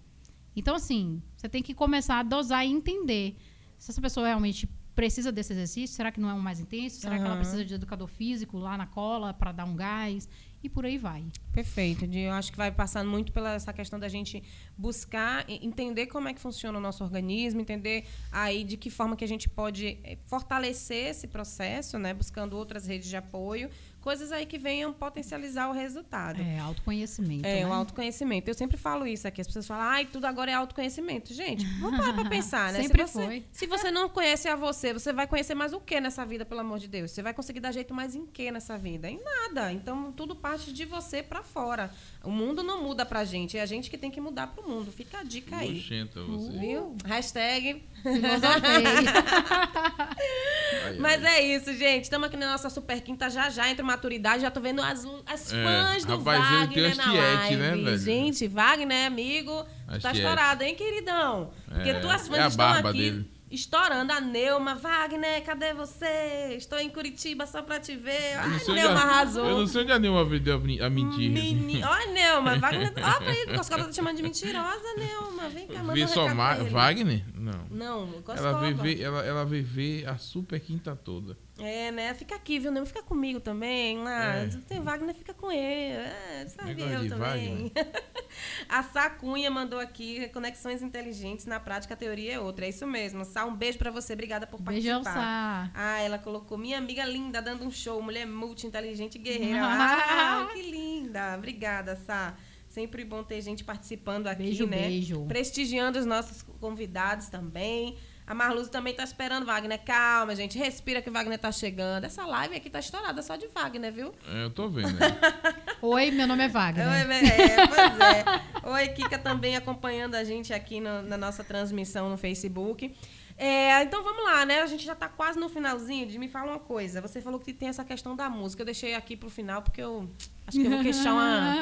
Então, 0.56 0.76
assim, 0.76 1.22
você 1.36 1.48
tem 1.48 1.64
que 1.64 1.74
começar 1.74 2.20
a 2.20 2.24
dosar 2.24 2.66
e 2.66 2.70
entender 2.70 3.38
se 3.78 3.90
essa 3.90 4.02
pessoa 4.02 4.28
realmente 4.28 4.70
precisa 4.94 5.32
desse 5.32 5.54
exercício? 5.54 5.96
Será 5.96 6.12
que 6.12 6.20
não 6.20 6.30
é 6.30 6.34
um 6.34 6.40
mais 6.40 6.60
intenso? 6.60 7.00
Será 7.00 7.16
uhum. 7.16 7.22
que 7.22 7.28
ela 7.28 7.38
precisa 7.38 7.66
de 7.66 7.74
educador 7.74 8.08
físico 8.08 8.58
lá 8.58 8.78
na 8.78 8.86
cola 8.86 9.34
para 9.34 9.52
dar 9.52 9.66
um 9.66 9.76
gás? 9.76 10.28
E 10.64 10.70
por 10.70 10.86
aí 10.86 10.98
vai. 10.98 11.26
Perfeito. 11.52 12.06
Eu 12.06 12.34
acho 12.34 12.52
que 12.52 12.58
vai 12.58 12.72
passando 12.72 13.10
muito 13.10 13.32
pela 13.32 13.54
essa 13.54 13.74
questão 13.74 14.00
da 14.00 14.08
gente 14.08 14.44
buscar 14.78 15.44
entender 15.50 16.06
como 16.06 16.28
é 16.28 16.34
que 16.34 16.40
funciona 16.40 16.78
o 16.78 16.82
nosso 16.82 17.04
organismo, 17.04 17.62
entender 17.62 18.06
aí 18.32 18.64
de 18.64 18.78
que 18.78 18.92
forma 18.92 19.16
que 19.16 19.24
a 19.24 19.28
gente 19.28 19.50
pode 19.50 19.98
eh, 20.04 20.20
fortalecer 20.26 21.10
esse 21.10 21.28
processo, 21.28 21.98
né, 21.98 22.14
buscando 22.14 22.56
outras 22.56 22.86
redes 22.86 23.10
de 23.10 23.18
apoio, 23.18 23.72
coisas 24.02 24.32
aí 24.32 24.45
que 24.45 24.58
venham 24.58 24.91
potencializar 24.91 25.70
o 25.70 25.72
resultado. 25.72 26.41
É, 26.41 26.60
autoconhecimento. 26.60 27.45
É, 27.45 27.62
né? 27.62 27.68
o 27.68 27.72
autoconhecimento. 27.72 28.49
Eu 28.49 28.54
sempre 28.54 28.78
falo 28.78 29.06
isso 29.06 29.28
aqui, 29.28 29.39
as 29.39 29.47
pessoas 29.47 29.68
falam, 29.68 29.84
ai, 29.84 30.06
tudo 30.06 30.26
agora 30.26 30.52
é 30.52 30.54
autoconhecimento. 30.54 31.34
Gente, 31.34 31.66
vamos 31.80 31.99
parar 31.99 32.14
pra 32.14 32.26
pensar, 32.30 32.74
né? 32.74 32.82
Sempre 32.84 33.08
se 33.08 33.14
você, 33.14 33.26
foi. 33.26 33.45
Se 33.52 33.68
você 33.68 33.91
não 33.91 34.10
conhece 34.10 34.47
a 34.47 34.56
você, 34.56 34.91
você 34.91 35.14
vai 35.14 35.28
conhecer 35.28 35.54
mais 35.54 35.72
o 35.72 35.80
que 35.80 35.99
nessa 36.02 36.26
vida, 36.26 36.43
pelo 36.43 36.62
amor 36.62 36.80
de 36.80 36.88
Deus? 36.88 37.12
Você 37.12 37.22
vai 37.22 37.34
conseguir 37.34 37.60
dar 37.60 37.72
jeito 37.72 37.93
mais 37.93 38.16
em 38.16 38.26
que 38.26 38.52
nessa 38.52 38.78
vida? 38.78 39.10
Em 39.10 39.22
nada. 39.24 39.72
Então, 39.72 40.12
tudo 40.12 40.36
parte 40.36 40.74
de 40.74 40.86
você 40.86 41.22
para 41.22 41.43
fora. 41.43 41.91
O 42.24 42.30
mundo 42.30 42.61
não 42.61 42.84
muda 42.84 43.03
pra 43.03 43.26
gente, 43.26 43.57
é 43.57 43.61
a 43.61 43.65
gente 43.65 43.89
que 43.89 43.97
tem 43.97 44.11
que 44.11 44.22
mudar 44.22 44.45
pro 44.47 44.67
mundo. 44.67 44.91
Fica 44.91 45.19
a 45.19 45.24
dica 45.24 45.57
aí. 45.57 45.74
Luxenta 45.74 46.22
você. 46.22 46.51
Viu? 46.51 46.95
Hashtag 47.03 47.84
Mas 50.99 51.24
é 51.24 51.41
isso, 51.41 51.74
gente. 51.74 52.03
Estamos 52.03 52.28
aqui 52.28 52.38
na 52.38 52.51
nossa 52.51 52.69
super 52.69 53.01
quinta 53.01 53.28
já 53.28 53.49
já 53.49 53.72
entre 53.72 53.84
maturidade. 53.84 54.43
Já 54.43 54.51
tô 54.51 54.61
vendo 54.61 54.84
as, 54.84 55.03
as 55.26 55.51
é, 55.51 55.63
fãs 55.63 56.05
do 56.05 56.17
rapaz, 56.17 56.69
Wagner 56.69 56.95
na 56.95 57.11
live. 57.11 57.55
Né, 57.55 57.72
velho? 57.72 57.97
Gente, 57.97 58.47
Wagner, 58.47 59.07
amigo, 59.07 59.65
tu 59.91 59.99
tá 59.99 60.11
estourado, 60.11 60.63
hein, 60.63 60.76
queridão? 60.76 61.51
Porque 61.67 61.89
é, 61.89 61.99
tuas 61.99 62.28
fãs 62.28 62.38
é 62.38 62.47
estão 62.47 62.72
aqui. 62.72 63.11
Dele 63.11 63.41
estourando. 63.52 64.12
A 64.14 64.22
Neuma, 64.22 64.76
Wagner, 64.76 65.43
cadê 65.43 65.74
você? 65.74 66.56
Estou 66.58 66.80
em 66.80 66.89
Curitiba 66.89 67.45
só 67.45 67.62
pra 67.62 67.80
te 67.80 67.95
ver. 67.95 68.36
Ai, 68.38 68.60
Neuma 68.74 68.99
a, 68.99 69.04
arrasou. 69.04 69.45
Eu 69.45 69.60
não 69.60 69.68
sei 69.68 69.84
onde 69.84 69.91
a 69.91 69.99
Neuma 69.99 70.26
vendeu 70.26 70.56
a 70.56 70.89
mentir. 70.89 71.30
Meni... 71.32 71.84
Olha, 71.84 72.12
Neuma, 72.12 72.58
Wagner. 72.58 72.93
Ó, 73.04 73.18
pra 73.20 73.36
ele, 73.36 73.58
Coscoba 73.58 73.84
tá 73.84 73.89
te 73.89 73.95
chamando 73.95 74.18
de 74.18 74.24
mentirosa, 74.24 74.95
Neuma. 74.97 75.49
Vem 75.49 75.68
cá, 75.68 75.80
manda 75.80 75.93
Vê 75.93 76.08
só 76.08 76.26
Wagner? 76.72 77.24
Não. 77.36 77.66
Não, 77.70 78.08
Coscoba. 78.22 78.49
Ela 78.49 78.60
veio 78.60 78.76
ver, 78.78 79.02
ela, 79.02 79.26
ela 79.26 79.45
veio 79.45 79.64
ver 79.64 80.08
a 80.08 80.18
super 80.18 80.60
quinta 80.60 80.95
toda. 80.95 81.38
É, 81.60 81.91
né? 81.91 82.14
Fica 82.14 82.36
aqui, 82.36 82.60
viu? 82.60 82.72
Não 82.72 82.86
fica 82.86 83.04
comigo 83.04 83.39
também. 83.39 83.97
Lá. 83.99 84.36
É. 84.36 84.47
Tem 84.68 84.82
Wagner, 84.82 85.14
fica 85.14 85.34
com 85.34 85.52
ele. 85.52 85.93
É, 85.93 86.47
sabe 86.47 86.82
eu 86.82 87.08
também. 87.08 87.72
a 88.68 88.84
Sacunha 88.84 89.52
mandou 89.52 89.80
aqui 89.80 90.28
conexões 90.30 90.82
inteligentes. 90.82 91.45
Na 91.45 91.60
prática, 91.60 91.93
a 91.93 91.97
teoria 91.97 92.34
é 92.34 92.39
outra. 92.39 92.66
É 92.66 92.70
isso 92.70 92.88
mesmo. 92.88 93.26
Sá, 93.26 93.45
um 93.45 93.56
beijo 93.56 93.78
para 93.78 93.91
você. 93.91 94.14
Obrigada 94.14 94.47
por 94.47 94.62
participar. 94.62 94.95
Beijão, 94.95 95.04
Sá. 95.04 95.72
Ah, 95.74 95.99
ela 95.99 96.18
colocou 96.18 96.58
minha 96.58 96.78
amiga 96.78 97.04
linda 97.06 97.41
dando 97.41 97.66
um 97.66 97.72
show. 97.72 98.02
Mulher 98.02 98.26
multi-inteligente 98.26 99.20
guerreira. 99.20 99.62
ah, 99.64 100.49
que 100.52 100.62
linda. 100.62 101.36
Obrigada, 101.38 101.95
Sá. 101.95 102.36
Sempre 102.68 103.04
bom 103.04 103.22
ter 103.22 103.41
gente 103.41 103.66
participando 103.66 104.28
aqui, 104.28 104.43
beijo, 104.43 104.66
né? 104.66 104.88
Beijo. 104.88 105.26
Prestigiando 105.26 105.99
os 105.99 106.06
nossos 106.06 106.41
convidados 106.41 107.28
também. 107.28 107.97
A 108.32 108.34
Marluza 108.34 108.72
também 108.72 108.94
tá 108.94 109.04
esperando 109.04 109.46
Wagner. 109.46 109.78
Calma, 109.84 110.34
gente. 110.34 110.58
Respira 110.58 111.02
que 111.02 111.10
Wagner 111.10 111.38
tá 111.38 111.52
chegando. 111.52 112.06
Essa 112.06 112.26
live 112.26 112.56
aqui 112.56 112.70
tá 112.70 112.80
estourada 112.80 113.22
só 113.22 113.36
de 113.36 113.46
Wagner, 113.48 113.92
viu? 113.92 114.14
É, 114.26 114.46
eu 114.46 114.50
tô 114.50 114.70
vendo. 114.70 114.98
Oi, 115.82 116.12
meu 116.12 116.26
nome 116.26 116.46
é 116.46 116.48
Wagner. 116.48 116.88
Oi, 116.88 116.96
é, 116.96 117.68
pois 117.68 118.00
é. 118.00 118.70
Oi, 118.70 118.88
Kika 118.94 119.20
também 119.20 119.58
acompanhando 119.58 120.16
a 120.16 120.24
gente 120.24 120.54
aqui 120.54 120.80
no, 120.80 121.02
na 121.02 121.18
nossa 121.18 121.44
transmissão 121.44 122.10
no 122.10 122.16
Facebook. 122.16 122.96
É, 123.44 123.82
então 123.82 124.04
vamos 124.04 124.24
lá, 124.24 124.46
né? 124.46 124.62
A 124.62 124.68
gente 124.68 124.86
já 124.86 124.94
está 124.94 125.10
quase 125.10 125.39
no 125.39 125.50
finalzinho. 125.50 126.06
De 126.06 126.20
me 126.20 126.28
fala 126.28 126.52
uma 126.52 126.60
coisa. 126.60 127.02
Você 127.02 127.20
falou 127.20 127.39
que 127.39 127.52
tem 127.52 127.70
essa 127.70 127.84
questão 127.84 128.16
da 128.16 128.30
música. 128.30 128.62
Eu 128.62 128.66
deixei 128.68 128.94
aqui 128.94 129.18
pro 129.18 129.32
final 129.32 129.64
porque 129.64 129.82
eu 129.82 130.08
acho 130.46 130.60
que 130.60 130.68
eu 130.68 130.70
vou 130.70 130.84
queixar 130.84 131.12
uma, 131.12 131.56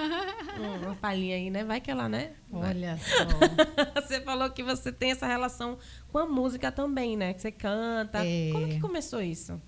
uma 0.83 0.95
palhinha 0.95 1.37
aí, 1.37 1.49
né? 1.49 1.63
Vai 1.63 1.79
que 1.79 1.89
ela, 1.89 2.09
né? 2.09 2.33
Olha 2.51 2.99
só. 2.99 4.01
você 4.01 4.19
falou 4.19 4.49
que 4.49 4.61
você 4.61 4.91
tem 4.91 5.11
essa 5.11 5.25
relação 5.25 5.77
com 6.11 6.17
a 6.17 6.25
música 6.25 6.69
também, 6.69 7.15
né? 7.15 7.33
Que 7.33 7.41
você 7.41 7.51
canta. 7.51 8.25
É... 8.25 8.49
Como 8.51 8.67
que 8.67 8.81
começou 8.81 9.21
isso? 9.21 9.61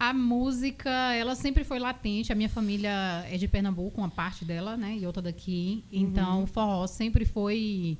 A 0.00 0.12
música, 0.12 0.90
ela 1.14 1.36
sempre 1.36 1.62
foi 1.62 1.78
latente. 1.78 2.32
A 2.32 2.34
minha 2.34 2.48
família 2.48 3.24
é 3.30 3.36
de 3.36 3.46
Pernambuco, 3.46 4.00
uma 4.00 4.10
parte 4.10 4.44
dela, 4.44 4.76
né? 4.76 4.96
E 4.98 5.06
outra 5.06 5.22
daqui. 5.22 5.84
Então, 5.92 6.38
uhum. 6.38 6.42
o 6.42 6.46
forró 6.48 6.88
sempre 6.88 7.24
foi 7.24 7.96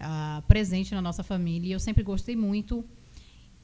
uh, 0.00 0.42
presente 0.42 0.94
na 0.94 1.02
nossa 1.02 1.22
família. 1.22 1.74
Eu 1.74 1.80
sempre 1.80 2.02
gostei 2.02 2.36
muito. 2.36 2.84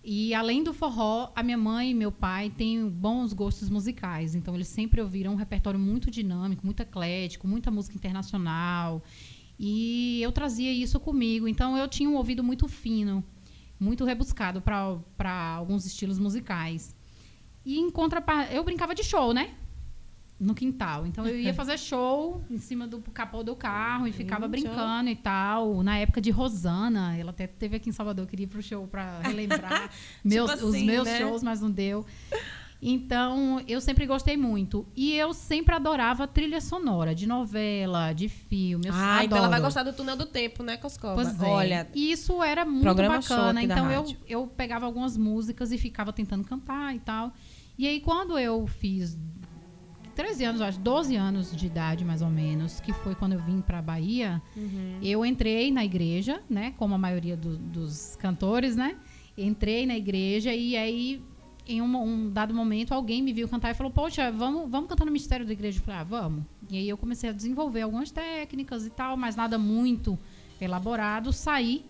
E 0.05 0.35
além 0.35 0.65
do 0.65 0.75
forró, 0.75 1.31
a 1.35 1.43
minha 1.43 1.57
mãe 1.57 1.91
e 1.93 1.95
meu 1.95 2.11
pai 2.11 2.51
têm 2.51 2.89
bons 2.89 3.33
gostos 3.33 3.69
musicais. 3.69 4.35
Então 4.35 4.55
eles 4.55 4.69
sempre 4.69 5.01
ouviram 5.01 5.33
um 5.33 5.37
repertório 5.37 5.79
muito 5.79 6.11
dinâmico, 6.11 6.65
muito 6.65 6.81
eclético, 6.81 7.47
muita 7.47 7.71
música 7.71 7.97
internacional. 7.97 9.03
E 9.59 10.21
eu 10.21 10.33
trazia 10.33 10.73
isso 10.73 10.99
comigo. 10.99 11.47
Então 11.47 11.77
eu 11.77 11.87
tinha 11.87 12.09
um 12.09 12.17
ouvido 12.17 12.43
muito 12.43 12.67
fino, 12.67 13.23
muito 13.79 14.05
rebuscado 14.05 14.61
para 14.61 15.55
alguns 15.57 15.87
estilos 15.87 16.19
musicais. 16.19 16.97
E 17.65 17.79
em 17.79 17.89
contraparte, 17.91 18.55
eu 18.55 18.65
brincava 18.65 18.95
de 18.95 19.05
show, 19.05 19.33
né? 19.33 19.55
No 20.43 20.55
quintal. 20.55 21.07
Então 21.07 21.27
eu 21.27 21.39
ia 21.39 21.55
fazer 21.55 21.79
show 21.79 22.45
em 22.51 22.59
cima 22.59 22.87
do 22.87 23.01
capô 23.01 23.43
do 23.45 23.55
carro 23.55 24.09
e 24.09 24.13
ficava 24.13 24.49
brincando 24.49 25.09
e 25.09 25.15
tal. 25.17 25.83
Na 25.83 25.99
época 25.99 26.21
de 26.21 26.31
Rosana, 26.31 27.17
ela 27.17 27.31
até 27.31 27.47
teve 27.47 27.77
aqui 27.77 27.89
em 27.89 27.93
Salvador, 27.93 28.25
eu 28.25 28.29
queria 28.29 28.45
ir 28.45 28.49
pro 28.49 28.61
show 28.61 28.87
para 28.89 29.21
relembrar 29.23 29.91
meus, 30.25 30.51
tipo 30.51 30.67
assim, 30.67 30.81
os 30.81 30.83
meus 30.83 31.05
né? 31.07 31.19
shows, 31.19 31.43
mas 31.43 31.61
não 31.61 31.71
deu. 31.71 32.05
Então, 32.85 33.63
eu 33.69 33.81
sempre 33.81 34.05
gostei 34.07 34.37
muito. 34.37 34.85
E 34.97 35.15
eu 35.15 35.33
sempre 35.33 35.73
adorava 35.73 36.27
trilha 36.27 36.61
sonora, 36.61 37.15
de 37.15 37.29
novela, 37.29 38.13
de 38.13 38.29
filme. 38.29 38.89
Eu 38.89 38.93
Ah, 38.93 39.11
adoro. 39.13 39.25
então 39.27 39.39
ela 39.39 39.49
vai 39.49 39.61
gostar 39.61 39.85
do 39.85 39.93
túnel 39.93 40.17
do 40.17 40.27
tempo, 40.27 40.65
né, 40.65 40.77
Coscoba? 40.77 41.15
Pois 41.15 41.41
é. 41.41 41.47
Olha, 41.47 41.89
E 41.95 42.11
isso 42.11 42.43
era 42.43 42.65
muito 42.65 42.93
bacana. 42.93 43.63
Então 43.63 43.89
eu, 43.89 44.01
rádio. 44.03 44.17
eu 44.27 44.47
pegava 44.49 44.85
algumas 44.85 45.17
músicas 45.17 45.71
e 45.71 45.79
ficava 45.79 46.13
tentando 46.13 46.43
cantar 46.43 46.93
e 46.97 46.99
tal. 46.99 47.33
E 47.79 47.87
aí, 47.87 48.01
quando 48.01 48.37
eu 48.37 48.67
fiz 48.67 49.17
13 50.15 50.45
anos, 50.45 50.61
acho, 50.61 50.79
12 50.81 51.17
anos 51.17 51.55
de 51.55 51.67
idade, 51.67 52.05
mais 52.05 52.21
ou 52.23 52.29
menos, 52.29 52.81
que 52.81 52.93
foi 52.93 53.15
quando 53.15 53.33
eu 53.33 53.41
vim 53.41 53.61
pra 53.61 53.81
Bahia, 53.81 54.43
Uhum. 54.57 54.99
eu 55.03 55.25
entrei 55.25 55.71
na 55.73 55.85
igreja, 55.85 56.43
né? 56.51 56.75
Como 56.77 56.95
a 56.95 56.99
maioria 56.99 57.37
do- 57.37 57.57
dos 57.57 58.17
cantores, 58.17 58.77
né? 58.77 58.97
Entrei 59.37 59.87
na 59.87 59.97
igreja 59.97 60.55
e 60.55 60.77
aí, 60.77 61.23
em 61.67 61.81
um, 61.81 61.97
um 62.03 62.31
dado 62.31 62.53
momento, 62.55 62.93
alguém 62.93 63.23
me 63.23 63.33
viu 63.33 63.49
cantar 63.49 63.71
e 63.71 63.75
falou: 63.75 63.91
Poxa, 63.93 64.31
vamos, 64.31 64.71
vamos 64.71 64.89
cantar 64.89 65.05
no 65.07 65.13
mistério 65.13 65.47
da 65.47 65.53
igreja. 65.53 65.79
Eu 65.79 65.83
falei: 65.85 66.01
Ah, 66.01 66.05
vamos. 66.05 66.45
E 66.71 66.77
aí 66.77 66.89
eu 66.89 66.99
comecei 66.99 67.31
a 67.31 67.33
desenvolver 67.33 67.81
algumas 67.83 68.11
técnicas 68.11 68.85
e 68.85 68.91
tal, 68.91 69.17
mas 69.17 69.35
nada 69.37 69.57
muito 69.59 70.19
elaborado. 70.61 71.33
Saí 71.33 71.85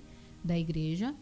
da 0.44 0.56
igreja. 0.58 1.14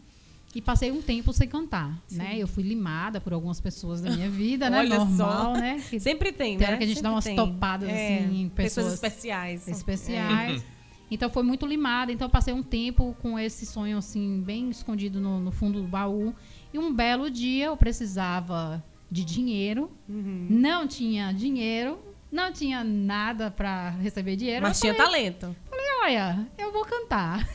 E 0.53 0.61
passei 0.61 0.91
um 0.91 1.01
tempo 1.01 1.31
sem 1.31 1.47
cantar, 1.47 1.97
né? 2.11 2.35
Eu 2.37 2.47
fui 2.47 2.61
limada 2.63 3.21
por 3.21 3.31
algumas 3.31 3.61
pessoas 3.61 4.01
da 4.01 4.11
minha 4.11 4.27
vida, 4.31 4.69
né? 4.69 4.79
Olha 4.79 4.99
só. 4.99 5.05
Normal, 5.05 5.53
né? 5.53 5.81
Que 5.89 5.99
sempre 5.99 6.31
tem, 6.33 6.57
Tem 6.57 6.67
né? 6.67 6.67
hora 6.67 6.77
que 6.77 6.83
a 6.83 6.87
gente 6.87 6.97
Sempre 6.97 7.09
dá 7.09 7.15
umas 7.15 7.23
tem. 7.23 7.35
topadas, 7.37 7.89
assim, 7.89 8.41
em 8.41 8.49
pessoas, 8.49 8.85
pessoas 8.85 8.93
especiais. 8.95 9.67
especiais. 9.67 10.63
Então 11.13 11.29
foi 11.29 11.43
muito 11.43 11.65
limada. 11.65 12.09
Então 12.09 12.27
eu 12.27 12.29
passei 12.29 12.53
um 12.53 12.63
tempo 12.63 13.13
com 13.21 13.37
esse 13.37 13.65
sonho 13.65 13.97
assim 13.97 14.41
bem 14.41 14.69
escondido 14.69 15.19
no, 15.19 15.41
no 15.41 15.51
fundo 15.51 15.81
do 15.81 15.87
baú. 15.87 16.33
E 16.73 16.79
um 16.79 16.93
belo 16.93 17.29
dia 17.29 17.65
eu 17.65 17.75
precisava 17.75 18.81
de 19.11 19.25
dinheiro. 19.25 19.91
Uhum. 20.07 20.47
Não 20.49 20.87
tinha 20.87 21.33
dinheiro, 21.33 21.99
não 22.31 22.53
tinha 22.53 22.81
nada 22.81 23.51
para 23.51 23.89
receber 23.89 24.37
dinheiro. 24.37 24.61
Mas 24.61 24.77
eu 24.77 24.93
tinha 24.93 24.93
talento. 24.93 25.53
falei, 25.69 25.85
olha, 26.01 26.47
eu 26.57 26.71
vou 26.71 26.83
cantar. 26.85 27.47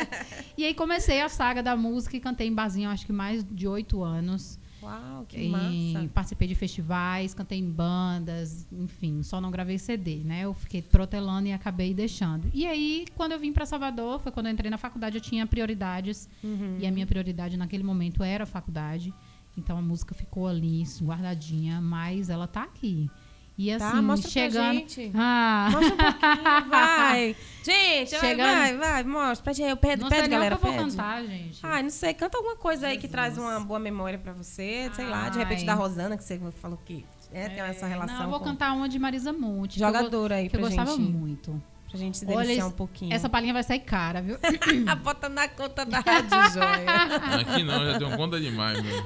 e 0.56 0.64
aí 0.64 0.74
comecei 0.74 1.20
a 1.20 1.28
saga 1.28 1.62
da 1.62 1.76
música 1.76 2.16
e 2.16 2.20
cantei 2.20 2.46
em 2.48 2.54
barzinho, 2.54 2.90
acho 2.90 3.06
que 3.06 3.12
mais 3.12 3.44
de 3.44 3.66
oito 3.66 4.02
anos. 4.02 4.58
Uau, 4.82 5.24
que 5.26 5.40
E 5.40 5.48
massa. 5.48 6.10
participei 6.12 6.46
de 6.46 6.54
festivais, 6.54 7.32
cantei 7.32 7.58
em 7.58 7.70
bandas, 7.70 8.66
enfim, 8.70 9.22
só 9.22 9.40
não 9.40 9.50
gravei 9.50 9.78
CD, 9.78 10.16
né? 10.16 10.42
Eu 10.42 10.52
fiquei 10.52 10.82
protelando 10.82 11.48
e 11.48 11.52
acabei 11.54 11.94
deixando. 11.94 12.50
E 12.52 12.66
aí, 12.66 13.06
quando 13.16 13.32
eu 13.32 13.38
vim 13.38 13.50
para 13.50 13.64
Salvador, 13.64 14.20
foi 14.20 14.30
quando 14.30 14.46
eu 14.46 14.52
entrei 14.52 14.70
na 14.70 14.76
faculdade, 14.76 15.16
eu 15.16 15.22
tinha 15.22 15.46
prioridades. 15.46 16.28
Uhum. 16.42 16.76
E 16.78 16.86
a 16.86 16.90
minha 16.90 17.06
prioridade 17.06 17.56
naquele 17.56 17.82
momento 17.82 18.22
era 18.22 18.44
a 18.44 18.46
faculdade. 18.46 19.14
Então 19.56 19.78
a 19.78 19.82
música 19.82 20.14
ficou 20.14 20.46
ali, 20.46 20.82
guardadinha, 21.00 21.80
mas 21.80 22.28
ela 22.28 22.46
tá 22.46 22.64
aqui. 22.64 23.08
E 23.56 23.70
assim, 23.70 23.88
Tá, 23.90 24.02
mostra 24.02 24.30
pra 24.30 24.40
chegando. 24.42 24.74
gente. 24.74 25.12
Ah, 25.14 25.68
Mostra 25.70 25.94
um 25.94 25.96
pouquinho, 25.96 26.70
vai. 26.70 27.36
Gente, 27.62 28.10
vai, 28.10 28.20
Chegando- 28.20 28.52
vai, 28.58 28.76
vai, 28.76 29.04
mostra. 29.04 29.44
Pede 29.44 29.62
aí, 29.62 29.70
eu 29.70 29.76
pede, 29.76 30.02
não 30.02 30.08
pede 30.08 30.22
sei 30.22 30.28
nem 30.28 30.38
o 30.38 30.42
que 30.42 30.48
galera, 30.48 30.54
eu 30.56 30.58
vou 30.58 30.72
pede. 30.84 30.96
cantar, 30.96 31.22
gente. 31.24 31.60
Ai, 31.62 31.82
não 31.84 31.90
sei, 31.90 32.14
canta 32.14 32.36
alguma 32.36 32.56
coisa 32.56 32.88
aí 32.88 32.98
que 32.98 33.06
traz 33.08 33.38
uma 33.38 33.60
boa 33.60 33.78
memória 33.78 34.18
pra 34.18 34.32
você, 34.32 34.90
sei 34.94 35.06
lá, 35.06 35.28
de 35.28 35.38
repente 35.38 35.64
da 35.64 35.74
Rosana, 35.74 36.16
que 36.16 36.24
você 36.24 36.38
falou 36.60 36.78
que 36.84 37.04
é, 37.32 37.48
tem 37.48 37.60
essa 37.60 37.86
relação 37.86 38.16
Não, 38.16 38.24
eu 38.24 38.30
vou 38.30 38.38
com... 38.40 38.44
cantar 38.46 38.72
uma 38.74 38.88
de 38.88 38.98
Marisa 38.98 39.32
Monte. 39.32 39.80
eu 39.80 39.86
Jogadora 39.86 40.34
aí 40.36 40.48
Que 40.48 40.56
eu 40.56 40.60
pra 40.60 40.68
gostava 40.68 40.90
gente, 40.96 41.10
muito. 41.12 41.62
pra 41.88 41.98
gente 41.98 42.18
se 42.18 42.26
Olha, 42.26 42.36
deliciar 42.38 42.58
esse- 42.58 42.66
um 42.66 42.76
pouquinho. 42.76 43.14
Essa 43.14 43.28
palhinha 43.28 43.52
vai 43.54 43.62
sair 43.62 43.80
cara, 43.80 44.20
viu? 44.20 44.36
Bota 45.02 45.28
na 45.28 45.46
conta 45.48 45.86
da 45.86 46.00
Rádio 46.04 46.52
Joia. 46.52 47.40
Aqui 47.40 47.62
não, 47.62 47.84
já 47.86 47.98
tenho 47.98 48.16
conta 48.16 48.38
demais, 48.40 48.82
meu. 48.82 49.04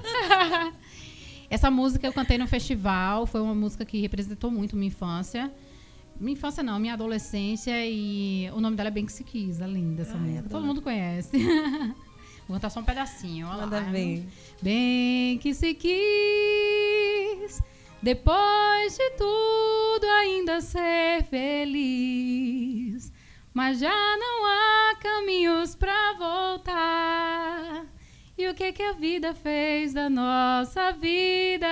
Essa 1.51 1.71
música 1.71 2.07
eu 2.07 2.13
cantei 2.13 2.37
no 2.37 2.47
festival, 2.47 3.27
foi 3.27 3.41
uma 3.41 3.55
música 3.55 3.85
que 3.85 4.01
representou 4.01 4.51
muito 4.51 4.77
minha 4.77 4.89
infância. 4.89 5.51
Minha 6.21 6.33
infância 6.33 6.63
não, 6.63 6.79
minha 6.79 6.95
adolescência 6.95 7.73
e 7.87 8.51
o 8.53 8.61
nome 8.61 8.77
dela 8.77 8.89
é 8.89 8.93
Bem 8.93 9.07
Que 9.07 9.13
Se 9.13 9.23
Quis, 9.25 9.61
é 9.61 9.67
linda 9.67 10.03
essa 10.03 10.15
Ai, 10.15 10.21
música. 10.21 10.49
Todo 10.49 10.67
mundo 10.67 10.83
conhece. 10.83 11.39
Vou 12.47 12.55
cantar 12.57 12.71
só 12.71 12.81
um 12.81 12.85
pedacinho, 12.85 13.47
olha 13.47 13.63
Manda 13.63 13.81
lá. 13.81 13.91
ver. 13.91 14.27
Bem 14.61 15.39
que 15.39 15.53
se 15.55 15.75
quis, 15.75 17.63
depois 18.03 18.97
de 18.97 19.11
tudo 19.11 20.07
ainda 20.21 20.61
ser 20.61 21.23
feliz. 21.31 23.13
Mas 23.55 23.79
já 23.79 24.17
não 24.19 24.47
há 24.47 24.97
caminhos 25.01 25.75
pra 25.75 26.15
voltar. 26.19 27.87
E 28.39 28.47
o 28.47 28.55
que 28.55 28.73
que 28.73 28.85
a 28.85 28.93
vida 28.93 29.35
fez 29.35 29.93
da 29.93 30.09
nossa 30.09 30.93
vida? 30.93 31.67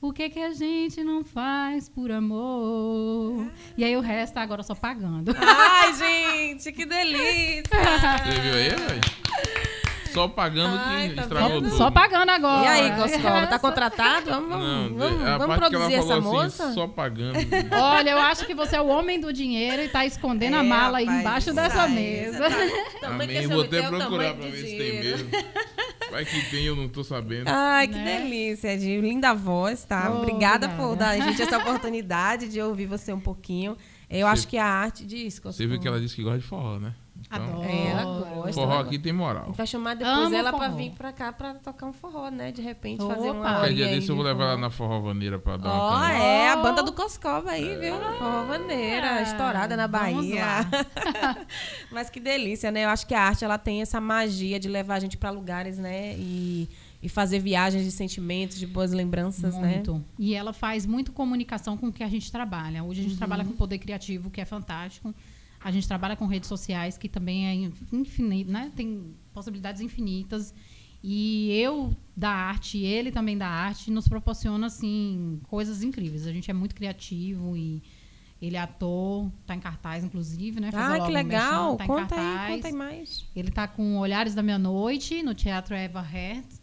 O 0.00 0.12
que 0.12 0.30
que 0.30 0.38
a 0.38 0.52
gente 0.52 1.02
não 1.02 1.24
faz 1.24 1.88
por 1.88 2.12
amor? 2.12 3.50
E 3.76 3.82
aí 3.84 3.96
o 3.96 4.00
resto 4.00 4.38
agora 4.38 4.62
só 4.62 4.76
pagando. 4.76 5.34
Ai, 5.36 5.92
gente, 5.94 6.70
que 6.70 6.86
delícia. 6.86 7.64
Você 8.22 8.40
viu 8.40 8.54
aí, 8.54 8.68
velho? 8.68 9.81
Só 10.12 10.28
pagando 10.28 10.78
Ai, 10.78 11.08
que 11.08 11.14
tá 11.14 11.22
estragou 11.22 11.48
vendo? 11.50 11.64
tudo. 11.64 11.76
Só 11.76 11.90
pagando 11.90 12.30
agora. 12.30 12.64
E 12.64 12.68
aí, 12.68 12.90
Coscola, 12.96 13.46
tá 13.46 13.58
contratado? 13.60 14.30
Vamos, 14.30 14.50
Não, 14.50 14.94
vamos, 14.94 15.22
a 15.26 15.38
vamos 15.38 15.56
parte 15.56 15.68
que 15.70 15.76
ela 15.76 15.84
produzir 15.86 15.94
essa 15.94 16.06
falou 16.08 16.22
moça? 16.22 16.64
assim, 16.64 16.74
só 16.74 16.86
pagando. 16.88 17.38
Olha, 17.80 18.10
eu 18.10 18.18
acho 18.18 18.46
que 18.46 18.54
você 18.54 18.76
é 18.76 18.80
o 18.80 18.86
homem 18.86 19.18
do 19.20 19.32
dinheiro 19.32 19.82
e 19.82 19.88
tá 19.88 20.04
escondendo 20.06 20.56
a 20.56 20.60
É, 20.60 20.62
mala 20.62 20.98
aí 20.98 21.06
embaixo 21.06 21.48
isso 21.50 21.54
dessa 21.54 21.86
mesa. 21.88 22.48
tá- 23.00 23.08
Amém. 23.08 23.46
Vou 23.46 23.62
até 23.62 23.78
é 23.78 23.88
procurar 23.88 24.34
pra 24.34 24.46
ver 24.46 24.56
se 24.56 24.62
tem 24.62 24.76
dinheiro. 24.76 25.02
mesmo. 25.24 25.30
Vai 26.10 26.24
que 26.26 26.50
tem, 26.50 26.64
eu 26.64 26.76
não 26.76 26.88
tô 26.88 27.02
sabendo. 27.02 27.48
Ai, 27.48 27.88
que 27.88 27.94
Né? 27.94 28.20
delícia, 28.20 28.78
Gil. 28.78 29.00
Linda 29.00 29.32
voz, 29.32 29.84
tá? 29.84 30.10
Oh, 30.12 30.18
obrigada, 30.18 30.66
obrigada. 30.66 30.76
por 30.90 30.94
dar 30.96 31.08
a 31.10 31.18
gente 31.18 31.40
essa 31.40 31.56
oportunidade 31.58 32.48
de 32.48 32.60
ouvir 32.60 32.84
você 32.86 33.12
um 33.12 33.20
pouquinho. 33.20 33.76
Eu 34.10 34.26
acho 34.26 34.46
que 34.46 34.58
a 34.58 34.66
arte 34.66 35.06
diz, 35.06 35.40
Você 35.42 35.66
viu 35.66 35.80
que 35.80 35.88
ela 35.88 35.98
disse 35.98 36.14
que 36.14 36.22
gosta 36.22 36.38
de 36.38 36.44
forró, 36.44 36.78
né? 36.78 36.92
Adoro. 37.32 37.62
É, 37.62 37.86
ela 37.86 38.04
gosta. 38.34 38.52
Forró 38.52 38.80
aqui 38.80 38.98
tem 38.98 39.12
moral. 39.12 39.42
A 39.44 39.46
gente 39.46 39.56
vai 39.56 39.66
chamar 39.66 39.94
depois 39.96 40.16
Amo 40.26 40.34
ela 40.36 40.52
pra 40.52 40.66
forró. 40.66 40.76
vir 40.76 40.90
pra 40.92 41.12
cá 41.12 41.32
pra 41.32 41.54
tocar 41.54 41.86
um 41.86 41.92
forró, 41.92 42.28
né? 42.30 42.52
De 42.52 42.60
repente, 42.62 43.02
Opa. 43.02 43.14
fazer 43.14 43.30
uma 43.30 43.42
Qualquer 43.54 43.74
dia 43.74 43.88
desse 43.88 44.08
eu 44.10 44.16
vou 44.16 44.24
levar 44.24 44.44
ela 44.44 44.56
na 44.58 44.70
forró 44.70 45.00
vaneira 45.00 45.38
pra 45.38 45.56
dar 45.56 45.72
uma 45.72 46.00
cantada. 46.00 46.14
é, 46.24 46.48
a 46.50 46.56
banda 46.56 46.82
do 46.82 46.92
Coscova 46.92 47.50
aí, 47.52 47.76
viu? 47.78 47.94
Forró 48.18 48.44
Vaneira, 48.44 49.14
Ah, 49.16 49.22
estourada 49.22 49.76
na 49.76 49.88
Bahia. 49.88 50.44
Mas 51.90 52.10
que 52.10 52.20
delícia, 52.20 52.70
né? 52.70 52.84
Eu 52.84 52.88
acho 52.90 53.06
que 53.06 53.14
a 53.14 53.20
arte 53.22 53.44
ela 53.44 53.58
tem 53.58 53.82
essa 53.82 54.00
magia 54.00 54.58
de 54.60 54.68
levar 54.68 54.94
a 54.96 55.00
gente 55.00 55.16
pra 55.16 55.30
lugares, 55.30 55.78
né? 55.78 56.14
E, 56.16 56.68
e 57.02 57.08
fazer 57.08 57.38
viagens 57.38 57.84
de 57.84 57.90
sentimentos, 57.90 58.58
de 58.58 58.66
boas 58.66 58.92
lembranças, 58.92 59.54
né? 59.56 59.74
Muito. 59.76 60.04
E 60.18 60.34
ela 60.34 60.52
faz 60.52 60.86
muito 60.86 61.12
comunicação 61.12 61.76
com 61.76 61.88
o 61.88 61.92
que 61.92 62.02
a 62.02 62.08
gente 62.08 62.30
trabalha. 62.30 62.82
Hoje 62.84 63.00
a 63.00 63.02
gente 63.02 63.12
Uhum. 63.12 63.18
trabalha 63.18 63.44
com 63.44 63.52
poder 63.52 63.78
criativo, 63.78 64.30
que 64.30 64.40
é 64.40 64.44
fantástico. 64.44 65.14
A 65.64 65.70
gente 65.70 65.86
trabalha 65.86 66.16
com 66.16 66.26
redes 66.26 66.48
sociais, 66.48 66.98
que 66.98 67.08
também 67.08 67.46
é 67.46 67.70
infinito, 67.92 68.50
né? 68.50 68.72
Tem 68.74 69.14
possibilidades 69.32 69.80
infinitas. 69.80 70.54
E 71.02 71.50
eu 71.52 71.94
da 72.16 72.30
arte, 72.30 72.78
ele 72.78 73.10
também 73.10 73.36
da 73.36 73.48
arte, 73.48 73.90
nos 73.90 74.06
proporciona 74.06 74.66
assim 74.66 75.40
coisas 75.48 75.82
incríveis. 75.82 76.26
A 76.26 76.32
gente 76.32 76.50
é 76.50 76.54
muito 76.54 76.74
criativo 76.74 77.56
e 77.56 77.82
ele 78.40 78.56
é 78.56 78.60
ator, 78.60 79.30
tá 79.46 79.54
em 79.54 79.60
cartaz 79.60 80.04
inclusive, 80.04 80.60
né? 80.60 80.70
Ah, 80.72 81.00
que 81.04 81.12
legal. 81.12 81.76
tá 81.76 81.86
conta 81.86 82.14
aí, 82.14 82.56
conta 82.56 82.68
aí 82.68 82.74
mais. 82.74 83.26
Ele 83.34 83.50
tá 83.50 83.66
com 83.66 83.98
Olhares 83.98 84.34
da 84.34 84.42
Meia-Noite, 84.42 85.22
no 85.22 85.34
Teatro 85.34 85.74
Eva 85.74 86.00
Hertz. 86.00 86.60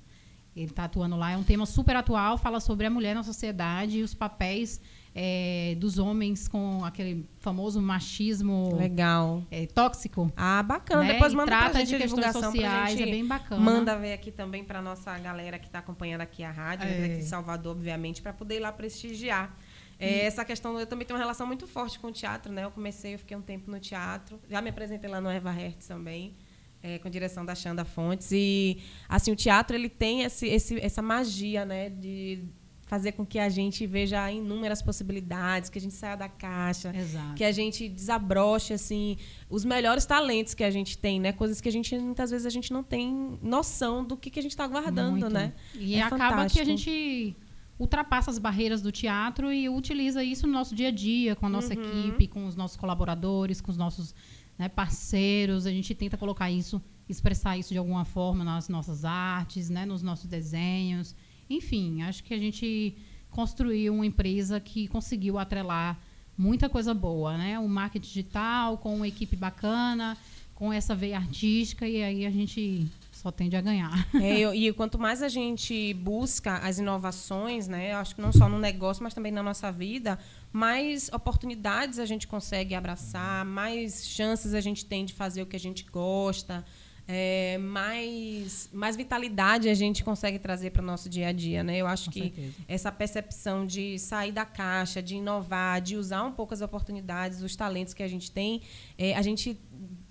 Ele 0.56 0.72
tá 0.72 0.86
atuando 0.86 1.16
lá. 1.16 1.32
É 1.32 1.38
um 1.38 1.44
tema 1.44 1.66
super 1.66 1.96
atual, 1.96 2.38
fala 2.38 2.60
sobre 2.60 2.86
a 2.86 2.90
mulher 2.90 3.16
na 3.16 3.24
sociedade 3.24 4.00
e 4.00 4.04
os 4.04 4.14
papéis 4.14 4.82
eh, 5.22 5.76
dos 5.78 6.00
homens 6.00 6.48
com 6.48 6.86
aquele 6.86 7.26
famoso 7.40 7.82
machismo 7.82 8.74
Legal. 8.78 9.44
eh, 9.52 9.66
tóxico. 9.68 10.32
Ah, 10.38 10.64
bacana. 10.64 11.04
né? 11.04 11.14
Depois 11.14 11.34
E 11.34 11.36
manda 11.36 11.48
trata 11.52 11.72
pra 11.72 11.80
gente 11.82 11.90
de 11.90 11.98
questões 11.98 12.10
divulgação 12.24 12.42
pra 12.54 12.62
sociais, 12.62 12.98
gente. 12.98 13.10
é 13.10 13.12
bem 13.12 13.26
bacana. 13.26 13.60
Manda 13.62 13.98
ver 13.98 14.14
aqui 14.14 14.32
também 14.32 14.64
pra 14.64 14.82
nossa 14.82 15.18
galera 15.20 15.60
que 15.60 15.70
tá 15.70 15.80
acompanhando 15.80 16.22
aqui 16.22 16.42
a 16.42 16.52
rádio, 16.52 16.86
né, 16.88 16.98
É. 16.98 17.02
daqui 17.02 17.16
de 17.18 17.26
Salvador, 17.26 17.74
obviamente, 17.76 18.22
pra 18.22 18.32
poder 18.32 18.56
ir 18.56 18.60
lá 18.62 18.72
prestigiar. 18.72 19.54
É, 20.00 20.24
Essa 20.26 20.46
questão, 20.46 20.80
eu 20.80 20.88
também 20.88 21.06
tenho 21.06 21.18
uma 21.18 21.22
relação 21.22 21.46
muito 21.46 21.68
forte 21.68 22.00
com 22.00 22.08
o 22.08 22.12
teatro, 22.14 22.54
né? 22.54 22.64
Eu 22.64 22.72
comecei, 22.72 23.16
eu 23.16 23.20
fiquei 23.20 23.36
um 23.36 23.42
tempo 23.42 23.70
no 23.70 23.78
teatro. 23.82 24.40
Já 24.50 24.62
me 24.62 24.70
apresentei 24.70 25.10
lá 25.10 25.20
no 25.20 25.30
Eva 25.30 25.52
Hertz 25.52 25.86
também, 25.88 26.38
é, 26.82 26.98
com 27.00 27.10
direção 27.10 27.44
da 27.46 27.54
Xanda 27.54 27.84
Fontes. 27.84 28.30
E, 28.32 28.78
assim, 29.10 29.34
o 29.34 29.36
teatro, 29.36 29.76
ele 29.76 29.90
tem 29.90 30.22
esse, 30.24 30.48
esse, 30.48 30.80
essa 30.80 31.02
magia, 31.02 31.66
né? 31.66 31.90
De 31.90 32.46
fazer 32.90 33.12
com 33.12 33.24
que 33.24 33.38
a 33.38 33.48
gente 33.50 33.86
veja 33.86 34.32
inúmeras 34.32 34.82
possibilidades, 34.82 35.70
que 35.70 35.78
a 35.78 35.82
gente 35.82 35.94
saia 35.94 36.18
da 36.18 36.28
caixa, 36.28 36.92
Exato. 36.94 37.36
que 37.36 37.44
a 37.44 37.52
gente 37.52 37.88
desabroche 37.88 38.74
assim 38.74 39.16
os 39.48 39.64
melhores 39.64 40.08
talentos 40.08 40.56
que 40.56 40.64
a 40.64 40.72
gente 40.72 40.98
tem, 40.98 41.20
né? 41.20 41.32
Coisas 41.32 41.62
que 41.62 41.70
a 41.70 41.72
gente 41.72 41.96
muitas 42.00 42.32
vezes 42.32 42.48
a 42.48 42.50
gente 42.50 42.74
não 42.74 42.82
tem 42.82 43.38
noção 43.44 44.04
do 44.04 44.18
que, 44.18 44.32
que 44.32 44.40
a 44.40 44.42
gente 44.42 44.54
está 44.58 44.66
guardando, 44.66 45.12
Muito. 45.20 45.30
né? 45.30 45.54
E 45.76 45.94
É 45.94 46.02
acaba 46.02 46.18
que 46.26 46.30
fantástico. 46.32 46.62
a 46.62 46.66
gente 46.66 47.38
ultrapassa 47.78 48.32
as 48.32 48.40
barreiras 48.40 48.82
do 48.82 48.92
teatro 48.92 49.54
e 49.54 49.70
utiliza 49.70 50.24
isso 50.24 50.48
no 50.48 50.54
nosso 50.54 50.74
dia 50.76 50.88
a 50.88 50.92
dia, 50.92 51.36
com 51.36 51.46
a 51.46 51.50
nossa 51.50 51.76
Uhum. 51.76 51.80
equipe, 51.84 52.28
com 52.28 52.48
os 52.48 52.56
nossos 52.56 52.76
colaboradores, 52.76 53.62
com 53.62 53.70
os 53.72 53.78
nossos 53.78 54.16
né, 54.58 54.68
parceiros. 54.68 55.68
A 55.68 55.72
gente 55.72 55.94
tenta 55.94 56.18
colocar 56.18 56.50
isso, 56.50 56.82
expressar 57.08 57.56
isso 57.56 57.70
de 57.72 57.78
alguma 57.78 58.04
forma 58.04 58.44
nas 58.44 58.68
nossas 58.68 59.06
artes, 59.06 59.70
né, 59.70 59.86
nos 59.86 60.02
nossos 60.02 60.26
desenhos. 60.26 61.16
Enfim, 61.50 62.04
acho 62.04 62.24
que 62.24 62.34
a 62.34 62.38
gente 62.38 62.96
construiu 63.32 63.94
uma 63.94 64.06
empresa 64.06 64.60
que 64.60 64.88
conseguiu 64.88 65.38
atrelar 65.38 66.00
muita 66.38 66.70
coisa 66.70 66.94
boa, 66.94 67.38
né? 67.38 67.60
O 67.60 67.68
marketing 67.68 68.08
digital 68.08 68.78
com 68.78 68.96
uma 68.96 69.08
equipe 69.08 69.36
bacana, 69.36 70.18
com 70.56 70.74
essa 70.74 70.94
veia 70.94 71.18
artística 71.18 71.88
e 71.88 72.04
aí 72.04 72.26
a 72.26 72.30
gente 72.30 72.86
só 73.14 73.32
tende 73.32 73.56
a 73.56 73.62
ganhar. 73.62 74.08
É, 74.16 74.42
e 74.56 74.72
quanto 74.74 74.98
mais 74.98 75.22
a 75.22 75.28
gente 75.28 75.94
busca 75.94 76.58
as 76.58 76.80
inovações, 76.80 77.68
né, 77.68 77.94
acho 77.94 78.16
que 78.16 78.22
não 78.22 78.32
só 78.32 78.48
no 78.48 78.58
negócio, 78.58 79.04
mas 79.04 79.14
também 79.14 79.32
na 79.32 79.44
nossa 79.44 79.72
vida, 79.72 80.18
mais 80.52 81.10
oportunidades 81.14 82.00
a 82.00 82.06
gente 82.06 82.28
consegue 82.28 82.76
abraçar, 82.76 83.46
mais 83.46 84.08
chances 84.08 84.54
a 84.54 84.62
gente 84.62 84.86
tem 84.86 85.06
de 85.06 85.14
fazer 85.14 85.42
o 85.42 85.46
que 85.46 85.56
a 85.56 85.60
gente 85.60 85.86
gosta, 85.92 86.66
é, 87.12 87.58
mais, 87.58 88.70
mais 88.72 88.96
vitalidade 88.96 89.68
a 89.68 89.74
gente 89.74 90.04
consegue 90.04 90.38
trazer 90.38 90.70
para 90.70 90.84
o 90.84 90.86
nosso 90.86 91.10
dia 91.10 91.30
a 91.30 91.32
dia. 91.32 91.64
Né? 91.64 91.78
Eu 91.78 91.88
acho 91.88 92.06
Com 92.06 92.12
que 92.12 92.20
certeza. 92.22 92.54
essa 92.68 92.92
percepção 92.92 93.66
de 93.66 93.98
sair 93.98 94.32
da 94.32 94.46
caixa, 94.46 95.02
de 95.02 95.16
inovar, 95.16 95.82
de 95.82 95.98
usar 95.98 96.24
um 96.24 96.32
pouco 96.32 96.54
as 96.54 96.62
oportunidades, 96.62 97.42
os 97.42 97.56
talentos 97.56 97.96
que 97.96 98.04
a 98.04 98.08
gente 98.08 98.30
tem, 98.30 98.62
é, 98.96 99.16
a 99.16 99.24
gente 99.24 99.60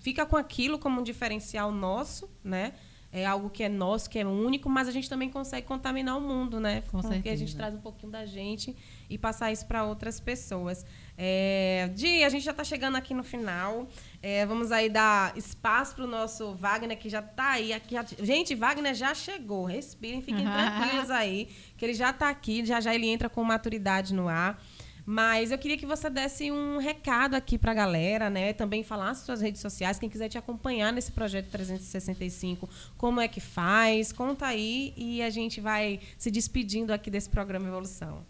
fica 0.00 0.26
com 0.26 0.36
aquilo 0.36 0.76
como 0.76 1.00
um 1.00 1.04
diferencial 1.04 1.70
nosso, 1.70 2.28
né? 2.42 2.72
É 3.10 3.24
algo 3.24 3.48
que 3.48 3.62
é 3.62 3.68
nosso, 3.68 4.08
que 4.08 4.18
é 4.18 4.26
único, 4.26 4.68
mas 4.68 4.86
a 4.86 4.90
gente 4.90 5.08
também 5.08 5.30
consegue 5.30 5.66
contaminar 5.66 6.18
o 6.18 6.20
mundo, 6.20 6.60
né? 6.60 6.82
Com 6.82 7.00
Porque 7.00 7.14
certeza. 7.14 7.34
a 7.34 7.38
gente 7.38 7.56
traz 7.56 7.74
um 7.74 7.80
pouquinho 7.80 8.12
da 8.12 8.26
gente 8.26 8.76
e 9.08 9.16
passar 9.16 9.50
isso 9.50 9.66
para 9.66 9.84
outras 9.84 10.20
pessoas. 10.20 10.84
É, 11.16 11.90
Di, 11.94 12.22
a 12.22 12.28
gente 12.28 12.44
já 12.44 12.50
está 12.50 12.62
chegando 12.62 12.96
aqui 12.96 13.14
no 13.14 13.24
final. 13.24 13.88
É, 14.22 14.44
vamos 14.44 14.70
aí 14.70 14.90
dar 14.90 15.36
espaço 15.36 15.94
para 15.94 16.04
o 16.04 16.06
nosso 16.06 16.54
Wagner, 16.54 16.98
que 16.98 17.08
já 17.08 17.20
está 17.20 17.52
aí. 17.52 17.72
Aqui, 17.72 17.94
já... 17.94 18.04
Gente, 18.20 18.54
Wagner 18.54 18.94
já 18.94 19.14
chegou. 19.14 19.64
Respirem, 19.64 20.20
fiquem 20.20 20.44
tranquilos 20.44 21.10
aí, 21.10 21.48
que 21.76 21.84
ele 21.84 21.94
já 21.94 22.10
está 22.10 22.28
aqui. 22.28 22.64
Já 22.64 22.78
já 22.80 22.94
ele 22.94 23.06
entra 23.06 23.30
com 23.30 23.42
maturidade 23.42 24.12
no 24.12 24.28
ar. 24.28 24.62
Mas 25.10 25.50
eu 25.50 25.56
queria 25.56 25.78
que 25.78 25.86
você 25.86 26.10
desse 26.10 26.52
um 26.52 26.76
recado 26.76 27.34
aqui 27.34 27.56
para 27.56 27.72
a 27.72 27.74
galera, 27.74 28.28
né? 28.28 28.52
Também 28.52 28.82
falasse 28.82 29.24
suas 29.24 29.40
redes 29.40 29.58
sociais, 29.58 29.98
quem 29.98 30.06
quiser 30.06 30.28
te 30.28 30.36
acompanhar 30.36 30.92
nesse 30.92 31.12
projeto 31.12 31.48
365, 31.48 32.68
como 32.94 33.18
é 33.18 33.26
que 33.26 33.40
faz, 33.40 34.12
conta 34.12 34.44
aí 34.44 34.92
e 34.98 35.22
a 35.22 35.30
gente 35.30 35.62
vai 35.62 35.98
se 36.18 36.30
despedindo 36.30 36.92
aqui 36.92 37.10
desse 37.10 37.30
programa 37.30 37.66
Evolução. 37.68 38.22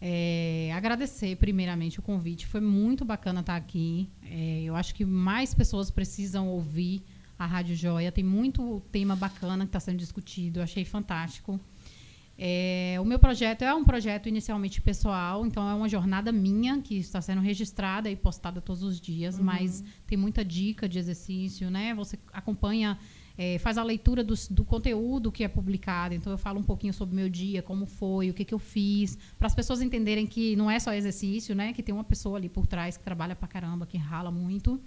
É, 0.00 0.72
agradecer 0.74 1.36
primeiramente 1.36 2.00
o 2.00 2.02
convite, 2.02 2.48
foi 2.48 2.60
muito 2.60 3.04
bacana 3.04 3.38
estar 3.38 3.54
aqui. 3.54 4.10
É, 4.24 4.62
eu 4.64 4.74
acho 4.74 4.92
que 4.92 5.04
mais 5.04 5.54
pessoas 5.54 5.88
precisam 5.88 6.48
ouvir 6.48 7.04
a 7.38 7.46
Rádio 7.46 7.76
Joia. 7.76 8.10
Tem 8.10 8.24
muito 8.24 8.82
tema 8.90 9.14
bacana 9.14 9.64
que 9.64 9.68
está 9.68 9.78
sendo 9.78 9.98
discutido, 9.98 10.58
eu 10.58 10.64
achei 10.64 10.84
fantástico. 10.84 11.60
É, 12.36 12.96
o 13.00 13.04
meu 13.04 13.18
projeto 13.18 13.62
é 13.62 13.72
um 13.72 13.84
projeto 13.84 14.28
inicialmente 14.28 14.80
pessoal, 14.80 15.46
então 15.46 15.68
é 15.68 15.74
uma 15.74 15.88
jornada 15.88 16.32
minha 16.32 16.80
que 16.80 16.96
está 16.96 17.20
sendo 17.20 17.40
registrada 17.40 18.10
e 18.10 18.16
postada 18.16 18.60
todos 18.60 18.82
os 18.82 19.00
dias, 19.00 19.38
uhum. 19.38 19.44
mas 19.44 19.84
tem 20.06 20.18
muita 20.18 20.44
dica 20.44 20.88
de 20.88 20.98
exercício, 20.98 21.70
né? 21.70 21.94
Você 21.94 22.18
acompanha, 22.32 22.98
é, 23.38 23.58
faz 23.58 23.78
a 23.78 23.84
leitura 23.84 24.24
do, 24.24 24.34
do, 24.50 24.64
conteúdo 24.64 25.30
que 25.30 25.44
é 25.44 25.48
publicado. 25.48 26.12
Então 26.12 26.32
eu 26.32 26.38
falo 26.38 26.58
um 26.58 26.64
pouquinho 26.64 26.92
sobre 26.92 27.12
o 27.12 27.16
meu 27.16 27.28
dia, 27.28 27.62
como 27.62 27.86
foi, 27.86 28.30
o 28.30 28.34
que, 28.34 28.44
que 28.44 28.54
eu 28.54 28.58
fiz, 28.58 29.16
para 29.38 29.46
as 29.46 29.54
pessoas 29.54 29.80
entenderem 29.80 30.26
que 30.26 30.56
não 30.56 30.68
é 30.68 30.80
só 30.80 30.92
exercício, 30.92 31.54
né? 31.54 31.72
Que 31.72 31.84
tem 31.84 31.94
uma 31.94 32.04
pessoa 32.04 32.36
ali 32.36 32.48
por 32.48 32.66
trás 32.66 32.96
que 32.96 33.04
trabalha 33.04 33.36
pra 33.36 33.46
caramba, 33.46 33.86
que 33.86 33.96
rala 33.96 34.32
muito. 34.32 34.80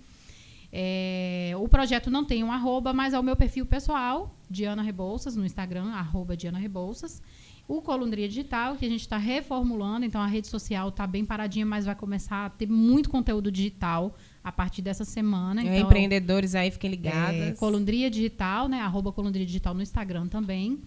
É, 0.72 1.54
o 1.58 1.68
projeto 1.68 2.12
não 2.12 2.26
tem 2.26 2.44
um 2.44 2.52
arroba, 2.52 2.94
mas 2.94 3.14
é 3.14 3.20
o 3.20 3.24
meu 3.24 3.36
perfil 3.36 3.66
pessoal, 3.66 4.36
Diana 4.50 4.82
Rebouças, 4.82 5.36
no 5.36 5.46
Instagram, 5.46 5.92
arroba 5.92 6.36
Diana 6.36 6.60
Rebouças. 6.60 7.22
O 7.68 7.82
Colundria 7.82 8.30
Digital, 8.30 8.78
que 8.78 8.86
a 8.86 8.90
gente 8.90 9.02
está 9.02 9.18
reformulando, 9.18 10.06
então 10.06 10.22
a 10.22 10.28
rede 10.28 10.48
social 10.48 10.88
está 10.88 11.06
bem 11.06 11.26
paradinha, 11.26 11.66
mas 11.66 11.86
vai 11.86 11.96
começar 11.96 12.46
a 12.46 12.50
ter 12.50 12.68
muito 12.68 13.10
conteúdo 13.10 13.52
digital 13.52 14.16
a 14.42 14.52
partir 14.54 14.82
dessa 14.82 15.04
semana. 15.04 15.62
Então, 15.62 15.76
empreendedores 15.76 16.56
aí, 16.56 16.72
fiquem 16.72 16.90
ligados. 16.90 17.42
É, 17.42 17.52
Colundria 17.54 18.10
Digital, 18.10 18.70
né? 18.70 18.80
Arroba 18.80 19.12
Colundria 19.12 19.46
Digital 19.46 19.74
no 19.74 19.82
Instagram 19.82 20.28
também. 20.28 20.80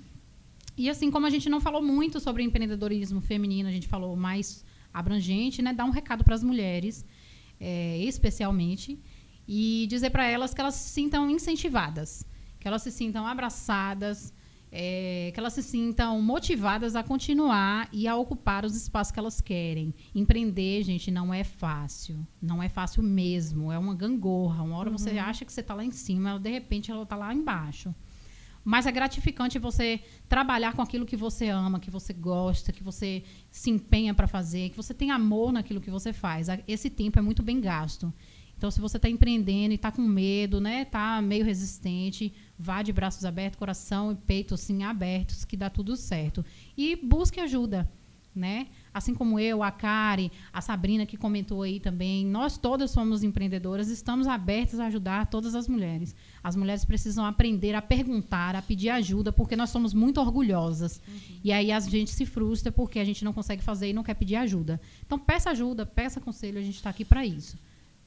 E 0.74 0.88
assim 0.88 1.10
como 1.10 1.26
a 1.26 1.30
gente 1.30 1.50
não 1.50 1.60
falou 1.60 1.82
muito 1.82 2.18
sobre 2.18 2.42
empreendedorismo 2.42 3.20
feminino, 3.20 3.68
a 3.68 3.72
gente 3.72 3.86
falou 3.86 4.16
mais 4.16 4.64
abrangente, 4.92 5.60
né? 5.60 5.74
Dar 5.74 5.84
um 5.84 5.90
recado 5.90 6.24
para 6.24 6.34
as 6.34 6.42
mulheres, 6.42 7.04
é, 7.60 7.98
especialmente 7.98 8.98
e 9.52 9.88
dizer 9.88 10.10
para 10.10 10.24
elas 10.28 10.54
que 10.54 10.60
elas 10.60 10.76
se 10.76 10.90
sintam 10.90 11.28
incentivadas, 11.28 12.24
que 12.60 12.68
elas 12.68 12.82
se 12.82 12.92
sintam 12.92 13.26
abraçadas, 13.26 14.32
é, 14.70 15.32
que 15.34 15.40
elas 15.40 15.54
se 15.54 15.62
sintam 15.64 16.22
motivadas 16.22 16.94
a 16.94 17.02
continuar 17.02 17.88
e 17.92 18.06
a 18.06 18.14
ocupar 18.14 18.64
os 18.64 18.76
espaços 18.76 19.10
que 19.10 19.18
elas 19.18 19.40
querem. 19.40 19.92
Empreender, 20.14 20.84
gente, 20.84 21.10
não 21.10 21.34
é 21.34 21.42
fácil. 21.42 22.24
Não 22.40 22.62
é 22.62 22.68
fácil 22.68 23.02
mesmo. 23.02 23.72
É 23.72 23.78
uma 23.78 23.92
gangorra. 23.92 24.62
Uma 24.62 24.76
hora 24.76 24.88
uhum. 24.88 24.96
você 24.96 25.18
acha 25.18 25.44
que 25.44 25.52
você 25.52 25.62
está 25.62 25.74
lá 25.74 25.84
em 25.84 25.90
cima, 25.90 26.38
de 26.38 26.50
repente 26.50 26.92
ela 26.92 27.02
está 27.02 27.16
lá 27.16 27.34
embaixo. 27.34 27.92
Mas 28.64 28.86
é 28.86 28.92
gratificante 28.92 29.58
você 29.58 30.00
trabalhar 30.28 30.74
com 30.74 30.82
aquilo 30.82 31.04
que 31.04 31.16
você 31.16 31.48
ama, 31.48 31.80
que 31.80 31.90
você 31.90 32.12
gosta, 32.12 32.70
que 32.70 32.84
você 32.84 33.24
se 33.50 33.68
empenha 33.68 34.14
para 34.14 34.28
fazer, 34.28 34.70
que 34.70 34.76
você 34.76 34.94
tem 34.94 35.10
amor 35.10 35.50
naquilo 35.50 35.80
que 35.80 35.90
você 35.90 36.12
faz. 36.12 36.46
Esse 36.68 36.88
tempo 36.88 37.18
é 37.18 37.22
muito 37.22 37.42
bem 37.42 37.60
gasto. 37.60 38.12
Então, 38.60 38.70
se 38.70 38.78
você 38.78 38.98
está 38.98 39.08
empreendendo 39.08 39.72
e 39.72 39.76
está 39.76 39.90
com 39.90 40.02
medo, 40.02 40.60
né, 40.60 40.82
está 40.82 41.22
meio 41.22 41.46
resistente, 41.46 42.30
vá 42.58 42.82
de 42.82 42.92
braços 42.92 43.24
abertos, 43.24 43.58
coração 43.58 44.12
e 44.12 44.14
peito 44.14 44.52
assim 44.52 44.82
abertos, 44.82 45.46
que 45.46 45.56
dá 45.56 45.70
tudo 45.70 45.96
certo. 45.96 46.44
E 46.76 46.94
busque 46.94 47.40
ajuda, 47.40 47.90
né? 48.34 48.66
Assim 48.92 49.14
como 49.14 49.40
eu, 49.40 49.62
a 49.62 49.70
Kari, 49.70 50.30
a 50.52 50.60
Sabrina 50.60 51.06
que 51.06 51.16
comentou 51.16 51.62
aí 51.62 51.80
também, 51.80 52.26
nós 52.26 52.58
todas 52.58 52.90
somos 52.90 53.22
empreendedoras, 53.22 53.88
estamos 53.88 54.26
abertas 54.26 54.78
a 54.78 54.88
ajudar 54.88 55.30
todas 55.30 55.54
as 55.54 55.66
mulheres. 55.66 56.14
As 56.44 56.54
mulheres 56.54 56.84
precisam 56.84 57.24
aprender 57.24 57.74
a 57.74 57.80
perguntar, 57.80 58.54
a 58.54 58.60
pedir 58.60 58.90
ajuda, 58.90 59.32
porque 59.32 59.56
nós 59.56 59.70
somos 59.70 59.94
muito 59.94 60.20
orgulhosas. 60.20 61.00
Uhum. 61.08 61.40
E 61.44 61.50
aí 61.50 61.72
a 61.72 61.80
gente 61.80 62.10
se 62.10 62.26
frustra 62.26 62.70
porque 62.70 62.98
a 62.98 63.06
gente 63.06 63.24
não 63.24 63.32
consegue 63.32 63.62
fazer 63.62 63.88
e 63.88 63.94
não 63.94 64.02
quer 64.02 64.16
pedir 64.16 64.36
ajuda. 64.36 64.78
Então 65.06 65.18
peça 65.18 65.48
ajuda, 65.48 65.86
peça 65.86 66.20
conselho, 66.20 66.58
a 66.58 66.62
gente 66.62 66.76
está 66.76 66.90
aqui 66.90 67.06
para 67.06 67.24
isso. 67.24 67.56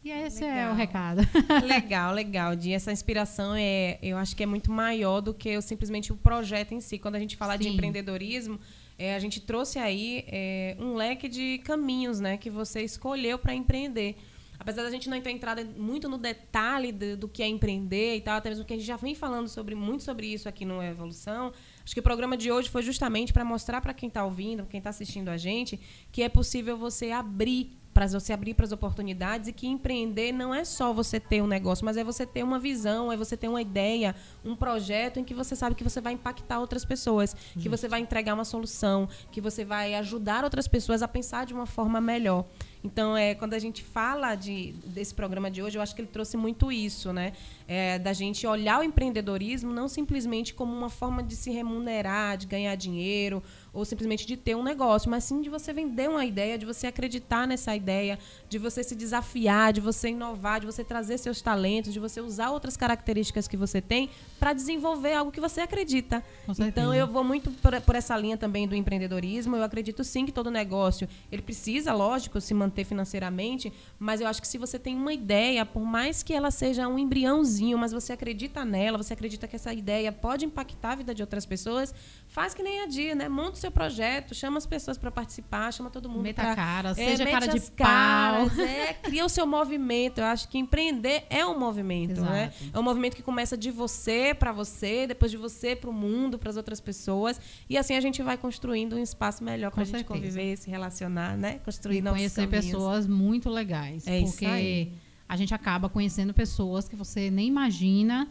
E 0.03 0.11
esse 0.11 0.43
legal. 0.43 0.57
é 0.57 0.71
o 0.71 0.75
recado. 0.75 1.21
Legal, 1.65 2.13
legal. 2.13 2.55
De 2.57 2.73
essa 2.73 2.91
inspiração 2.91 3.55
é, 3.55 3.97
eu 4.01 4.17
acho 4.17 4.35
que 4.35 4.43
é 4.43 4.45
muito 4.45 4.69
maior 4.69 5.21
do 5.21 5.33
que 5.33 5.61
simplesmente 5.61 6.11
o 6.11 6.17
projeto 6.17 6.73
em 6.73 6.81
si. 6.81 6.99
Quando 6.99 7.15
a 7.15 7.19
gente 7.19 7.37
fala 7.37 7.53
Sim. 7.53 7.59
de 7.59 7.69
empreendedorismo, 7.69 8.59
é, 8.99 9.15
a 9.15 9.19
gente 9.19 9.39
trouxe 9.39 9.79
aí 9.79 10.25
é, 10.27 10.75
um 10.77 10.95
leque 10.95 11.29
de 11.29 11.59
caminhos, 11.59 12.19
né, 12.19 12.35
que 12.35 12.49
você 12.49 12.81
escolheu 12.81 13.39
para 13.39 13.55
empreender. 13.55 14.17
Apesar 14.59 14.83
da 14.83 14.91
gente 14.91 15.09
não 15.09 15.19
ter 15.19 15.31
entrado 15.31 15.65
muito 15.77 16.07
no 16.07 16.17
detalhe 16.17 16.91
do, 16.91 17.17
do, 17.17 17.27
que 17.27 17.41
é 17.41 17.47
empreender 17.47 18.17
e 18.17 18.21
tal, 18.21 18.37
até 18.37 18.49
mesmo 18.49 18.63
que 18.65 18.73
a 18.73 18.77
gente 18.77 18.85
já 18.85 18.97
vem 18.97 19.15
falando 19.15 19.47
sobre 19.47 19.73
muito 19.73 20.03
sobre 20.03 20.27
isso 20.27 20.47
aqui 20.47 20.63
no 20.63 20.81
Evolução, 20.81 21.51
acho 21.83 21.93
que 21.93 21.99
o 21.99 22.03
programa 22.03 22.37
de 22.37 22.51
hoje 22.51 22.69
foi 22.69 22.81
justamente 22.81 23.33
para 23.33 23.43
mostrar 23.43 23.81
para 23.81 23.93
quem 23.93 24.07
está 24.07 24.23
ouvindo, 24.23 24.65
quem 24.65 24.77
está 24.77 24.89
assistindo 24.89 25.29
a 25.29 25.37
gente, 25.37 25.79
que 26.11 26.23
é 26.23 26.29
possível 26.29 26.77
você 26.77 27.11
abrir 27.11 27.77
para 27.93 28.07
você 28.07 28.33
abrir 28.33 28.55
para 28.55 28.65
as 28.65 28.71
oportunidades 28.71 29.47
e 29.47 29.53
que 29.53 29.67
empreender 29.67 30.31
não 30.31 30.53
é 30.53 30.65
só 30.65 30.91
você 30.91 31.19
ter 31.19 31.41
um 31.41 31.47
negócio, 31.47 31.85
mas 31.85 31.95
é 31.95 32.03
você 32.03 32.25
ter 32.25 32.43
uma 32.43 32.57
visão, 32.57 33.11
é 33.11 33.15
você 33.15 33.37
ter 33.37 33.47
uma 33.47 33.61
ideia, 33.61 34.15
um 34.43 34.55
projeto 34.55 35.19
em 35.19 35.23
que 35.23 35.33
você 35.33 35.55
sabe 35.55 35.75
que 35.75 35.83
você 35.83 36.01
vai 36.01 36.13
impactar 36.13 36.59
outras 36.59 36.83
pessoas, 36.83 37.35
que 37.59 37.69
você 37.69 37.87
vai 37.87 37.99
entregar 37.99 38.33
uma 38.33 38.45
solução, 38.45 39.07
que 39.31 39.39
você 39.39 39.63
vai 39.63 39.93
ajudar 39.95 40.43
outras 40.43 40.67
pessoas 40.67 41.03
a 41.03 41.07
pensar 41.07 41.45
de 41.45 41.53
uma 41.53 41.67
forma 41.67 42.01
melhor. 42.01 42.45
Então, 42.83 43.15
é, 43.15 43.33
quando 43.33 43.53
a 43.53 43.59
gente 43.59 43.81
fala 43.81 44.35
de, 44.35 44.73
desse 44.85 45.13
programa 45.13 45.49
de 45.49 45.61
hoje, 45.63 45.77
eu 45.77 45.81
acho 45.81 45.95
que 45.95 46.01
ele 46.01 46.09
trouxe 46.09 46.35
muito 46.35 46.69
isso, 46.69 47.13
né? 47.13 47.31
É, 47.67 47.97
da 47.97 48.11
gente 48.11 48.45
olhar 48.45 48.81
o 48.81 48.83
empreendedorismo 48.83 49.71
não 49.71 49.87
simplesmente 49.87 50.53
como 50.53 50.75
uma 50.75 50.89
forma 50.89 51.23
de 51.23 51.35
se 51.35 51.49
remunerar, 51.49 52.37
de 52.37 52.45
ganhar 52.45 52.75
dinheiro, 52.75 53.41
ou 53.71 53.85
simplesmente 53.85 54.27
de 54.27 54.37
ter 54.37 54.55
um 54.55 54.61
negócio, 54.61 55.09
mas 55.09 55.23
sim 55.23 55.41
de 55.41 55.49
você 55.49 55.71
vender 55.71 56.09
uma 56.09 56.25
ideia, 56.25 56.57
de 56.57 56.65
você 56.65 56.87
acreditar 56.87 57.47
nessa 57.47 57.75
ideia, 57.75 58.19
de 58.49 58.59
você 58.59 58.83
se 58.83 58.95
desafiar, 58.95 59.73
de 59.73 59.81
você 59.81 60.09
inovar, 60.09 60.59
de 60.59 60.65
você 60.65 60.83
trazer 60.83 61.17
seus 61.17 61.41
talentos, 61.41 61.93
de 61.93 61.99
você 61.99 62.21
usar 62.21 62.51
outras 62.51 62.77
características 62.77 63.47
que 63.47 63.57
você 63.57 63.81
tem 63.81 64.09
para 64.39 64.53
desenvolver 64.53 65.13
algo 65.13 65.31
que 65.31 65.41
você 65.41 65.61
acredita. 65.61 66.23
Então, 66.59 66.93
eu 66.93 67.07
vou 67.07 67.23
muito 67.23 67.49
por, 67.49 67.79
por 67.81 67.95
essa 67.95 68.15
linha 68.17 68.37
também 68.37 68.67
do 68.67 68.75
empreendedorismo. 68.75 69.55
Eu 69.55 69.63
acredito 69.63 70.03
sim 70.03 70.25
que 70.25 70.31
todo 70.31 70.51
negócio 70.51 71.07
ele 71.31 71.41
precisa, 71.41 71.93
lógico, 71.93 72.39
se 72.39 72.53
manter 72.53 72.73
manter 72.73 72.83
financeiramente, 72.83 73.71
mas 73.99 74.19
eu 74.19 74.27
acho 74.27 74.41
que 74.41 74.47
se 74.47 74.57
você 74.57 74.79
tem 74.79 74.95
uma 74.95 75.13
ideia, 75.13 75.65
por 75.65 75.83
mais 75.83 76.23
que 76.23 76.33
ela 76.33 76.49
seja 76.49 76.87
um 76.87 76.97
embriãozinho, 76.97 77.52
mas 77.77 77.91
você 77.91 78.13
acredita 78.13 78.63
nela, 78.65 78.97
você 78.97 79.13
acredita 79.13 79.47
que 79.47 79.55
essa 79.55 79.73
ideia 79.73 80.11
pode 80.11 80.45
impactar 80.45 80.91
a 80.91 80.95
vida 80.95 81.13
de 81.13 81.21
outras 81.21 81.45
pessoas, 81.45 81.93
faz 82.27 82.53
que 82.53 82.61
nem 82.63 82.81
a 82.81 82.87
dia, 82.87 83.15
né? 83.15 83.27
Monta 83.29 83.51
o 83.53 83.55
seu 83.55 83.71
projeto, 83.71 84.33
chama 84.33 84.57
as 84.57 84.65
pessoas 84.65 84.97
para 84.97 85.11
participar, 85.11 85.71
chama 85.71 85.89
todo 85.89 86.07
mundo 86.09 86.23
Meta 86.23 86.41
pra, 86.41 86.51
a 86.51 86.55
cara, 86.55 86.89
é, 86.91 86.93
seja 86.93 87.25
cara 87.25 87.47
de 87.47 87.57
as 87.57 87.69
pau. 87.69 87.85
caras, 87.85 88.59
é, 88.59 88.93
cria 88.93 89.25
o 89.25 89.29
seu 89.29 89.45
movimento. 89.45 90.19
Eu 90.19 90.25
acho 90.25 90.47
que 90.49 90.57
empreender 90.57 91.25
é 91.29 91.45
um 91.45 91.57
movimento, 91.57 92.21
né? 92.21 92.51
Exato. 92.59 92.71
É 92.77 92.79
um 92.79 92.83
movimento 92.83 93.15
que 93.15 93.23
começa 93.23 93.57
de 93.57 93.71
você 93.71 94.33
para 94.33 94.51
você, 94.51 95.05
depois 95.07 95.31
de 95.31 95.37
você 95.37 95.75
para 95.75 95.89
o 95.89 95.93
mundo, 95.93 96.37
para 96.39 96.49
as 96.49 96.57
outras 96.57 96.79
pessoas, 96.79 97.39
e 97.69 97.77
assim 97.77 97.95
a 97.95 98.01
gente 98.01 98.21
vai 98.21 98.37
construindo 98.37 98.95
um 98.95 98.99
espaço 99.01 99.43
melhor 99.43 99.71
para 99.71 99.81
a 99.81 99.85
gente 99.85 99.97
certeza. 99.97 100.13
conviver, 100.19 100.57
se 100.57 100.69
relacionar, 100.69 101.37
né? 101.37 101.59
Construir 101.63 101.97
E 101.97 102.01
novos 102.01 102.19
conhecer 102.19 102.41
caminhos. 102.47 102.65
pessoas 102.65 103.07
muito 103.07 103.49
legais. 103.49 104.07
É 104.07 104.19
isso 104.19 104.31
porque 104.33 104.45
aí. 104.45 104.93
A 105.33 105.35
gente 105.35 105.51
acaba 105.51 105.89
conhecendo 105.89 106.31
pessoas 106.31 106.87
que 106.87 106.95
você 106.95 107.31
nem 107.31 107.47
imagina 107.47 108.27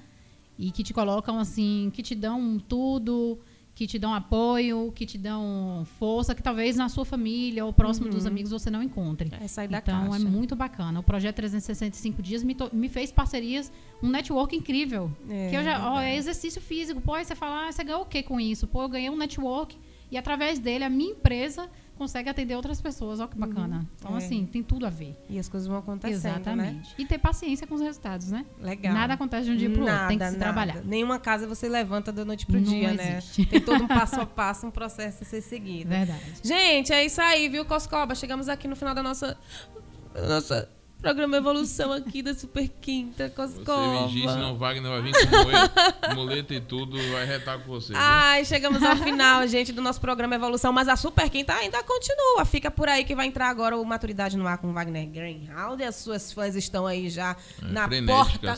e 0.56 0.70
que 0.70 0.84
te 0.84 0.94
colocam 0.94 1.36
assim, 1.36 1.90
que 1.92 2.00
te 2.00 2.14
dão 2.14 2.60
tudo, 2.60 3.40
que 3.74 3.88
te 3.88 3.98
dão 3.98 4.14
apoio, 4.14 4.92
que 4.94 5.04
te 5.04 5.18
dão 5.18 5.84
força, 5.98 6.32
que 6.32 6.40
talvez 6.40 6.76
na 6.76 6.88
sua 6.88 7.04
família 7.04 7.64
ou 7.64 7.72
próximo 7.72 8.08
dos 8.08 8.24
amigos 8.24 8.52
você 8.52 8.70
não 8.70 8.80
encontre. 8.80 9.32
É 9.40 9.48
sair 9.48 9.66
da 9.66 9.78
então 9.78 10.10
caixa. 10.10 10.24
é 10.24 10.30
muito 10.30 10.54
bacana. 10.54 11.00
O 11.00 11.02
projeto 11.02 11.34
365 11.34 12.22
dias 12.22 12.44
me, 12.44 12.56
me 12.72 12.88
fez 12.88 13.10
parcerias, 13.10 13.72
um 14.00 14.08
network 14.08 14.54
incrível. 14.54 15.10
É, 15.28 15.50
que 15.50 15.56
eu 15.56 15.64
já, 15.64 15.92
ó, 15.92 16.00
é 16.00 16.14
exercício 16.14 16.60
físico. 16.62 17.00
Pô, 17.00 17.14
aí 17.14 17.24
você 17.24 17.34
fala, 17.34 17.66
ah, 17.66 17.72
você 17.72 17.82
ganhou 17.82 18.02
o 18.02 18.06
que 18.06 18.22
com 18.22 18.38
isso? 18.38 18.68
Pô, 18.68 18.82
eu 18.82 18.88
ganhei 18.88 19.10
um 19.10 19.16
network 19.16 19.76
e 20.08 20.16
através 20.16 20.60
dele 20.60 20.84
a 20.84 20.88
minha 20.88 21.10
empresa 21.10 21.68
consegue 22.02 22.28
atender 22.28 22.54
outras 22.56 22.80
pessoas. 22.80 23.20
Ó 23.20 23.26
que 23.26 23.38
bacana. 23.38 23.86
Então 23.98 24.14
É. 24.14 24.18
assim, 24.18 24.44
tem 24.44 24.62
tudo 24.62 24.84
a 24.86 24.90
ver. 24.90 25.16
E 25.30 25.38
as 25.38 25.48
coisas 25.48 25.68
vão 25.68 25.78
acontecendo, 25.78 26.34
Exatamente. 26.34 26.88
né? 26.90 26.94
E 26.98 27.06
ter 27.06 27.18
paciência 27.18 27.66
com 27.66 27.74
os 27.76 27.80
resultados, 27.80 28.30
né? 28.30 28.44
Legal. 28.60 28.92
Nada 28.92 29.14
acontece 29.14 29.46
de 29.46 29.52
um 29.52 29.56
dia 29.56 29.70
pro 29.70 29.82
outro, 29.82 30.08
tem 30.08 30.18
que 30.18 30.24
se 30.24 30.30
nada. 30.32 30.38
trabalhar. 30.44 30.82
Nenhuma 30.84 31.18
casa 31.18 31.46
você 31.46 31.68
levanta 31.68 32.10
da 32.12 32.24
noite 32.24 32.44
pro 32.46 32.56
Não 32.56 32.62
dia, 32.62 32.92
né? 32.92 33.18
existe. 33.18 33.46
Tem 33.46 33.60
todo 33.60 33.84
um 33.84 33.88
passo 33.88 34.20
a 34.20 34.26
passo, 34.26 34.66
um 34.66 34.70
processo 34.70 35.22
a 35.22 35.26
ser 35.26 35.40
seguido. 35.40 35.88
Verdade. 35.90 36.20
Gente, 36.42 36.92
é 36.92 37.04
isso 37.04 37.20
aí, 37.20 37.48
viu, 37.48 37.64
Coscoba? 37.64 38.14
Chegamos 38.14 38.48
aqui 38.48 38.66
no 38.66 38.74
final 38.76 38.94
da 38.94 39.02
nossa, 39.02 39.38
da 40.12 40.26
nossa 40.28 40.68
programa 41.02 41.36
Evolução 41.36 41.92
aqui 41.92 42.22
da 42.22 42.32
Super 42.32 42.68
Quinta, 42.80 43.28
Você 43.28 43.34
Coscoba. 43.34 44.06
vigia, 44.06 44.30
senão 44.30 44.54
o 44.54 44.56
Wagner 44.56 44.88
vai 44.88 45.02
vir 45.02 45.12
com 45.12 45.36
muleta, 45.36 46.14
muleta 46.14 46.54
e 46.54 46.60
tudo, 46.60 46.96
vai 47.10 47.26
retar 47.26 47.58
com 47.58 47.68
você. 47.68 47.92
Ai, 47.96 48.44
chegamos 48.44 48.80
ao 48.82 48.96
final, 48.96 49.46
gente, 49.48 49.72
do 49.72 49.82
nosso 49.82 50.00
programa 50.00 50.36
Evolução, 50.36 50.72
mas 50.72 50.86
a 50.88 50.94
Super 50.94 51.28
Quinta 51.28 51.52
ainda 51.54 51.82
continua. 51.82 52.44
Fica 52.44 52.70
por 52.70 52.88
aí 52.88 53.02
que 53.04 53.16
vai 53.16 53.26
entrar 53.26 53.48
agora 53.48 53.76
o 53.76 53.84
Maturidade 53.84 54.36
no 54.36 54.46
Ar 54.46 54.58
com 54.58 54.72
Wagner 54.72 55.08
Greenhalgh. 55.08 55.82
As 55.82 55.96
suas 55.96 56.32
fãs 56.32 56.54
estão 56.54 56.86
aí 56.86 57.10
já 57.10 57.36
na 57.60 57.88
porta, 58.06 58.56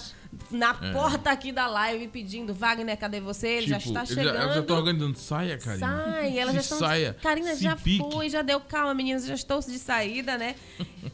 na 0.51 0.75
porta 0.75 1.31
aqui 1.31 1.53
da 1.53 1.67
live 1.67 2.09
pedindo 2.09 2.53
Wagner, 2.55 2.97
cadê 2.99 3.21
você? 3.21 3.49
Ele 3.49 3.67
já 3.69 3.79
está 3.79 4.05
chegando. 4.05 4.35
Já, 4.37 4.43
eu 4.43 4.55
já 4.55 4.63
tô 4.63 4.75
organizando 4.75 5.19
saia, 5.19 5.59
Karina. 5.59 5.87
Sai, 6.05 6.39
elas 6.39 6.51
Se 6.51 6.55
já 6.57 6.61
estão. 6.61 6.79
saia. 6.79 7.17
Karina 7.23 7.55
já 7.57 7.77
pique. 7.77 7.99
foi, 8.13 8.29
já 8.29 8.43
deu 8.43 8.61
calma, 8.61 8.95
meninas, 8.95 9.27
já 9.27 9.35
estou 9.35 9.61
de 9.61 9.79
saída, 9.79 10.37
né? 10.39 10.55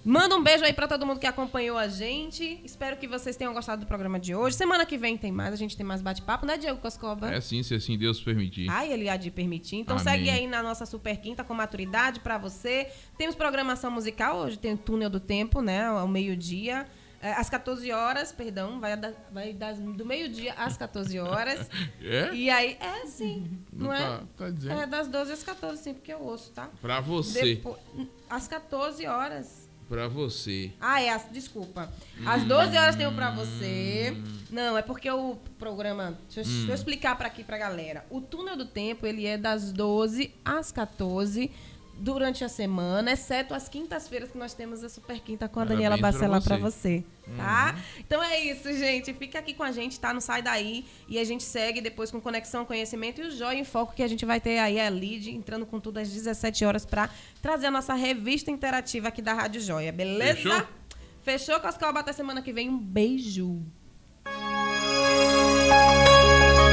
Manda 0.05 0.37
um 0.37 0.43
beijo 0.43 0.65
aí 0.65 0.73
pra 0.73 0.87
todo 0.89 1.05
mundo 1.07 1.19
que 1.21 1.27
acompanhou 1.27 1.77
a 1.77 1.89
gente. 1.89 2.61
Espero 2.65 2.97
que 2.97 3.07
vocês 3.07 3.37
tenham 3.37 3.53
gostado 3.53 3.81
do 3.85 3.87
programa 3.87 4.19
de 4.19 4.35
hoje. 4.35 4.57
Semana 4.57 4.87
que 4.87 4.97
vem 4.97 5.17
tem 5.17 5.33
mais, 5.33 5.53
a 5.53 5.57
gente 5.57 5.77
tem 5.77 5.85
mais 5.85 6.01
bate-papo, 6.01 6.47
né, 6.47 6.57
Diego 6.57 6.79
Coscoba? 6.81 7.33
É 7.33 7.41
sim, 7.41 7.63
se 7.63 7.75
assim 7.75 7.99
Deus 7.99 8.21
permitir. 8.21 8.69
Ai, 8.71 8.93
ele 8.93 9.09
há 9.09 9.17
de 9.17 9.31
permitir. 9.31 9.77
Então 9.77 9.97
Amém. 9.97 10.05
segue 10.13 10.31
aí 10.31 10.47
na 10.47 10.63
nossa 10.63 10.87
Super 10.87 11.17
Quinta 11.19 11.45
com 11.45 11.55
maturidade 11.55 12.21
pra 12.21 12.39
você. 12.39 12.89
Temos 13.19 13.35
programação 13.35 13.91
musical 13.91 14.39
hoje, 14.39 14.59
tem 14.59 14.75
o 14.75 14.79
Túnel 14.79 15.11
do 15.11 15.21
Tempo, 15.21 15.61
né? 15.61 15.85
Ao 15.87 16.09
meio-dia. 16.09 16.87
É, 17.23 17.33
às 17.33 17.51
14 17.51 17.93
horas, 17.93 18.33
perdão, 18.33 18.81
vai, 18.81 18.97
da- 18.97 19.13
vai 19.31 19.53
das- 19.53 19.79
do 19.79 20.07
meio-dia 20.07 20.55
às 20.55 20.77
14 20.77 21.19
horas. 21.19 21.69
É? 22.03 22.33
E 22.35 22.49
aí, 22.49 22.79
é 22.81 23.07
sim, 23.07 23.59
não, 23.73 23.87
Não 23.89 23.93
é? 23.93 23.99
tá- 23.99 24.23
tá 24.39 24.51
dizendo. 24.51 24.81
É 24.81 24.87
das 24.87 25.07
12 25.09 25.33
às 25.33 25.43
14, 25.43 25.83
sim, 25.83 25.93
porque 25.95 26.13
eu 26.15 26.21
ouço, 26.23 26.51
tá? 26.53 26.71
Pra 26.81 27.01
você. 27.01 27.57
Depo- 27.57 27.79
às 28.29 28.49
14 28.49 29.07
horas. 29.07 29.69
Pra 29.87 30.07
você. 30.09 30.73
Ah, 30.81 31.03
é, 31.03 31.11
as- 31.11 31.29
desculpa. 31.33 31.93
Às 32.25 32.45
12 32.45 32.77
horas 32.79 32.95
tem 32.97 33.07
o 33.09 33.13
pra 33.13 33.33
você. 33.33 34.17
Não, 34.49 34.79
é 34.79 34.83
porque 34.83 35.11
o 35.11 35.37
programa. 35.59 36.17
Deixa 36.33 36.41
eu, 36.49 36.57
deixa 36.57 36.71
eu 36.71 36.75
explicar 36.77 37.19
pra 37.19 37.27
aqui 37.27 37.43
pra 37.43 37.59
galera. 37.59 38.07
O 38.09 38.21
túnel 38.21 38.57
do 38.57 38.65
tempo, 38.65 39.05
ele 39.05 39.27
é 39.27 39.37
das 39.37 39.73
12 39.73 40.33
às 40.45 40.71
14 40.71 41.51
durante 42.01 42.43
a 42.43 42.49
semana, 42.49 43.13
exceto 43.13 43.53
as 43.53 43.69
quintas-feiras 43.69 44.31
que 44.31 44.39
nós 44.39 44.55
temos 44.55 44.83
a 44.83 44.89
Super 44.89 45.21
Quinta 45.21 45.49
com 45.49 45.61
a 45.61 45.65
Daniela 45.65 45.99
Bacelar 45.99 46.43
pra 46.43 46.57
você. 46.57 47.05
você, 47.27 47.37
tá? 47.37 47.77
Então 47.99 48.23
é 48.23 48.41
isso, 48.41 48.73
gente. 48.73 49.13
Fica 49.13 49.39
aqui 49.39 49.53
com 49.53 49.63
a 49.63 49.71
gente, 49.71 50.01
tá? 50.01 50.13
Não 50.13 50.21
sai 50.21 50.41
daí. 50.41 50.87
E 51.07 51.19
a 51.19 51.25
gente 51.25 51.43
segue 51.43 51.81
depois 51.81 52.11
com 52.11 52.21
Conexão 52.21 52.65
Conhecimento 52.65 53.21
e 53.21 53.27
o 53.27 53.31
Joia 53.31 53.59
em 53.59 53.65
Foco, 53.65 53.95
que 53.95 54.03
a 54.03 54.09
gente 54.09 54.25
vai 54.25 54.41
ter 54.41 54.59
aí 54.59 54.81
a 54.81 54.89
lead 54.89 55.31
entrando 55.31 55.67
com 55.67 55.79
tudo 55.79 55.99
às 55.99 56.11
17 56.11 56.65
horas 56.65 56.87
pra 56.87 57.11
trazer 57.43 57.67
a 57.67 57.71
nossa 57.71 57.95
revista 57.95 58.51
interativa 58.51 59.09
aqui 59.09 59.21
da 59.21 59.35
Rádio 59.35 59.61
Joia, 59.61 59.93
beleza? 59.93 60.35
Fechou? 60.35 60.69
Fechou, 61.23 61.61
Coscoba? 61.61 62.01
Até 62.01 62.13
semana 62.15 62.41
que 62.41 62.53
vem. 62.53 62.71
Um 62.71 62.79
beijo. 62.79 63.63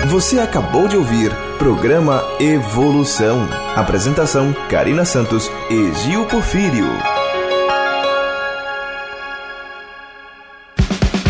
Você 0.10 0.40
acabou 0.40 0.88
de 0.88 0.96
ouvir 0.96 1.36
programa 1.60 2.24
Evolução. 2.40 3.46
Apresentação: 3.76 4.54
Karina 4.70 5.04
Santos 5.04 5.52
e 5.70 5.94
Gil 5.96 6.26
Porfírio. 6.26 7.17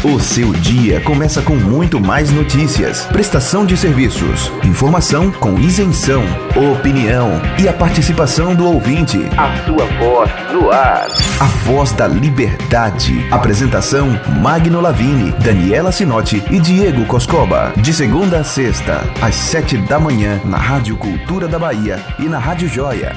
O 0.08 0.22
seu 0.22 0.54
dia 0.54 1.02
começa 1.02 1.42
com 1.42 1.58
muito 1.58 2.00
mais 2.00 2.32
notícias, 2.32 3.02
prestação 3.08 3.66
de 3.66 3.76
serviços, 3.76 4.50
informação 4.64 5.30
com 5.30 5.60
isenção, 5.60 6.24
opinião 6.56 7.30
e 7.62 7.68
a 7.68 7.74
participação 7.74 8.56
do 8.56 8.66
ouvinte. 8.66 9.18
A 9.36 9.66
sua 9.66 9.86
voz 10.00 10.32
no 10.54 10.72
ar. 10.72 11.08
A 11.42 11.46
voz 11.66 11.92
da 11.92 12.08
liberdade. 12.08 13.28
Apresentação: 13.30 14.18
Magno 14.42 14.80
Lavini, 14.80 15.34
Daniela 15.44 15.92
Sinotti 15.92 16.42
e 16.50 16.58
Diego 16.58 17.06
Coscoba. 17.06 17.74
De 17.76 17.94
segunda 17.94 18.40
a 18.40 18.44
sexta, 18.46 19.04
às 19.22 19.36
sete 19.36 19.78
da 19.78 20.00
manhã, 20.00 20.40
na 20.46 20.58
Rádio 20.58 20.96
Cultura 20.96 21.50
da 21.50 21.60
Bahia 21.60 22.00
e 22.18 22.30
na 22.30 22.40
Rádio 22.40 22.70
Joia. 22.70 23.14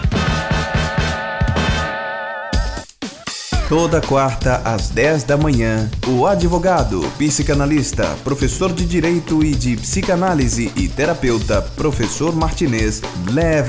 Toda 3.71 4.01
quarta 4.01 4.61
às 4.65 4.89
10 4.89 5.23
da 5.23 5.37
manhã, 5.37 5.89
o 6.09 6.27
advogado, 6.27 7.03
psicanalista, 7.17 8.05
professor 8.25 8.73
de 8.73 8.85
direito 8.85 9.45
e 9.45 9.55
de 9.55 9.77
psicanálise 9.77 10.73
e 10.75 10.89
terapeuta, 10.89 11.63
professor 11.77 12.35
Martinez, 12.35 13.01
leva 13.31 13.69